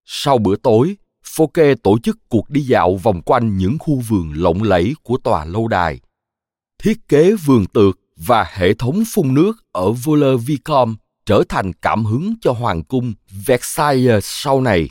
Sau 0.05 0.39
bữa 0.39 0.57
tối, 0.57 0.97
Fouquet 1.39 1.76
tổ 1.82 1.99
chức 1.99 2.18
cuộc 2.28 2.51
đi 2.51 2.61
dạo 2.61 2.97
vòng 2.97 3.22
quanh 3.22 3.57
những 3.57 3.76
khu 3.78 4.01
vườn 4.09 4.32
lộng 4.32 4.62
lẫy 4.62 4.95
của 5.03 5.16
tòa 5.16 5.45
lâu 5.45 5.68
đài. 5.68 6.01
Thiết 6.78 7.09
kế 7.09 7.32
vườn 7.32 7.66
tược 7.66 7.99
và 8.16 8.47
hệ 8.55 8.74
thống 8.74 9.03
phun 9.07 9.34
nước 9.34 9.53
ở 9.72 9.93
Vaux-le-Vicomte 9.93 10.95
trở 11.26 11.43
thành 11.49 11.72
cảm 11.72 12.05
hứng 12.05 12.34
cho 12.41 12.53
hoàng 12.53 12.84
cung 12.84 13.14
Versailles 13.47 14.24
sau 14.24 14.61
này. 14.61 14.91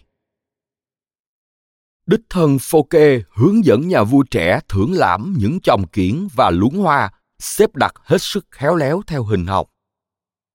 Đích 2.06 2.22
thân 2.30 2.58
Fouquet 2.58 3.22
hướng 3.30 3.66
dẫn 3.66 3.88
nhà 3.88 4.04
vua 4.04 4.24
trẻ 4.24 4.60
thưởng 4.70 4.94
lãm 4.94 5.36
những 5.38 5.60
chòm 5.60 5.84
kiển 5.88 6.28
và 6.36 6.50
luống 6.50 6.78
hoa, 6.78 7.12
xếp 7.40 7.76
đặt 7.76 7.94
hết 8.04 8.22
sức 8.22 8.46
khéo 8.52 8.76
léo 8.76 9.02
theo 9.08 9.24
hình 9.24 9.48
học. 9.48 9.68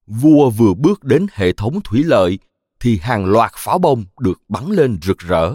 Vua 0.06 0.50
vừa 0.50 0.74
bước 0.74 1.04
đến 1.04 1.26
hệ 1.32 1.52
thống 1.52 1.80
thủy 1.84 2.04
lợi 2.04 2.38
thì 2.80 2.98
hàng 3.02 3.24
loạt 3.26 3.52
pháo 3.56 3.78
bông 3.78 4.04
được 4.20 4.40
bắn 4.48 4.66
lên 4.66 4.98
rực 5.02 5.18
rỡ. 5.18 5.52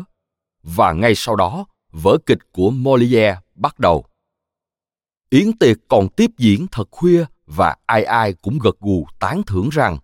Và 0.76 0.93
ngay 0.93 1.13
sau 1.15 1.36
đó, 1.36 1.65
vở 1.91 2.18
kịch 2.26 2.39
của 2.51 2.72
Molière 2.72 3.39
bắt 3.55 3.80
đầu. 3.80 4.05
Yến 5.30 5.57
tiệc 5.57 5.78
còn 5.88 6.09
tiếp 6.09 6.32
diễn 6.38 6.68
thật 6.72 6.88
khuya 6.91 7.26
và 7.45 7.76
ai 7.86 8.03
ai 8.03 8.34
cũng 8.34 8.59
gật 8.59 8.80
gù 8.80 9.07
tán 9.20 9.41
thưởng 9.47 9.70
rằng 9.70 9.97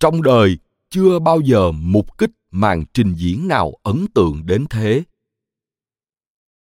trong 0.00 0.22
đời 0.22 0.58
chưa 0.90 1.18
bao 1.18 1.40
giờ 1.40 1.72
mục 1.72 2.18
kích 2.18 2.30
màn 2.50 2.84
trình 2.94 3.14
diễn 3.14 3.48
nào 3.48 3.72
ấn 3.82 4.06
tượng 4.14 4.46
đến 4.46 4.66
thế. 4.70 5.02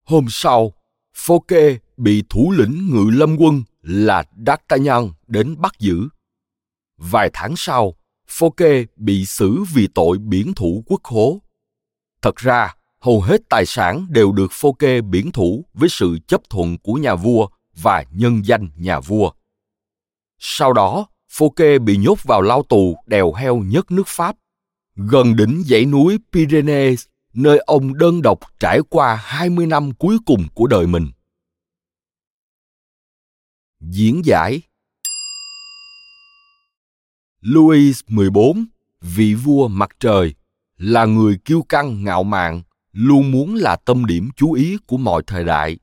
Hôm 0.05 0.27
sau, 0.29 0.73
Fouquet 1.17 1.79
bị 1.97 2.25
thủ 2.29 2.53
lĩnh 2.57 2.91
ngự 2.91 3.11
lâm 3.11 3.37
quân 3.39 3.63
là 3.83 4.25
D'Artagnan 4.47 5.11
đến 5.27 5.61
bắt 5.61 5.73
giữ. 5.79 6.09
Vài 6.97 7.31
tháng 7.33 7.55
sau, 7.57 7.95
Fouquet 8.29 8.87
bị 8.97 9.27
xử 9.27 9.65
vì 9.75 9.89
tội 9.95 10.19
biển 10.19 10.53
thủ 10.55 10.85
quốc 10.87 11.05
hố. 11.05 11.39
Thật 12.23 12.37
ra, 12.37 12.75
hầu 13.03 13.21
hết 13.21 13.41
tài 13.49 13.67
sản 13.67 14.07
đều 14.11 14.33
được 14.33 14.49
phô 14.51 14.73
kê 14.73 15.01
biển 15.01 15.33
thủ 15.33 15.65
với 15.75 15.89
sự 15.89 16.19
chấp 16.27 16.41
thuận 16.51 16.79
của 16.79 16.95
nhà 16.95 17.15
vua 17.15 17.49
và 17.77 18.05
nhân 18.11 18.43
danh 18.45 18.71
nhà 18.77 19.01
vua. 19.01 19.31
Sau 20.39 20.73
đó, 20.73 21.07
phô 21.29 21.51
kê 21.51 21.79
bị 21.79 21.97
nhốt 21.97 22.25
vào 22.25 22.43
lao 22.43 22.63
tù 22.63 22.97
đèo 23.07 23.33
heo 23.33 23.57
nhất 23.57 23.91
nước 23.91 24.07
Pháp, 24.07 24.37
gần 24.97 25.37
đỉnh 25.37 25.63
dãy 25.67 25.85
núi 25.85 26.19
Pyrenees, 26.33 27.07
nơi 27.35 27.59
ông 27.59 27.99
đơn 27.99 28.23
độc 28.23 28.39
trải 28.59 28.81
qua 28.91 29.15
20 29.15 29.67
năm 29.67 29.93
cuối 29.95 30.19
cùng 30.27 30.47
của 30.55 30.67
đời 30.67 30.87
mình. 30.87 31.11
Diễn 33.81 34.23
giải 34.25 34.63
Louis 37.41 38.01
XIV, 38.09 38.39
vị 39.01 39.35
vua 39.35 39.69
mặt 39.69 39.91
trời, 40.01 40.35
là 40.77 41.05
người 41.05 41.39
kiêu 41.45 41.63
căng 41.63 42.05
ngạo 42.05 42.23
mạn, 42.23 42.63
luôn 42.93 43.31
muốn 43.31 43.55
là 43.55 43.77
tâm 43.77 44.05
điểm 44.07 44.31
chú 44.37 44.53
ý 44.53 44.77
của 44.87 44.97
mọi 44.97 45.23
thời 45.27 45.45
đại. 45.45 45.79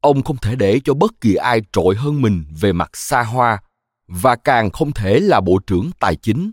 Ông 0.00 0.22
không 0.22 0.36
thể 0.36 0.56
để 0.56 0.80
cho 0.84 0.94
bất 0.94 1.20
kỳ 1.20 1.34
ai 1.34 1.60
trội 1.72 1.96
hơn 1.96 2.22
mình 2.22 2.44
về 2.60 2.72
mặt 2.72 2.90
xa 2.94 3.22
hoa 3.22 3.62
và 4.06 4.36
càng 4.36 4.70
không 4.70 4.92
thể 4.92 5.20
là 5.20 5.40
bộ 5.40 5.58
trưởng 5.66 5.90
tài 6.00 6.16
chính. 6.16 6.50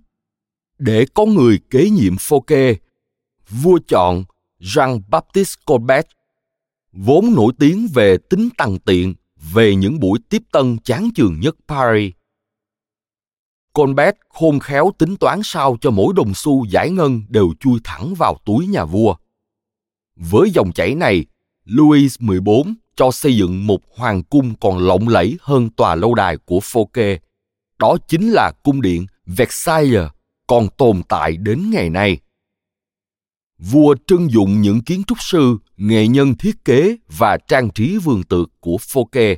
Để 0.77 1.05
có 1.13 1.25
người 1.25 1.59
kế 1.69 1.89
nhiệm 1.89 2.15
Fouquet, 2.15 2.75
vua 3.49 3.79
chọn 3.87 4.23
Jean-Baptiste 4.59 5.55
Colbert, 5.65 6.07
vốn 6.91 7.33
nổi 7.35 7.53
tiếng 7.59 7.87
về 7.93 8.17
tính 8.29 8.49
tăng 8.57 8.79
tiện, 8.79 9.15
về 9.53 9.75
những 9.75 9.99
buổi 9.99 10.19
tiếp 10.29 10.41
tân 10.51 10.77
chán 10.83 11.09
chường 11.15 11.39
nhất 11.39 11.55
Paris. 11.67 12.13
Colbert 13.73 14.15
khôn 14.29 14.59
khéo 14.59 14.91
tính 14.97 15.15
toán 15.17 15.41
sao 15.43 15.77
cho 15.81 15.91
mỗi 15.91 16.13
đồng 16.15 16.33
xu 16.33 16.65
giải 16.65 16.89
ngân 16.89 17.21
đều 17.29 17.53
chui 17.59 17.79
thẳng 17.83 18.13
vào 18.17 18.37
túi 18.45 18.67
nhà 18.67 18.85
vua. 18.85 19.15
Với 20.15 20.49
dòng 20.49 20.71
chảy 20.71 20.95
này, 20.95 21.25
Louis 21.65 22.17
XIV 22.19 22.49
cho 22.95 23.11
xây 23.11 23.37
dựng 23.37 23.67
một 23.67 23.81
hoàng 23.97 24.23
cung 24.23 24.53
còn 24.55 24.77
lộng 24.77 25.07
lẫy 25.07 25.37
hơn 25.41 25.69
tòa 25.69 25.95
lâu 25.95 26.13
đài 26.13 26.37
của 26.37 26.59
Fouquet 26.59 27.17
đó 27.79 27.97
chính 28.07 28.29
là 28.31 28.51
cung 28.63 28.81
điện 28.81 29.05
Versailles 29.25 30.09
còn 30.47 30.67
tồn 30.77 31.01
tại 31.09 31.37
đến 31.37 31.69
ngày 31.69 31.89
nay. 31.89 32.17
Vua 33.57 33.95
trưng 34.07 34.31
dụng 34.31 34.61
những 34.61 34.81
kiến 34.81 35.03
trúc 35.07 35.21
sư, 35.21 35.57
nghệ 35.77 36.07
nhân 36.07 36.35
thiết 36.35 36.65
kế 36.65 36.97
và 37.17 37.37
trang 37.47 37.69
trí 37.69 37.97
vườn 37.97 38.23
tược 38.23 38.51
của 38.59 38.77
Fouquet. 38.77 39.35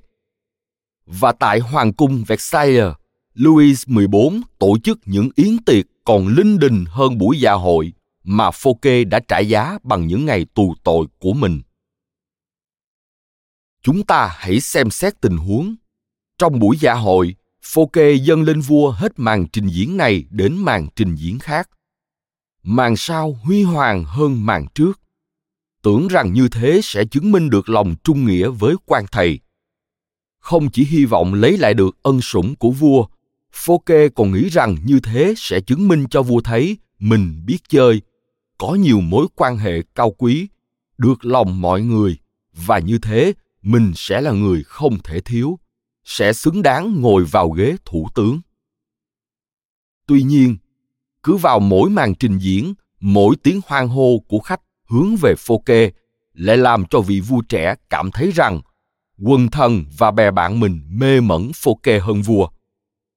Và 1.05 1.31
tại 1.31 1.59
Hoàng 1.59 1.93
cung 1.93 2.23
Versailles, 2.27 2.93
Louis 3.33 3.87
XIV 3.87 4.15
tổ 4.59 4.77
chức 4.83 4.99
những 5.05 5.29
yến 5.35 5.57
tiệc 5.65 5.85
còn 6.05 6.27
linh 6.27 6.59
đình 6.59 6.85
hơn 6.87 7.17
buổi 7.17 7.39
dạ 7.39 7.53
hội 7.53 7.93
mà 8.29 8.49
Fouquet 8.49 9.09
đã 9.09 9.19
trả 9.19 9.39
giá 9.39 9.77
bằng 9.83 10.07
những 10.07 10.25
ngày 10.25 10.45
tù 10.53 10.75
tội 10.83 11.05
của 11.19 11.33
mình. 11.33 11.61
Chúng 13.81 14.03
ta 14.03 14.35
hãy 14.37 14.59
xem 14.59 14.89
xét 14.89 15.21
tình 15.21 15.37
huống. 15.37 15.75
Trong 16.37 16.59
buổi 16.59 16.77
dạ 16.79 16.93
hội, 16.93 17.35
Phô-kê 17.63 18.13
dâng 18.13 18.43
lên 18.43 18.61
vua 18.61 18.91
hết 18.91 19.11
màn 19.17 19.47
trình 19.53 19.67
diễn 19.67 19.97
này 19.97 20.25
đến 20.29 20.57
màn 20.57 20.87
trình 20.95 21.15
diễn 21.15 21.39
khác. 21.39 21.69
Màn 22.63 22.95
sau 22.97 23.33
huy 23.43 23.63
hoàng 23.63 24.03
hơn 24.03 24.45
màn 24.45 24.65
trước. 24.75 24.99
Tưởng 25.81 26.07
rằng 26.07 26.33
như 26.33 26.49
thế 26.49 26.79
sẽ 26.83 27.05
chứng 27.05 27.31
minh 27.31 27.49
được 27.49 27.69
lòng 27.69 27.95
trung 28.03 28.25
nghĩa 28.25 28.49
với 28.49 28.75
quan 28.85 29.05
thầy. 29.11 29.39
Không 30.39 30.71
chỉ 30.71 30.85
hy 30.85 31.05
vọng 31.05 31.33
lấy 31.33 31.57
lại 31.57 31.73
được 31.73 31.97
ân 32.03 32.21
sủng 32.21 32.55
của 32.55 32.71
vua, 32.71 33.05
Phô-kê 33.53 34.09
còn 34.09 34.31
nghĩ 34.31 34.49
rằng 34.49 34.77
như 34.85 34.99
thế 34.99 35.33
sẽ 35.37 35.61
chứng 35.61 35.87
minh 35.87 36.05
cho 36.09 36.21
vua 36.21 36.41
thấy 36.41 36.77
mình 36.99 37.43
biết 37.45 37.57
chơi, 37.69 38.01
có 38.57 38.75
nhiều 38.75 39.01
mối 39.01 39.27
quan 39.35 39.57
hệ 39.57 39.81
cao 39.95 40.11
quý, 40.11 40.47
được 40.97 41.25
lòng 41.25 41.61
mọi 41.61 41.81
người 41.81 42.17
và 42.53 42.79
như 42.79 42.97
thế 42.97 43.33
mình 43.61 43.91
sẽ 43.95 44.21
là 44.21 44.31
người 44.31 44.63
không 44.63 44.99
thể 45.03 45.19
thiếu 45.19 45.59
sẽ 46.05 46.33
xứng 46.33 46.61
đáng 46.63 47.01
ngồi 47.01 47.23
vào 47.23 47.49
ghế 47.49 47.75
thủ 47.85 48.07
tướng. 48.15 48.41
Tuy 50.07 50.23
nhiên, 50.23 50.57
cứ 51.23 51.35
vào 51.35 51.59
mỗi 51.59 51.89
màn 51.89 52.15
trình 52.15 52.37
diễn, 52.37 52.73
mỗi 52.99 53.35
tiếng 53.35 53.61
hoan 53.67 53.87
hô 53.87 54.19
của 54.27 54.39
khách 54.39 54.61
hướng 54.89 55.15
về 55.21 55.33
phô 55.37 55.57
kê 55.65 55.91
lại 56.33 56.57
làm 56.57 56.85
cho 56.89 56.99
vị 56.99 57.19
vua 57.19 57.41
trẻ 57.41 57.75
cảm 57.89 58.11
thấy 58.11 58.31
rằng 58.31 58.61
quần 59.19 59.47
thần 59.47 59.85
và 59.97 60.11
bè 60.11 60.31
bạn 60.31 60.59
mình 60.59 60.81
mê 60.89 61.21
mẩn 61.21 61.51
phô 61.55 61.79
kê 61.83 61.99
hơn 61.99 62.21
vua 62.21 62.47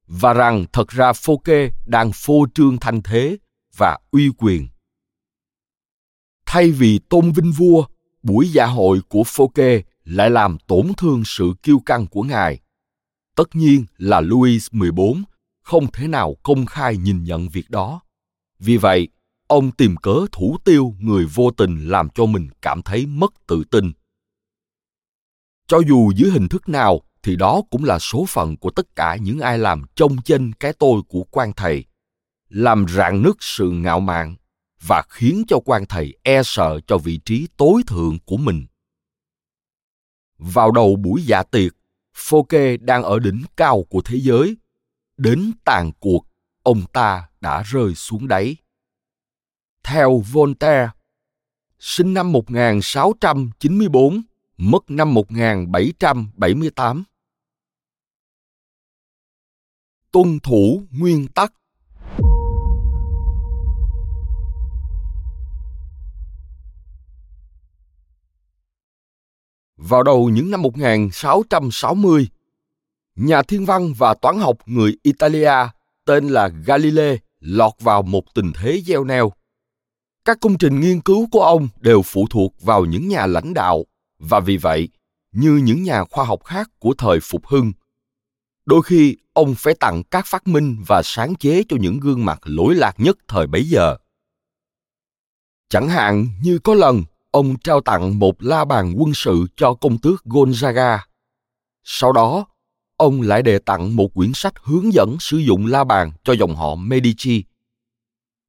và 0.07 0.33
rằng 0.33 0.65
thật 0.73 0.89
ra 0.89 1.13
phô 1.13 1.37
kê 1.37 1.71
đang 1.87 2.11
phô 2.15 2.47
trương 2.55 2.79
thanh 2.79 3.03
thế 3.03 3.37
và 3.77 3.99
uy 4.11 4.31
quyền. 4.39 4.69
Thay 6.53 6.71
vì 6.71 6.99
tôn 6.99 7.33
vinh 7.33 7.53
vua, 7.53 7.85
buổi 8.23 8.49
dạ 8.49 8.67
hội 8.67 9.01
của 9.09 9.23
phô 9.27 9.49
kê 9.49 9.83
lại 10.05 10.31
làm 10.31 10.59
tổn 10.59 10.87
thương 10.97 11.23
sự 11.25 11.53
kiêu 11.63 11.79
căng 11.87 12.07
của 12.07 12.23
ngài 12.23 12.61
Tất 13.37 13.57
nhiên 13.57 13.85
là 13.97 14.21
Louis 14.21 14.69
XIV 14.73 15.01
không 15.63 15.93
thể 15.93 16.09
nào 16.09 16.37
công 16.43 16.67
khai 16.67 16.97
nhìn 16.97 17.25
nhận 17.25 17.49
việc 17.49 17.71
đó. 17.71 18.01
Vì 18.59 18.77
vậy, 18.77 19.09
ông 19.47 19.71
tìm 19.71 19.97
cớ 19.97 20.27
thủ 20.33 20.57
tiêu 20.65 20.95
người 21.01 21.27
vô 21.27 21.51
tình 21.51 21.89
làm 21.89 22.09
cho 22.15 22.27
mình 22.27 22.49
cảm 22.63 22.83
thấy 22.83 23.07
mất 23.07 23.33
tự 23.47 23.65
tin. 23.71 23.93
Cho 25.67 25.81
dù 25.89 26.13
dưới 26.17 26.31
hình 26.31 26.49
thức 26.49 26.69
nào 26.69 27.01
thì 27.23 27.37
đó 27.37 27.63
cũng 27.71 27.85
là 27.85 27.99
số 27.99 28.25
phận 28.29 28.57
của 28.57 28.71
tất 28.71 28.97
cả 28.97 29.17
những 29.17 29.41
ai 29.41 29.59
làm 29.59 29.83
trông 29.95 30.23
chênh 30.23 30.53
cái 30.53 30.73
tôi 30.73 31.03
của 31.09 31.23
quan 31.31 31.53
thầy, 31.53 31.85
làm 32.49 32.87
rạn 32.89 33.23
nứt 33.23 33.37
sự 33.41 33.71
ngạo 33.71 34.01
mạn 34.01 34.37
và 34.81 35.03
khiến 35.09 35.45
cho 35.49 35.61
quan 35.65 35.85
thầy 35.89 36.19
e 36.23 36.43
sợ 36.45 36.81
cho 36.87 36.99
vị 36.99 37.21
trí 37.25 37.49
tối 37.57 37.83
thượng 37.87 38.19
của 38.27 38.37
mình. 38.37 38.67
Vào 40.39 40.71
đầu 40.71 40.97
buổi 40.97 41.23
dạ 41.23 41.43
tiệc, 41.43 41.73
Fouquet 42.17 42.79
đang 42.81 43.03
ở 43.03 43.19
đỉnh 43.19 43.43
cao 43.57 43.83
của 43.91 44.03
thế 44.05 44.21
giới. 44.21 44.57
Đến 45.17 45.53
tàn 45.65 45.93
cuộc, 46.01 46.27
ông 46.63 46.83
ta 46.93 47.29
đã 47.41 47.63
rơi 47.63 47.95
xuống 47.95 48.29
đáy. 48.29 48.57
Theo 49.85 50.23
Voltaire, 50.33 50.91
sinh 51.79 52.15
năm 52.15 52.33
1694, 52.33 54.23
mất 54.57 54.91
năm 54.91 55.15
1778. 55.15 57.05
Tuân 60.13 60.39
thủ 60.41 60.87
nguyên 60.91 61.29
tắc 61.29 61.53
Vào 69.89 70.03
đầu 70.03 70.29
những 70.29 70.51
năm 70.51 70.63
1660, 70.63 72.29
nhà 73.17 73.43
thiên 73.43 73.67
văn 73.67 73.93
và 73.99 74.15
toán 74.15 74.39
học 74.39 74.57
người 74.67 74.97
Italia 75.03 75.53
tên 76.05 76.29
là 76.29 76.49
Galilei 76.49 77.19
lọt 77.41 77.73
vào 77.81 78.03
một 78.03 78.35
tình 78.35 78.53
thế 78.55 78.83
gieo 78.87 79.05
neo. 79.05 79.33
Các 80.25 80.39
công 80.41 80.59
trình 80.59 80.81
nghiên 80.81 81.01
cứu 81.01 81.29
của 81.33 81.43
ông 81.43 81.69
đều 81.81 82.03
phụ 82.03 82.27
thuộc 82.31 82.55
vào 82.63 82.85
những 82.85 83.09
nhà 83.09 83.27
lãnh 83.27 83.55
đạo 83.55 83.85
và 84.19 84.41
vì 84.41 84.57
vậy 84.57 84.89
như 85.33 85.61
những 85.65 85.83
nhà 85.83 86.05
khoa 86.05 86.25
học 86.25 86.45
khác 86.45 86.71
của 86.79 86.95
thời 86.99 87.19
phục 87.21 87.47
hưng 87.47 87.73
đôi 88.71 88.83
khi 88.83 89.17
ông 89.33 89.55
phải 89.55 89.75
tặng 89.75 90.03
các 90.11 90.27
phát 90.27 90.47
minh 90.47 90.77
và 90.87 91.03
sáng 91.03 91.35
chế 91.35 91.63
cho 91.69 91.77
những 91.81 92.01
gương 92.01 92.25
mặt 92.25 92.41
lỗi 92.45 92.75
lạc 92.75 93.01
nhất 93.01 93.19
thời 93.29 93.47
bấy 93.47 93.65
giờ. 93.65 93.97
Chẳng 95.69 95.89
hạn 95.89 96.29
như 96.43 96.59
có 96.59 96.75
lần 96.75 97.03
ông 97.31 97.59
trao 97.59 97.81
tặng 97.81 98.19
một 98.19 98.43
la 98.43 98.65
bàn 98.65 98.95
quân 98.99 99.13
sự 99.15 99.47
cho 99.57 99.75
công 99.75 99.99
tước 99.99 100.25
gonzaga. 100.25 100.99
Sau 101.85 102.13
đó, 102.13 102.47
ông 102.97 103.23
lại 103.23 103.43
đề 103.43 103.59
tặng 103.59 103.97
một 103.97 104.15
quyển 104.15 104.31
sách 104.35 104.55
hướng 104.63 104.93
dẫn 104.93 105.17
sử 105.21 105.37
dụng 105.37 105.67
la 105.67 105.85
bàn 105.85 106.13
cho 106.25 106.33
dòng 106.33 106.57
họ 106.57 106.75
medici. 106.75 107.45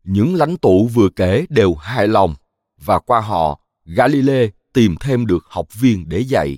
Những 0.03 0.35
lãnh 0.35 0.57
tụ 0.57 0.87
vừa 0.87 1.09
kể 1.09 1.45
đều 1.49 1.73
hài 1.73 2.07
lòng 2.07 2.35
và 2.77 2.99
qua 2.99 3.21
họ, 3.21 3.59
galilei 3.85 4.49
tìm 4.73 4.95
thêm 4.99 5.25
được 5.25 5.45
học 5.49 5.67
viên 5.79 6.09
để 6.09 6.19
dạy. 6.19 6.57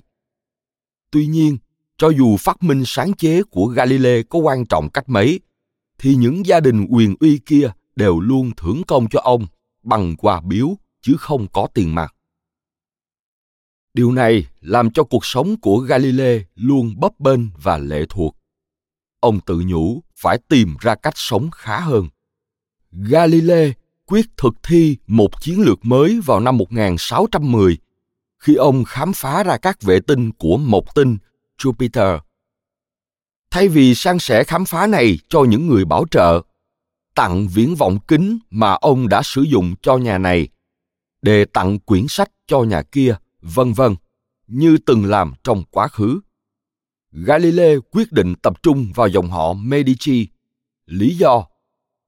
Tuy 1.11 1.27
nhiên, 1.27 1.57
cho 1.97 2.09
dù 2.09 2.37
phát 2.37 2.63
minh 2.63 2.83
sáng 2.85 3.13
chế 3.13 3.43
của 3.43 3.65
galilei 3.65 4.23
có 4.23 4.39
quan 4.39 4.65
trọng 4.65 4.89
cách 4.89 5.09
mấy, 5.09 5.39
thì 5.99 6.15
những 6.15 6.45
gia 6.45 6.59
đình 6.59 6.87
quyền 6.89 7.15
uy 7.19 7.39
kia 7.45 7.71
đều 7.95 8.19
luôn 8.19 8.51
thưởng 8.57 8.81
công 8.87 9.07
cho 9.09 9.19
ông 9.19 9.45
bằng 9.83 10.15
quà 10.15 10.41
biếu 10.41 10.75
chứ 11.03 11.15
không 11.19 11.47
có 11.47 11.67
tiền 11.73 11.95
mặt. 11.95 12.15
Điều 13.93 14.11
này 14.11 14.47
làm 14.61 14.91
cho 14.91 15.03
cuộc 15.03 15.25
sống 15.25 15.57
của 15.61 15.77
galilei 15.77 16.43
luôn 16.55 16.93
bấp 16.97 17.19
bênh 17.19 17.39
và 17.63 17.77
lệ 17.77 18.05
thuộc. 18.09 18.35
Ông 19.19 19.39
tự 19.39 19.61
nhủ 19.65 20.03
phải 20.15 20.37
tìm 20.49 20.75
ra 20.79 20.95
cách 20.95 21.13
sống 21.17 21.51
khá 21.51 21.79
hơn. 21.79 22.07
Galilei 22.91 23.73
quyết 24.05 24.25
thực 24.37 24.53
thi 24.63 24.97
một 25.07 25.41
chiến 25.41 25.61
lược 25.61 25.85
mới 25.85 26.19
vào 26.25 26.39
năm 26.39 26.57
1610 26.57 27.77
khi 28.39 28.55
ông 28.55 28.83
khám 28.83 29.13
phá 29.13 29.43
ra 29.43 29.57
các 29.57 29.81
vệ 29.81 29.99
tinh 29.99 30.31
của 30.31 30.57
một 30.57 30.95
tinh 30.95 31.17
Jupiter. 31.57 32.19
Thay 33.51 33.67
vì 33.67 33.95
san 33.95 34.19
sẻ 34.19 34.43
khám 34.43 34.65
phá 34.65 34.87
này 34.87 35.19
cho 35.29 35.43
những 35.43 35.67
người 35.67 35.85
bảo 35.85 36.05
trợ, 36.11 36.41
tặng 37.15 37.47
viễn 37.47 37.75
vọng 37.75 37.99
kính 38.07 38.39
mà 38.49 38.71
ông 38.71 39.09
đã 39.09 39.21
sử 39.23 39.41
dụng 39.41 39.75
cho 39.81 39.97
nhà 39.97 40.17
này, 40.17 40.47
để 41.23 41.45
tặng 41.45 41.79
quyển 41.79 42.05
sách 42.09 42.31
cho 42.47 42.63
nhà 42.63 42.81
kia, 42.81 43.15
vân 43.41 43.73
vân, 43.73 43.95
như 44.47 44.77
từng 44.85 45.05
làm 45.05 45.33
trong 45.43 45.63
quá 45.71 45.87
khứ. 45.87 46.19
Galilei 47.11 47.77
quyết 47.91 48.11
định 48.11 48.35
tập 48.41 48.63
trung 48.63 48.87
vào 48.95 49.07
dòng 49.07 49.29
họ 49.29 49.53
Medici. 49.53 50.27
Lý 50.85 51.15
do 51.15 51.45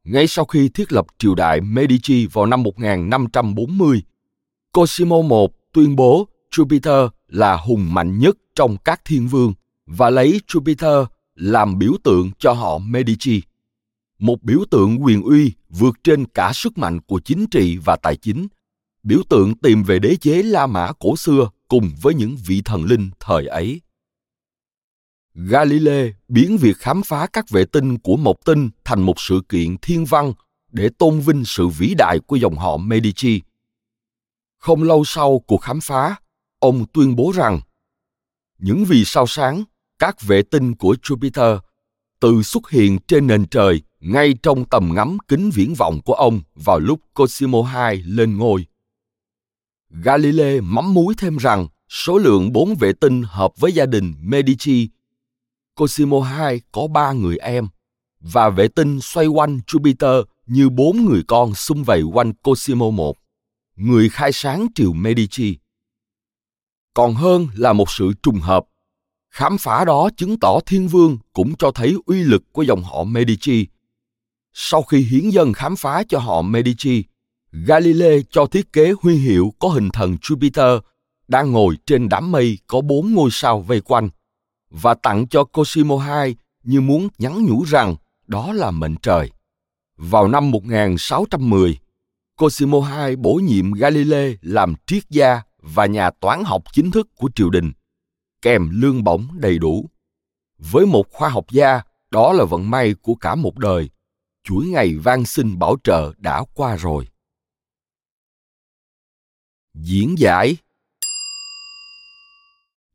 ngay 0.04 0.28
sau 0.28 0.46
khi 0.46 0.70
thiết 0.70 0.94
lập 0.94 1.06
triều 1.18 1.36
đại 1.36 1.62
Medici 1.62 2.26
vào 2.26 2.46
năm 2.46 2.64
1540, 2.64 4.02
Cosimo 4.72 5.22
I 5.22 5.48
tuyên 5.74 5.96
bố 5.96 6.28
Jupiter 6.52 7.10
là 7.28 7.58
hùng 7.58 7.94
mạnh 7.94 8.20
nhất 8.20 8.38
trong 8.56 8.78
các 8.78 9.02
thiên 9.06 9.28
vương 9.28 9.54
và 9.86 10.10
lấy 10.10 10.42
Jupiter 10.48 11.06
làm 11.36 11.80
biểu 11.80 11.92
tượng 12.04 12.32
cho 12.40 12.54
họ 12.54 12.78
Medici. 12.78 13.42
Một 14.20 14.44
biểu 14.44 14.60
tượng 14.72 15.04
quyền 15.04 15.22
uy 15.22 15.54
vượt 15.70 15.96
trên 16.04 16.26
cả 16.26 16.52
sức 16.54 16.78
mạnh 16.78 17.00
của 17.02 17.20
chính 17.20 17.46
trị 17.52 17.78
và 17.78 17.96
tài 17.96 18.16
chính, 18.16 18.48
biểu 19.06 19.22
tượng 19.30 19.58
tìm 19.58 19.84
về 19.84 20.00
đế 20.00 20.16
chế 20.16 20.44
La 20.44 20.68
Mã 20.68 20.92
cổ 21.00 21.16
xưa 21.16 21.50
cùng 21.68 21.92
với 22.02 22.14
những 22.14 22.38
vị 22.46 22.62
thần 22.66 22.84
linh 22.86 23.10
thời 23.20 23.48
ấy. 23.48 23.82
Galilei 25.34 26.14
biến 26.28 26.58
việc 26.58 26.78
khám 26.78 27.04
phá 27.04 27.28
các 27.34 27.50
vệ 27.50 27.66
tinh 27.66 27.98
của 27.98 28.18
một 28.18 28.46
tinh 28.46 28.70
thành 28.86 29.02
một 29.02 29.14
sự 29.18 29.42
kiện 29.50 29.78
thiên 29.82 30.06
văn 30.06 30.34
để 30.72 30.90
tôn 30.98 31.20
vinh 31.20 31.44
sự 31.46 31.68
vĩ 31.68 31.94
đại 31.98 32.20
của 32.20 32.36
dòng 32.36 32.56
họ 32.56 32.78
Medici. 32.78 33.42
Không 34.58 34.84
lâu 34.84 35.04
sau 35.06 35.40
cuộc 35.40 35.58
khám 35.58 35.80
phá, 35.82 36.16
ông 36.60 36.86
tuyên 36.94 37.16
bố 37.16 37.32
rằng 37.36 37.60
những 38.58 38.86
vì 38.86 39.06
sao 39.06 39.28
sáng, 39.28 39.64
các 40.00 40.22
vệ 40.22 40.42
tinh 40.42 40.76
của 40.76 40.96
Jupiter 41.04 41.60
tự 42.20 42.42
xuất 42.44 42.70
hiện 42.70 43.00
trên 43.08 43.28
nền 43.28 43.46
trời 43.46 43.82
ngay 44.00 44.34
trong 44.44 44.66
tầm 44.66 44.92
ngắm 44.96 45.18
kính 45.28 45.50
viễn 45.54 45.74
vọng 45.74 46.02
của 46.06 46.14
ông 46.14 46.42
vào 46.56 46.80
lúc 46.80 47.00
Cosimo 47.14 47.60
II 47.90 48.04
lên 48.06 48.38
ngôi. 48.38 48.66
Galilei 50.04 50.62
mắm 50.62 50.94
muối 50.94 51.14
thêm 51.18 51.38
rằng 51.38 51.68
số 51.90 52.18
lượng 52.18 52.52
bốn 52.52 52.76
vệ 52.76 52.94
tinh 52.94 53.24
hợp 53.28 53.52
với 53.58 53.72
gia 53.72 53.86
đình 53.86 54.14
Medici 54.20 54.90
Cosimo 55.76 56.18
II 56.18 56.62
có 56.72 56.88
ba 56.88 57.12
người 57.12 57.38
em 57.38 57.68
và 58.20 58.50
vệ 58.50 58.68
tinh 58.68 59.02
xoay 59.02 59.28
quanh 59.28 59.60
Jupiter 59.68 60.24
như 60.46 60.70
bốn 60.70 61.06
người 61.06 61.22
con 61.28 61.56
xung 61.56 61.84
vầy 61.84 62.02
quanh 62.02 62.34
Cosimo 62.34 62.86
I, 62.86 63.04
người 63.76 64.10
khai 64.10 64.32
sáng 64.34 64.68
triều 64.76 64.94
Medici. 64.94 65.58
Còn 66.94 67.14
hơn 67.14 67.48
là 67.56 67.74
một 67.74 67.90
sự 67.92 68.12
trùng 68.24 68.40
hợp. 68.40 68.66
Khám 69.32 69.58
phá 69.58 69.86
đó 69.86 70.10
chứng 70.18 70.40
tỏ 70.40 70.60
thiên 70.66 70.88
vương 70.88 71.18
cũng 71.34 71.56
cho 71.56 71.72
thấy 71.72 71.96
uy 72.06 72.24
lực 72.24 72.44
của 72.52 72.62
dòng 72.62 72.84
họ 72.84 73.04
Medici. 73.04 73.68
Sau 74.54 74.84
khi 74.84 75.00
hiến 75.02 75.30
dân 75.30 75.54
khám 75.54 75.76
phá 75.76 76.04
cho 76.10 76.20
họ 76.20 76.42
Medici, 76.42 77.04
Galilei 77.64 78.24
cho 78.30 78.46
thiết 78.46 78.74
kế 78.74 78.94
huy 79.02 79.16
hiệu 79.16 79.54
có 79.60 79.68
hình 79.68 79.90
thần 79.90 80.16
Jupiter 80.16 80.80
đang 81.28 81.52
ngồi 81.52 81.76
trên 81.86 82.10
đám 82.10 82.32
mây 82.32 82.58
có 82.68 82.82
bốn 82.82 83.14
ngôi 83.14 83.30
sao 83.32 83.62
vây 83.62 83.82
quanh 83.82 84.10
và 84.70 84.94
tặng 84.94 85.28
cho 85.28 85.44
Cosimo 85.44 85.96
II 86.24 86.36
như 86.64 86.82
muốn 86.82 87.08
nhắn 87.18 87.46
nhủ 87.46 87.64
rằng 87.64 87.96
đó 88.28 88.54
là 88.54 88.72
mệnh 88.72 88.96
trời. 89.02 89.32
Vào 89.98 90.28
năm 90.28 90.52
1610, 90.52 91.78
Cosimo 92.38 93.08
II 93.08 93.16
bổ 93.16 93.34
nhiệm 93.34 93.74
Galilei 93.74 94.38
làm 94.42 94.76
triết 94.88 95.04
gia 95.10 95.42
và 95.62 95.86
nhà 95.86 96.10
toán 96.10 96.44
học 96.44 96.64
chính 96.74 96.92
thức 96.92 97.08
của 97.18 97.30
triều 97.36 97.50
đình, 97.50 97.72
kèm 98.42 98.70
lương 98.74 99.04
bổng 99.04 99.28
đầy 99.34 99.60
đủ. 99.60 99.90
Với 100.58 100.86
một 100.86 101.06
khoa 101.12 101.30
học 101.30 101.46
gia, 101.52 101.82
đó 102.12 102.34
là 102.34 102.46
vận 102.46 102.70
may 102.70 102.94
của 103.02 103.16
cả 103.16 103.36
một 103.36 103.58
đời. 103.58 103.90
Chuỗi 104.44 104.66
ngày 104.66 104.96
van 104.96 105.26
xin 105.26 105.60
bảo 105.60 105.76
trợ 105.84 106.12
đã 106.18 106.44
qua 106.54 106.76
rồi. 106.76 107.08
Diễn 109.82 110.16
giải 110.18 110.58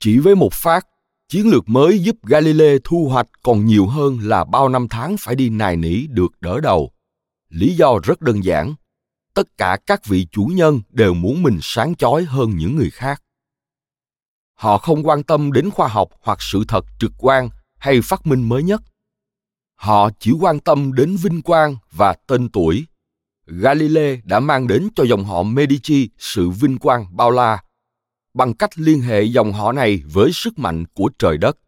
Chỉ 0.01 0.19
với 0.19 0.35
một 0.35 0.53
phát, 0.53 0.87
Chiến 1.29 1.51
lược 1.51 1.69
mới 1.69 2.03
giúp 2.03 2.17
Galilei 2.23 2.79
thu 2.85 3.09
hoạch 3.09 3.27
còn 3.43 3.67
nhiều 3.67 3.87
hơn 3.87 4.19
là 4.23 4.45
bao 4.45 4.69
năm 4.69 4.89
tháng 4.89 5.17
phải 5.17 5.35
đi 5.35 5.49
nài 5.49 5.77
nỉ 5.77 6.07
được 6.07 6.41
đỡ 6.41 6.61
đầu. 6.61 6.91
Lý 7.49 7.77
do 7.77 7.99
rất 8.03 8.21
đơn 8.21 8.45
giản. 8.45 8.75
Tất 9.35 9.59
cả 9.59 9.79
các 9.87 10.07
vị 10.07 10.27
chủ 10.33 10.45
nhân 10.45 10.81
đều 10.91 11.15
muốn 11.15 11.43
mình 11.43 11.59
sáng 11.63 11.95
chói 11.95 12.25
hơn 12.25 12.57
những 12.57 12.77
người 12.77 12.91
khác. 12.91 13.23
Họ 14.55 14.79
không 14.79 15.07
quan 15.07 15.23
tâm 15.23 15.53
đến 15.53 15.71
khoa 15.71 15.89
học 15.89 16.09
hoặc 16.23 16.39
sự 16.43 16.65
thật 16.69 16.85
trực 17.01 17.13
quan 17.19 17.49
hay 17.79 18.01
phát 18.05 18.27
minh 18.27 18.49
mới 18.49 18.63
nhất. 18.63 18.81
Họ 19.75 20.11
chỉ 20.19 20.33
quan 20.41 20.61
tâm 20.61 20.93
đến 20.93 21.17
vinh 21.17 21.43
quang 21.43 21.77
và 21.91 22.15
tên 22.27 22.49
tuổi. 22.49 22.87
Galilei 23.51 24.21
đã 24.25 24.41
mang 24.41 24.67
đến 24.67 24.89
cho 24.97 25.05
dòng 25.05 25.25
họ 25.25 25.43
Medici 25.43 26.09
sự 26.19 26.51
vinh 26.51 26.79
quang 26.79 27.17
bao 27.17 27.31
la 27.31 27.59
bằng 28.35 28.55
cách 28.55 28.79
liên 28.79 29.01
hệ 29.01 29.23
dòng 29.23 29.53
họ 29.53 29.73
này 29.73 30.03
với 30.13 30.31
sức 30.33 30.59
mạnh 30.59 30.85
của 30.95 31.11
trời 31.19 31.39
đất. 31.39 31.59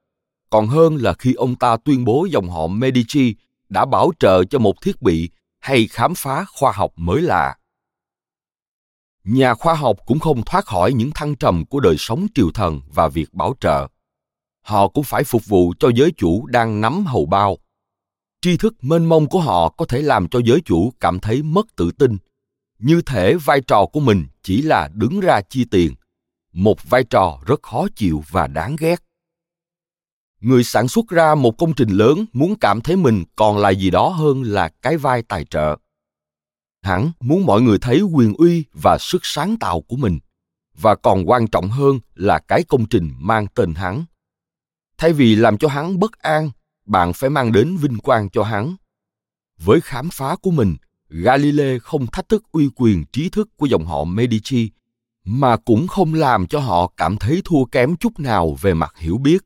Còn 0.51 0.67
hơn 0.67 0.97
là 0.97 1.15
khi 1.15 1.35
ông 1.35 1.55
ta 1.55 1.77
tuyên 1.85 2.05
bố 2.05 2.27
dòng 2.31 2.51
họ 2.51 2.67
medici 2.67 3.35
đã 3.69 3.85
bảo 3.85 4.13
trợ 4.19 4.45
cho 4.45 4.59
một 4.59 4.81
thiết 4.83 5.03
bị 5.03 5.31
hay 5.61 5.87
khám 5.87 6.15
phá 6.15 6.45
khoa 6.45 6.73
học 6.73 6.93
mới 6.97 7.23
lạ. 7.23 7.57
Nhà 9.25 9.55
khoa 9.55 9.75
học 9.75 9.97
cũng 10.07 10.19
không 10.19 10.43
thoát 10.43 10.65
khỏi 10.67 10.93
những 10.93 11.11
thăng 11.15 11.35
trầm 11.35 11.65
của 11.65 11.81
đời 11.81 11.97
sống 11.99 12.27
triều 12.35 12.51
thần 12.55 12.81
và 12.95 13.09
việc 13.09 13.35
bảo 13.35 13.55
trợ. 13.61 13.89
Họ 14.63 14.89
cũng 14.89 15.05
phải 15.05 15.25
phục 15.25 15.47
vụ 15.47 15.75
cho 15.79 15.89
giới 15.95 16.13
chủ 16.17 16.47
đang 16.47 16.81
nắm 16.81 17.07
hầu 17.07 17.27
bao 17.27 17.59
tri 18.43 18.57
thức 18.57 18.85
mênh 18.85 19.05
mông 19.05 19.29
của 19.29 19.41
họ 19.41 19.69
có 19.69 19.85
thể 19.85 20.03
làm 20.03 20.29
cho 20.29 20.41
giới 20.45 20.61
chủ 20.65 20.93
cảm 21.01 21.21
thấy 21.21 21.43
mất 21.43 21.77
tự 21.77 21.91
tin. 21.99 22.17
Như 22.79 23.03
thể 23.03 23.35
vai 23.35 23.61
trò 23.61 23.87
của 23.93 24.01
mình 24.01 24.27
chỉ 24.43 24.63
là 24.63 24.89
đứng 24.95 25.21
ra 25.21 25.41
chi 25.49 25.65
tiền, 25.65 25.95
một 26.53 26.91
vai 26.91 27.05
trò 27.05 27.39
rất 27.47 27.63
khó 27.63 27.87
chịu 27.97 28.23
và 28.31 28.47
đáng 28.47 28.77
ghét. 28.77 29.03
Người 30.41 30.65
sản 30.65 30.89
xuất 30.89 31.09
ra 31.09 31.35
một 31.35 31.59
công 31.59 31.75
trình 31.75 31.89
lớn 31.89 32.25
muốn 32.33 32.55
cảm 32.61 32.81
thấy 32.81 32.97
mình 32.97 33.25
còn 33.37 33.59
là 33.59 33.71
gì 33.71 33.91
đó 33.91 34.09
hơn 34.09 34.43
là 34.43 34.69
cái 34.69 34.97
vai 34.97 35.23
tài 35.23 35.45
trợ. 35.45 35.77
Hắn 36.83 37.13
muốn 37.21 37.47
mọi 37.47 37.63
người 37.63 37.79
thấy 37.79 38.01
quyền 38.01 38.35
uy 38.35 38.65
và 38.73 38.99
sức 39.01 39.21
sáng 39.23 39.57
tạo 39.57 39.81
của 39.81 39.97
mình, 39.97 40.19
và 40.79 40.95
còn 40.95 41.31
quan 41.31 41.47
trọng 41.47 41.69
hơn 41.69 42.01
là 42.15 42.39
cái 42.39 42.65
công 42.65 42.87
trình 42.87 43.13
mang 43.19 43.47
tên 43.55 43.75
hắn. 43.75 44.05
Thay 44.99 45.13
vì 45.13 45.35
làm 45.35 45.59
cho 45.59 45.69
hắn 45.69 45.99
bất 45.99 46.13
an 46.19 46.51
bạn 46.87 47.13
phải 47.13 47.31
mang 47.31 47.53
đến 47.53 47.77
vinh 47.77 47.99
quang 47.99 48.31
cho 48.31 48.43
hắn. 48.43 48.77
Với 49.59 49.81
khám 49.81 50.09
phá 50.13 50.37
của 50.37 50.51
mình 50.51 50.77
galilei 51.09 51.79
không 51.79 52.07
thách 52.07 52.29
thức 52.29 52.45
uy 52.53 52.69
quyền 52.77 53.05
trí 53.13 53.29
thức 53.29 53.49
của 53.57 53.67
dòng 53.67 53.87
họ 53.87 54.05
medici, 54.05 54.71
mà 55.25 55.57
cũng 55.57 55.89
không 55.89 56.15
làm 56.15 56.47
cho 56.47 56.59
họ 56.59 56.93
cảm 56.97 57.17
thấy 57.17 57.43
thua 57.45 57.65
kém 57.65 57.97
chút 57.97 58.21
nào 58.21 58.57
về 58.61 58.75
mặt 58.75 58.95
hiểu 58.99 59.19
biết. 59.19 59.43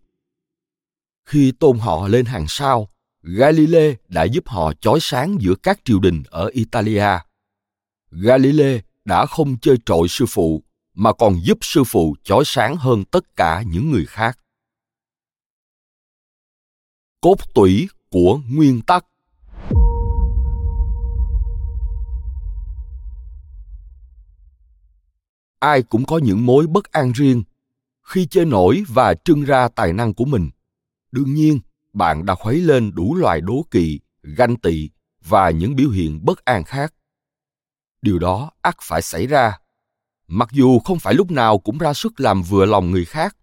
Khi 1.25 1.53
tôn 1.53 1.79
họ 1.79 2.09
lên 2.09 2.27
hàng 2.27 2.45
sau 2.49 2.89
galilei 3.23 3.97
đã 4.09 4.25
giúp 4.25 4.49
họ 4.49 4.73
chói 4.81 4.99
sáng 5.01 5.37
giữa 5.41 5.55
các 5.55 5.81
triều 5.85 6.01
đình 6.01 6.23
ở 6.31 6.47
italia. 6.47 7.09
Galilei 8.11 8.81
đã 9.05 9.27
không 9.27 9.57
chơi 9.59 9.77
trội 9.87 10.09
sư 10.09 10.25
phụ, 10.29 10.63
mà 10.95 11.13
còn 11.13 11.41
giúp 11.43 11.59
sư 11.61 11.85
phụ 11.85 12.17
chói 12.25 12.43
sáng 12.47 12.77
hơn 12.77 13.05
tất 13.05 13.37
cả 13.37 13.63
những 13.67 13.91
người 13.91 14.07
khác 14.07 14.39
cốt 17.27 17.55
tủy 17.55 17.89
của 18.11 18.41
nguyên 18.51 18.81
tắc. 18.81 19.07
Ai 25.59 25.83
cũng 25.83 26.05
có 26.05 26.19
những 26.19 26.47
mối 26.47 26.67
bất 26.67 26.93
an 26.93 27.13
riêng 27.13 27.43
khi 28.03 28.27
chơi 28.27 28.45
nổi 28.45 28.85
và 28.89 29.15
trưng 29.15 29.43
ra 29.43 29.69
tài 29.69 29.93
năng 29.93 30.15
của 30.15 30.25
mình. 30.25 30.51
Đương 31.13 31.35
nhiên, 31.35 31.61
bạn 31.93 32.27
đã 32.27 32.35
khuấy 32.35 32.61
lên 32.61 32.95
đủ 32.95 33.15
loại 33.15 33.41
đố 33.41 33.67
kỵ, 33.71 34.01
ganh 34.23 34.57
tị 34.57 34.91
và 35.25 35.51
những 35.51 35.77
biểu 35.77 35.91
hiện 35.91 36.25
bất 36.25 36.45
an 36.45 36.65
khác. 36.65 36.95
Điều 38.03 38.19
đó 38.19 38.51
ắt 38.63 38.77
phải 38.83 39.03
xảy 39.03 39.27
ra. 39.27 39.59
Mặc 40.29 40.49
dù 40.53 40.79
không 40.79 40.99
phải 40.99 41.15
lúc 41.15 41.31
nào 41.31 41.59
cũng 41.59 41.79
ra 41.79 41.93
sức 41.93 42.21
làm 42.21 42.43
vừa 42.43 42.65
lòng 42.67 42.91
người 42.91 43.05
khác, 43.05 43.37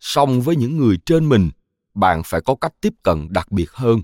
song 0.00 0.40
với 0.40 0.56
những 0.56 0.76
người 0.76 0.96
trên 1.06 1.28
mình 1.28 1.50
bạn 1.94 2.22
phải 2.24 2.40
có 2.40 2.54
cách 2.54 2.72
tiếp 2.80 2.94
cận 3.02 3.28
đặc 3.30 3.52
biệt 3.52 3.70
hơn 3.72 4.02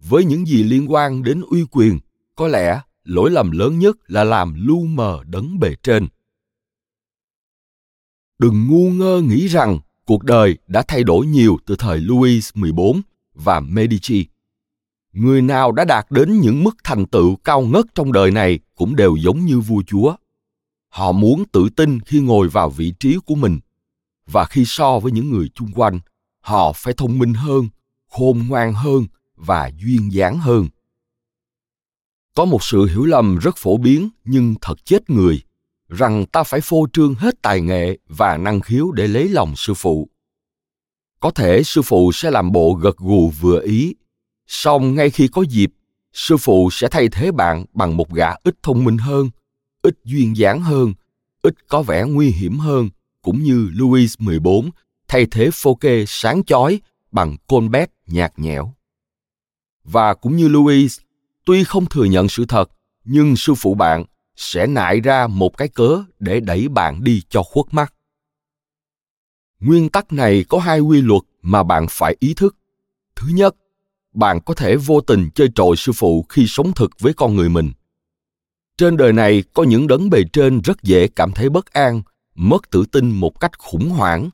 với 0.00 0.24
những 0.24 0.46
gì 0.46 0.62
liên 0.62 0.92
quan 0.92 1.22
đến 1.22 1.42
uy 1.50 1.64
quyền 1.70 1.98
có 2.36 2.48
lẽ 2.48 2.80
lỗi 3.04 3.30
lầm 3.30 3.50
lớn 3.50 3.78
nhất 3.78 3.96
là 4.06 4.24
làm 4.24 4.54
lu 4.66 4.84
mờ 4.84 5.22
đấng 5.26 5.58
bề 5.58 5.74
trên 5.82 6.08
đừng 8.42 8.68
ngu 8.68 8.90
ngơ 8.90 9.22
nghĩ 9.24 9.46
rằng 9.46 9.78
cuộc 10.04 10.22
đời 10.22 10.58
đã 10.66 10.82
thay 10.88 11.04
đổi 11.04 11.26
nhiều 11.26 11.58
từ 11.66 11.76
thời 11.76 12.00
Louis 12.00 12.50
XIV 12.54 12.80
và 13.34 13.60
Medici. 13.60 14.26
Người 15.12 15.42
nào 15.42 15.72
đã 15.72 15.84
đạt 15.84 16.06
đến 16.10 16.40
những 16.40 16.64
mức 16.64 16.76
thành 16.84 17.06
tựu 17.06 17.36
cao 17.36 17.60
ngất 17.60 17.84
trong 17.94 18.12
đời 18.12 18.30
này 18.30 18.58
cũng 18.74 18.96
đều 18.96 19.16
giống 19.16 19.44
như 19.44 19.60
vua 19.60 19.82
chúa. 19.86 20.16
Họ 20.88 21.12
muốn 21.12 21.44
tự 21.52 21.68
tin 21.76 22.00
khi 22.00 22.20
ngồi 22.20 22.48
vào 22.48 22.70
vị 22.70 22.92
trí 23.00 23.16
của 23.26 23.34
mình 23.34 23.60
và 24.26 24.44
khi 24.44 24.64
so 24.66 24.98
với 24.98 25.12
những 25.12 25.30
người 25.30 25.48
chung 25.54 25.72
quanh, 25.74 26.00
họ 26.42 26.72
phải 26.72 26.94
thông 26.94 27.18
minh 27.18 27.34
hơn, 27.34 27.68
khôn 28.10 28.46
ngoan 28.48 28.72
hơn 28.74 29.06
và 29.36 29.70
duyên 29.76 30.12
dáng 30.12 30.38
hơn. 30.38 30.68
Có 32.34 32.44
một 32.44 32.62
sự 32.62 32.84
hiểu 32.84 33.04
lầm 33.04 33.38
rất 33.38 33.56
phổ 33.56 33.76
biến 33.76 34.08
nhưng 34.24 34.54
thật 34.60 34.84
chết 34.84 35.10
người 35.10 35.42
rằng 35.88 36.26
ta 36.26 36.42
phải 36.42 36.60
phô 36.60 36.86
trương 36.92 37.14
hết 37.14 37.42
tài 37.42 37.60
nghệ 37.60 37.98
và 38.08 38.36
năng 38.36 38.60
khiếu 38.60 38.92
để 38.92 39.08
lấy 39.08 39.28
lòng 39.28 39.56
sư 39.56 39.74
phụ 39.74 40.08
có 41.22 41.30
thể 41.30 41.62
sư 41.62 41.82
phụ 41.82 42.12
sẽ 42.12 42.30
làm 42.30 42.52
bộ 42.52 42.74
gật 42.74 42.96
gù 42.96 43.30
vừa 43.40 43.60
ý 43.62 43.94
song 44.46 44.94
ngay 44.94 45.10
khi 45.10 45.28
có 45.28 45.42
dịp 45.42 45.70
sư 46.12 46.36
phụ 46.36 46.68
sẽ 46.72 46.88
thay 46.88 47.08
thế 47.08 47.32
bạn 47.32 47.64
bằng 47.72 47.96
một 47.96 48.14
gã 48.14 48.30
ít 48.44 48.54
thông 48.62 48.84
minh 48.84 48.98
hơn 48.98 49.30
ít 49.82 49.94
duyên 50.04 50.36
dáng 50.36 50.60
hơn 50.60 50.94
ít 51.42 51.68
có 51.68 51.82
vẻ 51.82 52.04
nguy 52.04 52.30
hiểm 52.30 52.58
hơn 52.58 52.88
cũng 53.22 53.42
như 53.42 53.70
Louis 53.72 54.14
14 54.18 54.70
thay 55.12 55.26
thế 55.30 55.50
phô 55.52 55.74
kê 55.74 56.04
sáng 56.06 56.44
chói 56.44 56.80
bằng 57.10 57.36
côn 57.46 57.70
bét 57.70 57.90
nhạt 58.06 58.32
nhẽo. 58.36 58.74
Và 59.84 60.14
cũng 60.14 60.36
như 60.36 60.48
Louis, 60.48 61.00
tuy 61.44 61.64
không 61.64 61.86
thừa 61.86 62.04
nhận 62.04 62.28
sự 62.28 62.44
thật, 62.48 62.70
nhưng 63.04 63.36
sư 63.36 63.54
phụ 63.54 63.74
bạn 63.74 64.04
sẽ 64.36 64.66
nại 64.66 65.00
ra 65.00 65.26
một 65.26 65.56
cái 65.56 65.68
cớ 65.68 66.02
để 66.18 66.40
đẩy 66.40 66.68
bạn 66.68 67.04
đi 67.04 67.22
cho 67.28 67.42
khuất 67.42 67.66
mắt. 67.70 67.94
Nguyên 69.60 69.88
tắc 69.88 70.12
này 70.12 70.44
có 70.48 70.58
hai 70.58 70.80
quy 70.80 71.00
luật 71.00 71.22
mà 71.42 71.62
bạn 71.62 71.86
phải 71.90 72.16
ý 72.20 72.34
thức. 72.34 72.56
Thứ 73.16 73.28
nhất 73.28 73.56
bạn 74.14 74.40
có 74.40 74.54
thể 74.54 74.76
vô 74.76 75.00
tình 75.00 75.30
chơi 75.34 75.48
trội 75.54 75.76
sư 75.76 75.92
phụ 75.92 76.26
khi 76.28 76.46
sống 76.46 76.72
thực 76.72 76.90
với 77.00 77.12
con 77.12 77.36
người 77.36 77.48
mình. 77.48 77.72
Trên 78.76 78.96
đời 78.96 79.12
này 79.12 79.44
có 79.54 79.62
những 79.62 79.86
đấng 79.86 80.10
bề 80.10 80.22
trên 80.32 80.60
rất 80.60 80.82
dễ 80.82 81.08
cảm 81.08 81.32
thấy 81.32 81.48
bất 81.48 81.72
an 81.72 82.02
mất 82.34 82.70
tự 82.70 82.84
tin 82.92 83.10
một 83.10 83.40
cách 83.40 83.58
khủng 83.58 83.88
hoảng 83.88 84.30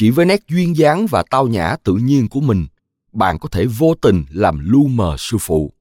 chỉ 0.00 0.10
với 0.10 0.26
nét 0.26 0.40
duyên 0.48 0.76
dáng 0.76 1.06
và 1.06 1.22
tao 1.30 1.46
nhã 1.46 1.76
tự 1.84 1.94
nhiên 1.94 2.28
của 2.28 2.40
mình 2.40 2.66
bạn 3.12 3.38
có 3.38 3.48
thể 3.48 3.66
vô 3.66 3.94
tình 4.02 4.24
làm 4.30 4.58
lu 4.70 4.86
mờ 4.86 5.16
sư 5.18 5.38
phụ 5.40 5.72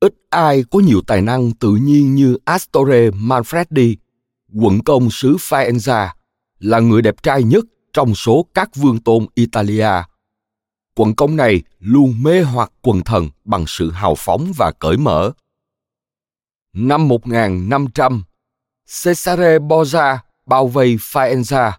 ít 0.00 0.14
ai 0.30 0.64
có 0.70 0.80
nhiều 0.80 1.00
tài 1.06 1.22
năng 1.22 1.52
tự 1.52 1.74
nhiên 1.82 2.14
như 2.14 2.38
Astore 2.44 3.10
Manfredi, 3.10 3.96
quận 4.54 4.80
công 4.82 5.10
xứ 5.10 5.36
Faenza, 5.36 6.08
là 6.58 6.80
người 6.80 7.02
đẹp 7.02 7.22
trai 7.22 7.42
nhất 7.42 7.64
trong 7.92 8.14
số 8.14 8.46
các 8.54 8.76
vương 8.76 9.00
tôn 9.00 9.26
Italia. 9.34 9.90
Quận 10.94 11.14
công 11.14 11.36
này 11.36 11.62
luôn 11.78 12.22
mê 12.22 12.42
hoặc 12.42 12.72
quần 12.82 13.02
thần 13.02 13.28
bằng 13.44 13.64
sự 13.66 13.90
hào 13.90 14.14
phóng 14.14 14.52
và 14.56 14.72
cởi 14.78 14.96
mở. 14.96 15.32
Năm 16.72 17.08
1500, 17.08 18.22
Cesare 19.04 19.58
Borgia 19.58 20.18
bao 20.46 20.66
vây 20.66 20.96
Faenza. 20.96 21.72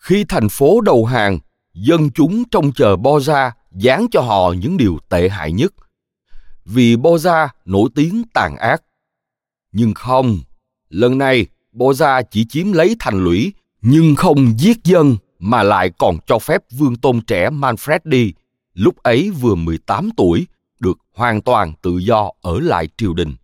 Khi 0.00 0.24
thành 0.24 0.48
phố 0.48 0.80
đầu 0.80 1.04
hàng, 1.04 1.38
dân 1.74 2.10
chúng 2.10 2.44
trông 2.50 2.72
chờ 2.72 2.96
Boza 2.96 3.50
dán 3.72 4.06
cho 4.10 4.20
họ 4.20 4.54
những 4.58 4.76
điều 4.76 4.98
tệ 5.08 5.28
hại 5.28 5.52
nhất– 5.52 5.72
vì 6.64 6.96
Boza 6.96 7.48
nổi 7.64 7.90
tiếng 7.94 8.22
tàn 8.34 8.56
ác. 8.56 8.82
Nhưng 9.72 9.94
không, 9.94 10.38
lần 10.88 11.18
này 11.18 11.46
Boza 11.72 12.22
chỉ 12.30 12.44
chiếm 12.44 12.72
lấy 12.72 12.96
thành 12.98 13.24
lũy 13.24 13.52
nhưng 13.82 14.14
không 14.14 14.58
giết 14.58 14.84
dân 14.84 15.16
mà 15.38 15.62
lại 15.62 15.90
còn 15.98 16.18
cho 16.26 16.38
phép 16.38 16.62
vương 16.70 16.96
tôn 16.96 17.20
trẻ 17.20 17.50
Manfred 17.50 17.98
đi. 18.04 18.32
lúc 18.74 18.96
ấy 18.96 19.30
vừa 19.30 19.54
18 19.54 20.10
tuổi, 20.16 20.46
được 20.80 20.98
hoàn 21.14 21.42
toàn 21.42 21.72
tự 21.82 21.98
do 21.98 22.30
ở 22.40 22.60
lại 22.60 22.88
triều 22.96 23.14
đình. 23.14 23.34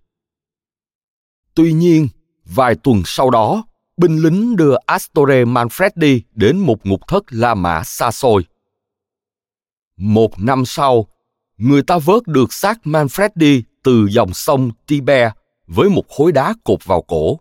Tuy 1.54 1.72
nhiên, 1.72 2.08
vài 2.44 2.74
tuần 2.74 3.02
sau 3.04 3.30
đó, 3.30 3.64
binh 3.96 4.22
lính 4.22 4.56
đưa 4.56 4.74
Astore 4.86 5.44
Manfredi 5.44 6.20
đến 6.34 6.58
một 6.58 6.86
ngục 6.86 7.00
thất 7.08 7.24
La 7.28 7.54
Mã 7.54 7.82
xa 7.84 8.10
xôi. 8.10 8.44
Một 9.96 10.38
năm 10.38 10.64
sau, 10.66 11.06
người 11.56 11.82
ta 11.82 11.98
vớt 11.98 12.26
được 12.26 12.52
xác 12.52 12.78
Manfredi 12.84 13.62
từ 13.82 14.06
dòng 14.10 14.34
sông 14.34 14.70
Tiber 14.86 15.30
với 15.66 15.88
một 15.90 16.08
khối 16.08 16.32
đá 16.32 16.54
cột 16.64 16.84
vào 16.84 17.02
cổ. 17.02 17.40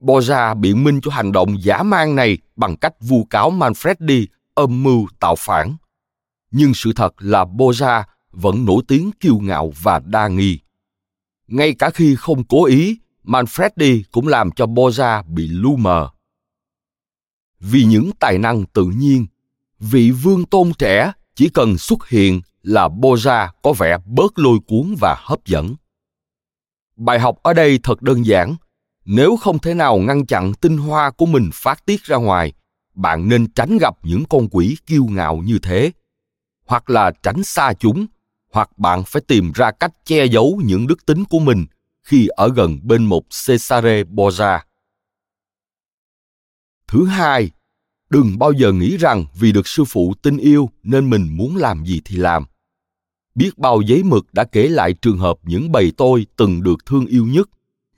Borgia 0.00 0.54
biện 0.54 0.84
minh 0.84 1.00
cho 1.02 1.10
hành 1.10 1.32
động 1.32 1.62
giả 1.62 1.82
man 1.82 2.16
này 2.16 2.38
bằng 2.56 2.76
cách 2.76 2.94
vu 3.00 3.24
cáo 3.24 3.50
Manfredi 3.50 4.26
âm 4.54 4.82
mưu 4.82 5.06
tạo 5.20 5.34
phản. 5.38 5.76
Nhưng 6.50 6.74
sự 6.74 6.92
thật 6.96 7.14
là 7.18 7.44
Borgia 7.44 8.04
vẫn 8.30 8.64
nổi 8.64 8.82
tiếng 8.88 9.10
kiêu 9.20 9.38
ngạo 9.38 9.72
và 9.82 9.98
đa 9.98 10.28
nghi. 10.28 10.58
Ngay 11.46 11.74
cả 11.74 11.90
khi 11.90 12.16
không 12.16 12.44
cố 12.44 12.64
ý, 12.64 12.98
Manfredi 13.24 14.02
cũng 14.12 14.28
làm 14.28 14.50
cho 14.50 14.66
Boza 14.66 15.22
bị 15.22 15.48
lu 15.48 15.76
mờ. 15.76 16.08
Vì 17.60 17.84
những 17.84 18.10
tài 18.20 18.38
năng 18.38 18.66
tự 18.66 18.84
nhiên, 18.84 19.26
vị 19.80 20.10
vương 20.10 20.44
tôn 20.44 20.72
trẻ 20.78 21.12
chỉ 21.34 21.48
cần 21.48 21.78
xuất 21.78 22.08
hiện 22.08 22.40
là 22.62 22.88
Boza 22.88 23.48
có 23.62 23.72
vẻ 23.72 23.98
bớt 24.06 24.38
lôi 24.38 24.58
cuốn 24.68 24.94
và 25.00 25.16
hấp 25.18 25.46
dẫn. 25.46 25.74
Bài 26.96 27.20
học 27.20 27.36
ở 27.42 27.54
đây 27.54 27.80
thật 27.82 28.02
đơn 28.02 28.26
giản. 28.26 28.56
Nếu 29.04 29.36
không 29.36 29.58
thể 29.58 29.74
nào 29.74 29.98
ngăn 29.98 30.26
chặn 30.26 30.54
tinh 30.54 30.76
hoa 30.76 31.10
của 31.10 31.26
mình 31.26 31.50
phát 31.52 31.86
tiết 31.86 32.02
ra 32.04 32.16
ngoài, 32.16 32.52
bạn 32.94 33.28
nên 33.28 33.52
tránh 33.52 33.78
gặp 33.78 33.94
những 34.02 34.24
con 34.24 34.48
quỷ 34.50 34.76
kiêu 34.86 35.04
ngạo 35.04 35.36
như 35.36 35.58
thế. 35.62 35.92
Hoặc 36.66 36.90
là 36.90 37.12
tránh 37.22 37.42
xa 37.44 37.72
chúng, 37.78 38.06
hoặc 38.52 38.78
bạn 38.78 39.02
phải 39.06 39.22
tìm 39.28 39.52
ra 39.54 39.70
cách 39.70 39.92
che 40.04 40.24
giấu 40.24 40.60
những 40.64 40.86
đức 40.86 41.06
tính 41.06 41.24
của 41.24 41.38
mình 41.38 41.66
khi 42.02 42.26
ở 42.26 42.52
gần 42.56 42.78
bên 42.82 43.04
một 43.04 43.22
Cesare 43.46 44.04
Borgia. 44.04 44.64
Thứ 46.88 47.04
hai, 47.04 47.50
đừng 48.10 48.38
bao 48.38 48.52
giờ 48.52 48.72
nghĩ 48.72 48.96
rằng 48.96 49.24
vì 49.34 49.52
được 49.52 49.66
sư 49.66 49.84
phụ 49.88 50.14
tin 50.22 50.36
yêu 50.36 50.70
nên 50.82 51.10
mình 51.10 51.36
muốn 51.36 51.56
làm 51.56 51.84
gì 51.84 52.00
thì 52.04 52.16
làm. 52.16 52.44
Biết 53.34 53.58
bao 53.58 53.80
giấy 53.80 54.02
mực 54.02 54.26
đã 54.32 54.44
kể 54.44 54.68
lại 54.68 54.92
trường 54.92 55.18
hợp 55.18 55.38
những 55.42 55.72
bầy 55.72 55.92
tôi 55.96 56.26
từng 56.36 56.62
được 56.62 56.86
thương 56.86 57.06
yêu 57.06 57.26
nhất 57.26 57.48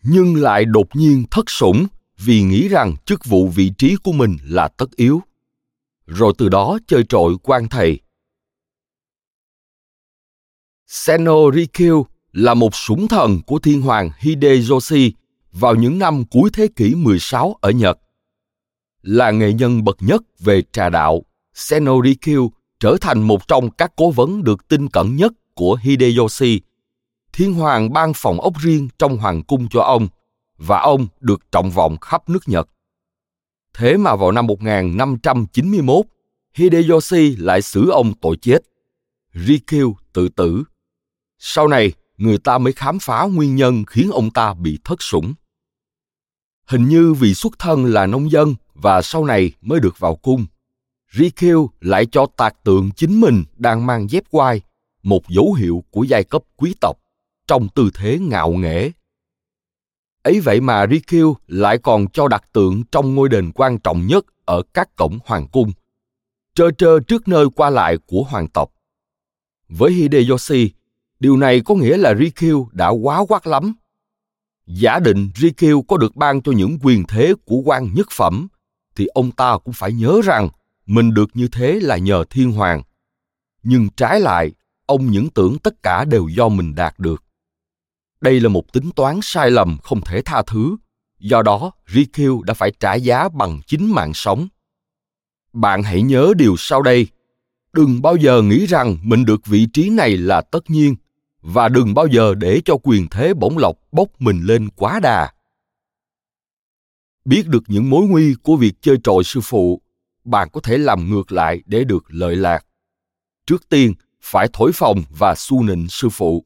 nhưng 0.03 0.37
lại 0.37 0.65
đột 0.65 0.97
nhiên 0.97 1.25
thất 1.31 1.45
sủng 1.51 1.87
vì 2.19 2.43
nghĩ 2.43 2.69
rằng 2.69 2.97
chức 3.05 3.25
vụ 3.25 3.49
vị 3.49 3.73
trí 3.79 3.97
của 3.97 4.13
mình 4.13 4.37
là 4.43 4.69
tất 4.69 4.97
yếu. 4.97 5.23
Rồi 6.07 6.33
từ 6.39 6.49
đó 6.49 6.79
chơi 6.87 7.05
trội 7.09 7.37
quan 7.43 7.69
thầy. 7.69 8.01
Seno 10.87 11.51
Rikyu 11.55 12.07
là 12.35 12.55
một 12.55 12.75
súng 12.75 13.09
thần 13.09 13.41
của 13.47 13.59
thiên 13.59 13.83
hoàng 13.83 14.11
Hideyoshi 14.19 15.13
vào 15.53 15.75
những 15.75 15.99
năm 15.99 16.25
cuối 16.31 16.51
thế 16.53 16.69
kỷ 16.77 16.95
16 16.95 17.57
ở 17.61 17.71
Nhật. 17.71 17.99
Là 19.03 19.31
nghệ 19.31 19.53
nhân 19.53 19.85
bậc 19.85 19.97
nhất 20.01 20.23
về 20.39 20.63
trà 20.73 20.91
đạo, 20.91 21.23
Seno 21.55 21.93
Rikyu 22.05 22.53
trở 22.81 22.97
thành 23.01 23.23
một 23.23 23.49
trong 23.49 23.71
các 23.71 23.93
cố 23.97 24.11
vấn 24.11 24.45
được 24.45 24.69
tin 24.69 24.89
cẩn 24.89 25.17
nhất 25.17 25.33
của 25.55 25.79
Hideyoshi. 25.83 26.61
Thiên 27.33 27.55
hoàng 27.55 27.93
ban 27.93 28.13
phòng 28.15 28.41
ốc 28.41 28.53
riêng 28.59 28.89
trong 28.99 29.17
hoàng 29.17 29.43
cung 29.43 29.69
cho 29.69 29.81
ông 29.81 30.09
và 30.59 30.81
ông 30.81 31.07
được 31.21 31.53
trọng 31.53 31.71
vọng 31.71 31.97
khắp 32.01 32.29
nước 32.29 32.49
Nhật. 32.49 32.69
Thế 33.75 33.97
mà 33.97 34.17
vào 34.17 34.33
năm 34.33 34.47
1591, 34.47 36.07
Hideyoshi 36.55 37.37
lại 37.37 37.63
xử 37.63 37.91
ông 37.91 38.13
tội 38.21 38.37
chết. 38.37 38.59
Rikyu 39.35 39.97
tự 40.13 40.29
tử. 40.29 40.65
Sau 41.39 41.69
này, 41.69 41.93
người 42.17 42.39
ta 42.39 42.59
mới 42.59 42.73
khám 42.73 42.99
phá 42.99 43.23
nguyên 43.23 43.57
nhân 43.57 43.85
khiến 43.87 44.11
ông 44.11 44.31
ta 44.31 44.55
bị 44.55 44.79
thất 44.85 45.03
sủng. 45.03 45.35
Hình 46.67 46.89
như 46.89 47.15
vì 47.15 47.35
xuất 47.35 47.59
thân 47.59 47.85
là 47.85 48.07
nông 48.07 48.31
dân 48.31 48.55
và 48.75 49.03
sau 49.03 49.25
này 49.25 49.53
mới 49.61 49.81
được 49.81 49.99
vào 49.99 50.17
cung. 50.17 50.47
Rikiu 51.13 51.71
lại 51.81 52.07
cho 52.07 52.27
tạc 52.37 52.65
tượng 52.65 52.91
chính 52.97 53.21
mình 53.21 53.45
đang 53.57 53.87
mang 53.87 54.11
dép 54.11 54.25
quai, 54.31 54.61
một 55.03 55.29
dấu 55.29 55.53
hiệu 55.53 55.85
của 55.91 56.03
giai 56.03 56.25
cấp 56.25 56.43
quý 56.57 56.75
tộc, 56.81 56.99
trong 57.47 57.69
tư 57.75 57.91
thế 57.95 58.19
ngạo 58.19 58.53
nghễ. 58.53 58.91
Ấy 60.23 60.41
vậy 60.41 60.61
mà 60.61 60.87
Rikiu 60.91 61.37
lại 61.47 61.79
còn 61.79 62.07
cho 62.09 62.29
đặt 62.29 62.45
tượng 62.53 62.85
trong 62.93 63.15
ngôi 63.15 63.29
đền 63.29 63.53
quan 63.55 63.79
trọng 63.79 64.07
nhất 64.07 64.25
ở 64.45 64.63
các 64.75 64.97
cổng 64.97 65.19
hoàng 65.27 65.49
cung, 65.53 65.73
trơ 66.55 66.71
trơ 66.79 67.01
trước 67.01 67.29
nơi 67.29 67.47
qua 67.57 67.71
lại 67.71 67.99
của 68.07 68.23
hoàng 68.23 68.49
tộc. 68.49 68.71
Với 69.69 69.93
Hideyoshi, 69.93 70.71
điều 71.25 71.37
này 71.37 71.61
có 71.61 71.75
nghĩa 71.75 71.97
là 71.97 72.15
Rikyu 72.15 72.69
đã 72.73 72.89
quá 72.89 73.25
quát 73.29 73.47
lắm. 73.47 73.75
Giả 74.67 74.99
định 74.99 75.31
Rikyu 75.37 75.83
có 75.83 75.97
được 75.97 76.17
ban 76.17 76.43
cho 76.43 76.53
những 76.53 76.79
quyền 76.83 77.05
thế 77.09 77.35
của 77.45 77.57
quan 77.65 77.95
nhất 77.95 78.09
phẩm, 78.11 78.49
thì 78.97 79.07
ông 79.07 79.31
ta 79.31 79.59
cũng 79.65 79.75
phải 79.75 79.93
nhớ 79.93 80.21
rằng 80.25 80.49
mình 80.87 81.15
được 81.15 81.31
như 81.35 81.49
thế 81.49 81.81
là 81.83 81.97
nhờ 81.97 82.25
thiên 82.31 82.53
hoàng. 82.53 82.83
Nhưng 83.63 83.89
trái 83.97 84.21
lại, 84.21 84.53
ông 84.87 85.11
những 85.11 85.31
tưởng 85.31 85.59
tất 85.59 85.83
cả 85.83 86.05
đều 86.05 86.29
do 86.29 86.49
mình 86.49 86.75
đạt 86.75 86.95
được. 86.99 87.23
Đây 88.21 88.41
là 88.41 88.49
một 88.49 88.73
tính 88.73 88.91
toán 88.97 89.21
sai 89.23 89.51
lầm 89.51 89.79
không 89.83 90.01
thể 90.01 90.23
tha 90.23 90.43
thứ. 90.47 90.77
Do 91.19 91.43
đó, 91.43 91.73
Rikyu 91.89 92.43
đã 92.43 92.55
phải 92.55 92.73
trả 92.81 92.95
giá 92.95 93.29
bằng 93.29 93.61
chính 93.67 93.93
mạng 93.95 94.15
sống. 94.15 94.49
Bạn 95.53 95.83
hãy 95.83 96.03
nhớ 96.03 96.33
điều 96.37 96.55
sau 96.59 96.83
đây. 96.83 97.07
Đừng 97.73 98.03
bao 98.03 98.17
giờ 98.17 98.43
nghĩ 98.43 98.67
rằng 98.67 98.97
mình 99.03 99.25
được 99.25 99.47
vị 99.47 99.67
trí 99.73 99.91
này 99.91 100.17
là 100.17 100.41
tất 100.41 100.71
nhiên 100.71 100.95
và 101.45 101.69
đừng 101.69 101.95
bao 101.95 102.07
giờ 102.07 102.35
để 102.35 102.61
cho 102.65 102.77
quyền 102.83 103.09
thế 103.11 103.35
bổng 103.35 103.59
lộc 103.59 103.77
bốc 103.93 104.09
mình 104.19 104.41
lên 104.45 104.69
quá 104.77 105.01
đà. 105.01 105.33
Biết 107.25 107.49
được 107.49 107.63
những 107.67 107.91
mối 107.91 108.07
nguy 108.09 108.35
của 108.43 108.57
việc 108.57 108.73
chơi 108.81 108.97
trội 109.05 109.25
sư 109.25 109.41
phụ, 109.43 109.83
bạn 110.25 110.49
có 110.53 110.61
thể 110.61 110.79
làm 110.79 111.11
ngược 111.11 111.33
lại 111.33 111.63
để 111.67 111.85
được 111.85 112.05
lợi 112.09 112.37
lạc. 112.37 112.67
Trước 113.47 113.69
tiên, 113.69 113.95
phải 114.25 114.49
thổi 114.53 114.73
phồng 114.75 115.03
và 115.11 115.35
su 115.35 115.63
nịnh 115.63 115.87
sư 115.89 116.09
phụ 116.09 116.45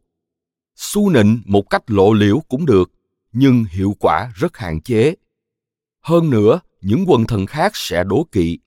su 0.76 1.10
nịnh 1.10 1.42
một 1.44 1.70
cách 1.70 1.82
lộ 1.86 2.12
liễu 2.12 2.40
cũng 2.48 2.66
được 2.66 2.90
nhưng 3.32 3.64
hiệu 3.64 3.96
quả 4.00 4.32
rất 4.34 4.56
hạn 4.56 4.80
chế 4.80 5.14
hơn 6.00 6.30
nữa 6.30 6.60
những 6.80 7.04
quần 7.06 7.26
thần 7.26 7.46
khác 7.46 7.72
sẽ 7.74 8.04
đố 8.04 8.26
kỵ 8.32 8.58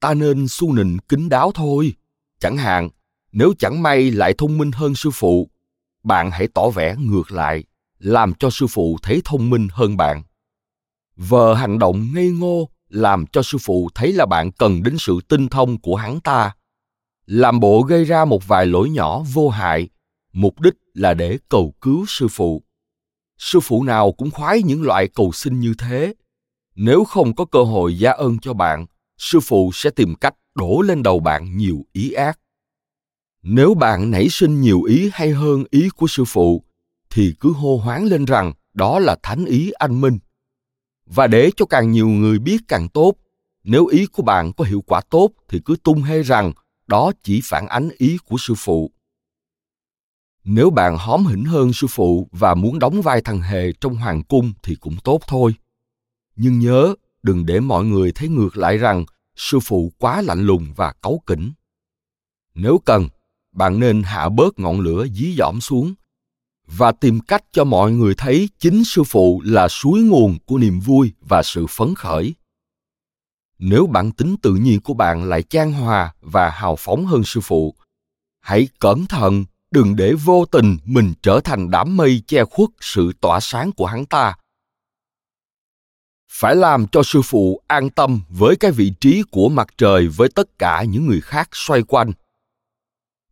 ta 0.00 0.14
nên 0.14 0.48
su 0.48 0.72
nịnh 0.72 0.98
kín 1.08 1.28
đáo 1.28 1.52
thôi 1.54 1.92
chẳng 2.38 2.56
hạn 2.56 2.88
nếu 3.32 3.52
chẳng 3.58 3.82
may 3.82 4.10
lại 4.10 4.34
thông 4.38 4.58
minh 4.58 4.72
hơn 4.72 4.94
sư 4.94 5.10
phụ, 5.14 5.50
bạn 6.02 6.30
hãy 6.30 6.48
tỏ 6.54 6.70
vẻ 6.70 6.96
ngược 6.98 7.32
lại, 7.32 7.64
làm 7.98 8.34
cho 8.34 8.50
sư 8.50 8.66
phụ 8.66 8.98
thấy 9.02 9.22
thông 9.24 9.50
minh 9.50 9.68
hơn 9.72 9.96
bạn. 9.96 10.22
Vờ 11.16 11.54
hành 11.54 11.78
động 11.78 12.08
ngây 12.14 12.30
ngô, 12.30 12.68
làm 12.88 13.26
cho 13.26 13.42
sư 13.42 13.58
phụ 13.60 13.88
thấy 13.94 14.12
là 14.12 14.26
bạn 14.26 14.52
cần 14.52 14.82
đến 14.82 14.96
sự 14.98 15.20
tinh 15.28 15.48
thông 15.48 15.80
của 15.80 15.96
hắn 15.96 16.20
ta. 16.20 16.54
Làm 17.26 17.60
bộ 17.60 17.82
gây 17.82 18.04
ra 18.04 18.24
một 18.24 18.48
vài 18.48 18.66
lỗi 18.66 18.90
nhỏ 18.90 19.22
vô 19.32 19.48
hại, 19.48 19.88
mục 20.32 20.60
đích 20.60 20.74
là 20.94 21.14
để 21.14 21.38
cầu 21.48 21.74
cứu 21.80 22.04
sư 22.08 22.28
phụ. 22.28 22.62
Sư 23.38 23.60
phụ 23.60 23.82
nào 23.82 24.12
cũng 24.12 24.30
khoái 24.30 24.62
những 24.62 24.82
loại 24.82 25.08
cầu 25.08 25.32
xin 25.32 25.60
như 25.60 25.74
thế. 25.78 26.14
Nếu 26.74 27.04
không 27.04 27.34
có 27.34 27.44
cơ 27.44 27.62
hội 27.62 27.98
gia 27.98 28.10
ơn 28.10 28.38
cho 28.38 28.54
bạn, 28.54 28.86
sư 29.18 29.40
phụ 29.40 29.70
sẽ 29.74 29.90
tìm 29.90 30.14
cách 30.14 30.34
đổ 30.54 30.80
lên 30.80 31.02
đầu 31.02 31.20
bạn 31.20 31.56
nhiều 31.56 31.84
ý 31.92 32.12
ác 32.12 32.38
nếu 33.42 33.74
bạn 33.74 34.10
nảy 34.10 34.28
sinh 34.28 34.60
nhiều 34.60 34.82
ý 34.82 35.10
hay 35.12 35.30
hơn 35.30 35.64
ý 35.70 35.88
của 35.88 36.06
sư 36.06 36.24
phụ, 36.24 36.64
thì 37.10 37.34
cứ 37.40 37.52
hô 37.52 37.76
hoáng 37.76 38.04
lên 38.04 38.24
rằng 38.24 38.52
đó 38.74 38.98
là 38.98 39.16
thánh 39.22 39.44
ý 39.44 39.70
anh 39.70 40.00
minh. 40.00 40.18
Và 41.06 41.26
để 41.26 41.50
cho 41.56 41.66
càng 41.66 41.90
nhiều 41.90 42.08
người 42.08 42.38
biết 42.38 42.60
càng 42.68 42.88
tốt, 42.88 43.14
nếu 43.64 43.86
ý 43.86 44.06
của 44.06 44.22
bạn 44.22 44.52
có 44.52 44.64
hiệu 44.64 44.82
quả 44.86 45.00
tốt 45.10 45.30
thì 45.48 45.60
cứ 45.64 45.76
tung 45.84 46.02
hê 46.02 46.22
rằng 46.22 46.52
đó 46.86 47.12
chỉ 47.22 47.40
phản 47.44 47.66
ánh 47.66 47.88
ý 47.98 48.18
của 48.24 48.36
sư 48.38 48.54
phụ. 48.56 48.90
Nếu 50.44 50.70
bạn 50.70 50.96
hóm 50.98 51.26
hỉnh 51.26 51.44
hơn 51.44 51.72
sư 51.72 51.86
phụ 51.90 52.28
và 52.32 52.54
muốn 52.54 52.78
đóng 52.78 53.02
vai 53.02 53.20
thằng 53.20 53.40
hề 53.40 53.72
trong 53.80 53.94
hoàng 53.96 54.22
cung 54.22 54.52
thì 54.62 54.74
cũng 54.74 54.96
tốt 55.04 55.20
thôi. 55.26 55.54
Nhưng 56.36 56.58
nhớ, 56.58 56.94
đừng 57.22 57.46
để 57.46 57.60
mọi 57.60 57.84
người 57.84 58.12
thấy 58.12 58.28
ngược 58.28 58.56
lại 58.56 58.78
rằng 58.78 59.04
sư 59.36 59.60
phụ 59.60 59.92
quá 59.98 60.22
lạnh 60.22 60.46
lùng 60.46 60.72
và 60.76 60.92
cáu 61.02 61.22
kỉnh. 61.26 61.52
Nếu 62.54 62.78
cần 62.84 63.08
bạn 63.58 63.80
nên 63.80 64.02
hạ 64.02 64.28
bớt 64.28 64.58
ngọn 64.58 64.80
lửa 64.80 65.06
dí 65.14 65.34
dỏm 65.38 65.60
xuống 65.60 65.94
và 66.66 66.92
tìm 66.92 67.20
cách 67.20 67.44
cho 67.52 67.64
mọi 67.64 67.92
người 67.92 68.14
thấy 68.14 68.48
chính 68.58 68.84
sư 68.84 69.04
phụ 69.04 69.42
là 69.44 69.68
suối 69.68 70.00
nguồn 70.02 70.38
của 70.46 70.58
niềm 70.58 70.80
vui 70.80 71.12
và 71.20 71.42
sự 71.42 71.66
phấn 71.66 71.94
khởi. 71.94 72.34
Nếu 73.58 73.86
bản 73.86 74.12
tính 74.12 74.36
tự 74.42 74.54
nhiên 74.54 74.80
của 74.80 74.94
bạn 74.94 75.24
lại 75.24 75.42
chan 75.42 75.72
hòa 75.72 76.14
và 76.20 76.50
hào 76.50 76.76
phóng 76.76 77.06
hơn 77.06 77.24
sư 77.24 77.40
phụ, 77.40 77.74
hãy 78.40 78.68
cẩn 78.78 79.06
thận, 79.06 79.44
đừng 79.70 79.96
để 79.96 80.14
vô 80.24 80.44
tình 80.44 80.78
mình 80.84 81.14
trở 81.22 81.40
thành 81.40 81.70
đám 81.70 81.96
mây 81.96 82.22
che 82.26 82.44
khuất 82.44 82.68
sự 82.80 83.12
tỏa 83.20 83.40
sáng 83.40 83.72
của 83.72 83.86
hắn 83.86 84.06
ta. 84.06 84.36
Phải 86.32 86.56
làm 86.56 86.86
cho 86.86 87.02
sư 87.02 87.22
phụ 87.22 87.60
an 87.66 87.90
tâm 87.90 88.20
với 88.28 88.56
cái 88.56 88.70
vị 88.70 88.92
trí 89.00 89.22
của 89.30 89.48
mặt 89.48 89.68
trời 89.78 90.08
với 90.08 90.28
tất 90.28 90.58
cả 90.58 90.82
những 90.82 91.06
người 91.06 91.20
khác 91.20 91.48
xoay 91.52 91.82
quanh 91.82 92.12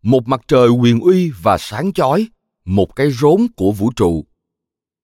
một 0.07 0.29
mặt 0.29 0.41
trời 0.49 0.69
quyền 0.69 1.01
uy 1.01 1.31
và 1.43 1.59
sáng 1.59 1.93
chói 1.93 2.29
một 2.65 2.97
cái 2.97 3.11
rốn 3.11 3.47
của 3.57 3.73
vũ 3.73 3.91
trụ. 3.97 4.25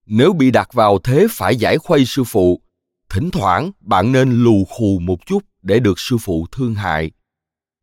Nếu 0.06 0.32
bị 0.32 0.50
đặt 0.50 0.72
vào 0.72 0.98
thế 0.98 1.26
phải 1.30 1.56
giải 1.56 1.78
khuây 1.78 2.04
sư 2.04 2.24
phụ 2.24 2.60
thỉnh 3.08 3.30
thoảng 3.30 3.70
bạn 3.80 4.12
nên 4.12 4.32
lù 4.32 4.64
khù 4.64 4.98
một 4.98 5.26
chút 5.26 5.44
để 5.62 5.80
được 5.80 5.98
sư 5.98 6.16
phụ 6.20 6.46
thương 6.52 6.74
hại. 6.74 7.10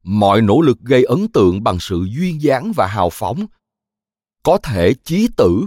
Mọi 0.04 0.42
nỗ 0.42 0.62
lực 0.62 0.80
gây 0.80 1.04
ấn 1.04 1.28
tượng 1.28 1.64
bằng 1.64 1.80
sự 1.80 2.08
duyên 2.16 2.42
dáng 2.42 2.72
và 2.76 2.88
hào 2.88 3.10
phóng 3.10 3.46
có 4.44 4.58
thể 4.58 4.94
chí 5.04 5.28
tử. 5.38 5.66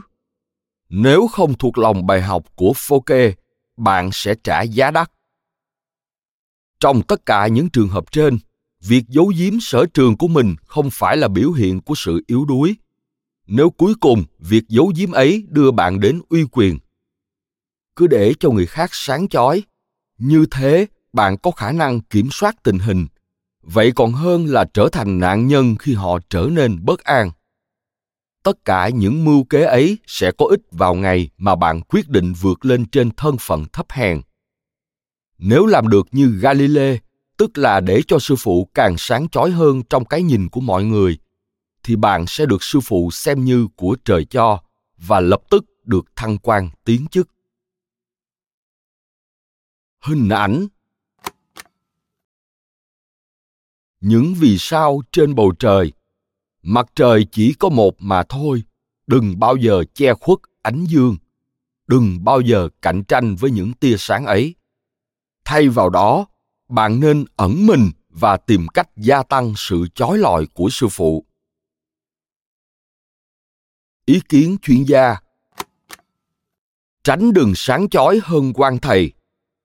Nếu 0.89 1.27
không 1.27 1.55
thuộc 1.55 1.79
lòng 1.79 2.07
bài 2.07 2.23
học 2.23 2.45
của 2.57 2.73
Fouquet, 2.77 3.33
bạn 3.77 4.11
sẽ 4.13 4.35
trả 4.45 4.63
giá 4.63 4.91
đắt. 4.91 5.11
Trong 6.81 7.03
tất 7.03 7.27
cả 7.27 7.47
những 7.47 7.71
trường 7.71 7.89
hợp 7.89 8.13
trên, 8.13 8.39
việc 8.83 9.05
giấu 9.09 9.33
giếm 9.37 9.61
sở 9.61 9.87
trường 9.95 10.17
của 10.17 10.29
mình 10.29 10.55
không 10.67 10.91
phải 10.91 11.17
là 11.17 11.29
biểu 11.29 11.53
hiện 11.53 11.81
của 11.81 11.95
sự 11.97 12.25
yếu 12.27 12.45
đuối. 12.45 12.77
Nếu 13.47 13.71
cuối 13.71 13.95
cùng 14.01 14.25
việc 14.39 14.65
giấu 14.69 14.93
giếm 14.97 15.11
ấy 15.13 15.47
đưa 15.49 15.71
bạn 15.71 16.01
đến 16.01 16.21
uy 16.29 16.45
quyền, 16.53 16.79
cứ 17.97 18.07
để 18.07 18.35
cho 18.41 18.51
người 18.51 18.67
khác 18.67 18.91
sáng 18.93 19.29
chói, 19.29 19.63
như 20.19 20.47
thế 20.51 20.87
bạn 21.13 21.37
có 21.39 21.51
khả 21.51 21.73
năng 21.73 22.01
kiểm 22.01 22.29
soát 22.33 22.63
tình 22.63 22.79
hình. 22.79 23.07
Vậy 23.63 23.93
còn 23.97 24.13
hơn 24.13 24.47
là 24.47 24.65
trở 24.75 24.89
thành 24.93 25.19
nạn 25.19 25.47
nhân 25.47 25.77
khi 25.79 25.95
họ 25.95 26.19
trở 26.31 26.49
nên 26.53 26.85
bất 26.85 27.05
an. 27.05 27.31
Tất 28.43 28.65
cả 28.65 28.89
những 28.89 29.25
mưu 29.25 29.45
kế 29.45 29.63
ấy 29.63 29.99
sẽ 30.07 30.33
có 30.39 30.47
ích 30.47 30.61
vào 30.71 30.95
ngày 30.95 31.31
mà 31.39 31.57
bạn 31.57 31.81
quyết 31.81 32.09
định 32.09 32.33
vượt 32.41 32.65
lên 32.65 32.87
trên 32.87 33.11
thân 33.11 33.37
phận 33.41 33.65
thấp 33.73 33.87
hèn. 33.91 34.21
Nếu 35.39 35.67
làm 35.67 35.89
được 35.89 36.07
như 36.13 36.27
galilei 36.27 36.99
tức 37.43 37.59
là 37.59 37.81
để 37.81 38.03
cho 38.09 38.19
sư 38.19 38.35
phụ 38.39 38.69
càng 38.75 38.95
sáng 38.99 39.29
chói 39.29 39.51
hơn 39.51 39.83
trong 39.91 40.05
cái 40.05 40.23
nhìn 40.23 40.49
của 40.49 40.61
mọi 40.61 40.85
người, 40.85 41.19
thì 41.83 41.97
bạn 41.97 42.25
sẽ 42.27 42.47
được 42.47 42.63
sư 42.63 42.81
phụ 42.81 43.11
xem 43.11 43.45
như 43.45 43.69
của 43.77 43.97
trời 44.05 44.25
cho 44.25 44.63
và 44.97 45.21
lập 45.21 45.43
tức 45.51 45.65
được 45.85 46.05
thăng 46.17 46.39
quan 46.39 46.71
tiến 46.85 47.07
chức. 47.11 47.29
Hình 50.01 50.29
ảnh. 50.29 50.67
Những 54.01 54.35
vì 54.35 54.59
sao 54.59 55.03
trên 55.13 55.35
bầu 55.35 55.53
trời. 55.59 55.93
Mặt 56.63 56.87
trời 56.95 57.27
chỉ 57.33 57.55
có 57.59 57.69
một 57.69 57.95
mà 57.99 58.23
thôi, 58.23 58.63
đừng 59.07 59.39
bao 59.39 59.57
giờ 59.57 59.85
che 59.95 60.15
khuất 60.15 60.39
ánh 60.63 60.85
dương. 60.85 61.17
Đừng 61.87 62.25
bao 62.25 62.41
giờ 62.41 62.69
cạnh 62.83 63.05
tranh 63.05 63.37
với 63.37 63.51
những 63.51 63.73
tia 63.73 63.97
sáng 63.99 64.27
ấy. 64.27 64.55
Thay 65.45 65.69
vào 65.69 65.91
đó 65.91 66.27
bạn 66.73 67.01
nên 67.01 67.25
ẩn 67.37 67.67
mình 67.67 67.91
và 68.09 68.37
tìm 68.37 68.69
cách 68.69 68.89
gia 68.97 69.23
tăng 69.23 69.53
sự 69.57 69.87
chói 69.95 70.19
lọi 70.19 70.47
của 70.47 70.69
sư 70.71 70.89
phụ. 70.91 71.25
Ý 74.07 74.21
kiến 74.29 74.57
chuyên 74.63 74.85
gia. 74.85 75.17
Tránh 77.05 77.33
đừng 77.33 77.53
sáng 77.57 77.89
chói 77.89 78.21
hơn 78.25 78.53
quan 78.55 78.79
thầy. 78.79 79.13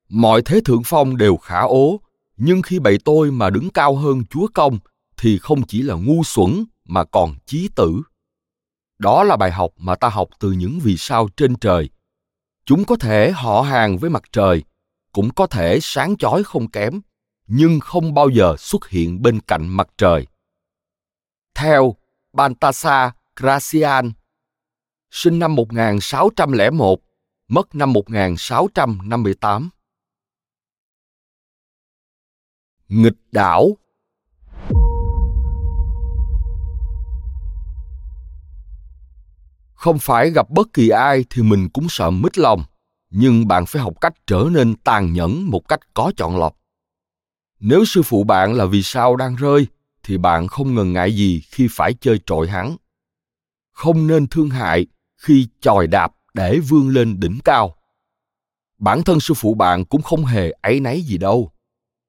Mọi 0.09 0.41
thế 0.45 0.61
thượng 0.65 0.81
phong 0.85 1.17
đều 1.17 1.37
khả 1.37 1.59
ố, 1.59 2.01
nhưng 2.37 2.61
khi 2.61 2.79
bậy 2.79 2.97
tôi 3.05 3.31
mà 3.31 3.49
đứng 3.49 3.69
cao 3.69 3.95
hơn 3.95 4.23
chúa 4.29 4.47
công 4.53 4.79
thì 5.17 5.39
không 5.39 5.65
chỉ 5.67 5.81
là 5.81 5.95
ngu 5.95 6.23
xuẩn 6.23 6.65
mà 6.85 7.03
còn 7.03 7.35
chí 7.45 7.69
tử. 7.75 8.01
Đó 8.99 9.23
là 9.23 9.35
bài 9.35 9.51
học 9.51 9.71
mà 9.77 9.95
ta 9.95 10.09
học 10.09 10.29
từ 10.39 10.51
những 10.51 10.79
vì 10.79 10.97
sao 10.97 11.29
trên 11.37 11.55
trời. 11.55 11.89
Chúng 12.65 12.85
có 12.85 12.95
thể 12.95 13.31
họ 13.31 13.61
hàng 13.61 13.97
với 13.97 14.09
mặt 14.09 14.23
trời 14.31 14.63
cũng 15.17 15.33
có 15.33 15.47
thể 15.47 15.79
sáng 15.81 16.17
chói 16.17 16.43
không 16.43 16.71
kém 16.71 17.01
nhưng 17.47 17.79
không 17.79 18.13
bao 18.13 18.29
giờ 18.29 18.55
xuất 18.59 18.89
hiện 18.89 19.21
bên 19.21 19.39
cạnh 19.39 19.67
mặt 19.67 19.87
trời. 19.97 20.27
Theo 21.55 21.95
Baltasar 22.33 23.11
Gracian 23.35 24.11
sinh 25.11 25.39
năm 25.39 25.55
1601 25.55 26.99
mất 27.47 27.75
năm 27.75 27.93
1658. 27.93 29.69
Nghịch 32.87 33.17
đảo. 33.31 33.77
Không 39.73 39.99
phải 39.99 40.29
gặp 40.29 40.49
bất 40.49 40.67
kỳ 40.73 40.89
ai 40.89 41.25
thì 41.29 41.43
mình 41.43 41.69
cũng 41.73 41.85
sợ 41.89 42.09
mít 42.09 42.37
lòng, 42.37 42.63
nhưng 43.09 43.47
bạn 43.47 43.65
phải 43.65 43.81
học 43.81 43.93
cách 44.01 44.13
trở 44.27 44.47
nên 44.51 44.75
tàn 44.75 45.13
nhẫn 45.13 45.49
một 45.49 45.67
cách 45.67 45.79
có 45.93 46.11
chọn 46.17 46.37
lọc. 46.37 46.57
Nếu 47.59 47.85
sư 47.85 48.01
phụ 48.03 48.23
bạn 48.23 48.53
là 48.53 48.65
vì 48.65 48.83
sao 48.83 49.15
đang 49.15 49.35
rơi, 49.35 49.67
thì 50.03 50.17
bạn 50.17 50.47
không 50.47 50.75
ngần 50.75 50.93
ngại 50.93 51.15
gì 51.15 51.41
khi 51.51 51.67
phải 51.71 51.93
chơi 51.93 52.19
trội 52.25 52.47
hắn. 52.47 52.75
Không 53.71 54.07
nên 54.07 54.27
thương 54.27 54.49
hại 54.49 54.85
khi 55.17 55.47
chòi 55.61 55.87
đạp 55.87 56.11
để 56.33 56.59
vươn 56.59 56.89
lên 56.89 57.19
đỉnh 57.19 57.39
cao. 57.43 57.75
Bản 58.77 59.03
thân 59.03 59.19
sư 59.19 59.33
phụ 59.33 59.53
bạn 59.53 59.85
cũng 59.85 60.01
không 60.01 60.25
hề 60.25 60.51
ấy 60.61 60.79
nấy 60.79 61.01
gì 61.01 61.17
đâu. 61.17 61.51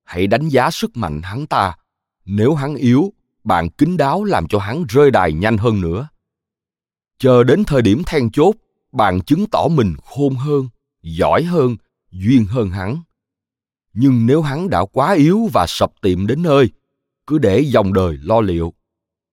Hãy 0.05 0.27
đánh 0.27 0.49
giá 0.49 0.71
sức 0.71 0.97
mạnh 0.97 1.23
hắn 1.23 1.47
ta. 1.47 1.77
Nếu 2.25 2.55
hắn 2.55 2.75
yếu, 2.75 3.13
bạn 3.45 3.71
kín 3.71 3.97
đáo 3.97 4.25
làm 4.25 4.49
cho 4.49 4.59
hắn 4.59 4.85
rơi 4.89 5.11
đài 5.11 5.33
nhanh 5.33 5.59
hơn 5.59 5.81
nữa. 5.81 6.09
Chờ 7.19 7.45
đến 7.45 7.65
thời 7.65 7.83
điểm 7.83 8.03
then 8.07 8.31
chốt, 8.31 8.55
bạn 8.93 9.21
chứng 9.21 9.47
tỏ 9.47 9.69
mình 9.69 9.95
khôn 10.05 10.35
hơn, 10.35 10.69
giỏi 11.17 11.43
hơn, 11.43 11.77
duyên 12.11 12.45
hơn 12.47 12.71
hắn. 12.71 13.03
Nhưng 13.93 14.27
nếu 14.27 14.43
hắn 14.43 14.71
đã 14.71 14.85
quá 14.85 15.13
yếu 15.13 15.49
và 15.53 15.67
sập 15.69 15.93
tiệm 16.03 16.27
đến 16.27 16.43
nơi, 16.43 16.71
cứ 17.27 17.39
để 17.39 17.61
dòng 17.61 17.93
đời 17.93 18.19
lo 18.23 18.41
liệu. 18.41 18.75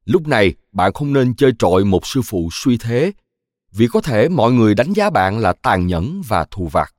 Lúc 0.06 0.28
này, 0.28 0.54
bạn 0.72 0.94
không 0.94 1.14
nên 1.14 1.36
chơi 1.36 1.52
trội 1.60 1.86
một 1.86 2.08
sư 2.08 2.22
phụ 2.22 2.50
suy 2.52 2.78
thế, 2.78 3.12
vì 3.72 3.88
có 3.88 4.02
thể 4.02 4.30
mọi 4.30 4.52
người 4.52 4.76
đánh 4.76 4.94
giá 4.94 5.10
bạn 5.10 5.40
là 5.40 5.54
tàn 5.54 5.88
nhẫn 5.88 6.22
và 6.28 6.46
thù 6.52 6.68
vặt. 6.68 6.96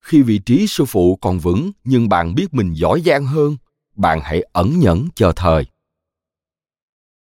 Khi 0.00 0.22
vị 0.22 0.38
trí 0.38 0.66
sư 0.66 0.84
phụ 0.84 1.16
còn 1.16 1.38
vững 1.38 1.72
nhưng 1.84 2.08
bạn 2.08 2.34
biết 2.34 2.54
mình 2.54 2.72
giỏi 2.72 3.02
giang 3.06 3.26
hơn, 3.26 3.56
bạn 3.96 4.20
hãy 4.22 4.42
ẩn 4.52 4.80
nhẫn 4.80 5.08
chờ 5.14 5.32
thời. 5.36 5.66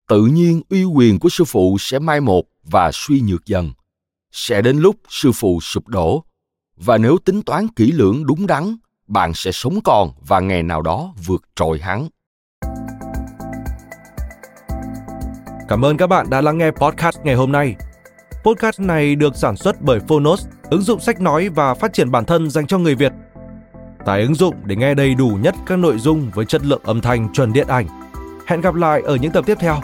Tự 0.09 0.27
nhiên 0.27 0.63
uy 0.69 0.85
quyền 0.85 1.19
của 1.19 1.29
sư 1.29 1.45
phụ 1.45 1.77
sẽ 1.81 1.99
mai 1.99 2.21
một 2.21 2.45
và 2.63 2.91
suy 2.93 3.21
nhược 3.21 3.47
dần. 3.47 3.73
Sẽ 4.33 4.63
đến 4.63 4.79
lúc 4.79 4.97
sư 5.09 5.33
phụ 5.33 5.61
sụp 5.61 5.89
đổ. 5.89 6.25
Và 6.77 6.99
nếu 6.99 7.19
tính 7.25 7.43
toán 7.43 7.69
kỹ 7.69 7.93
lưỡng 7.93 8.27
đúng 8.27 8.47
đắn, 8.47 8.77
bạn 9.07 9.33
sẽ 9.35 9.53
sống 9.53 9.81
còn 9.85 10.11
và 10.27 10.41
ngày 10.41 10.63
nào 10.63 10.83
đó 10.83 11.15
vượt 11.27 11.43
trội 11.57 11.79
hắn. 11.79 12.09
Cảm 15.69 15.85
ơn 15.85 15.97
các 15.97 16.07
bạn 16.07 16.31
đã 16.31 16.41
lắng 16.41 16.59
nghe 16.59 16.71
podcast 16.71 17.19
ngày 17.25 17.35
hôm 17.35 17.53
nay. 17.53 17.77
Podcast 18.45 18.81
này 18.81 19.15
được 19.15 19.37
sản 19.37 19.57
xuất 19.57 19.83
bởi 19.83 20.01
Phonos, 20.09 20.47
ứng 20.71 20.83
dụng 20.83 21.01
sách 21.01 21.21
nói 21.21 21.49
và 21.49 21.75
phát 21.75 21.93
triển 21.93 22.11
bản 22.11 22.25
thân 22.25 22.51
dành 22.51 22.67
cho 22.67 22.79
người 22.79 22.95
Việt. 22.95 23.13
Tải 24.07 24.23
ứng 24.23 24.35
dụng 24.35 24.55
để 24.65 24.77
nghe 24.77 24.95
đầy 24.95 25.15
đủ 25.15 25.39
nhất 25.41 25.55
các 25.67 25.79
nội 25.79 25.99
dung 25.99 26.31
với 26.35 26.45
chất 26.45 26.65
lượng 26.65 26.83
âm 26.85 27.01
thanh 27.01 27.33
chuẩn 27.33 27.53
điện 27.53 27.69
ảnh. 27.69 27.87
Hẹn 28.47 28.61
gặp 28.61 28.75
lại 28.75 29.03
ở 29.05 29.17
những 29.17 29.33
tập 29.33 29.45
tiếp 29.47 29.57
theo. 29.61 29.77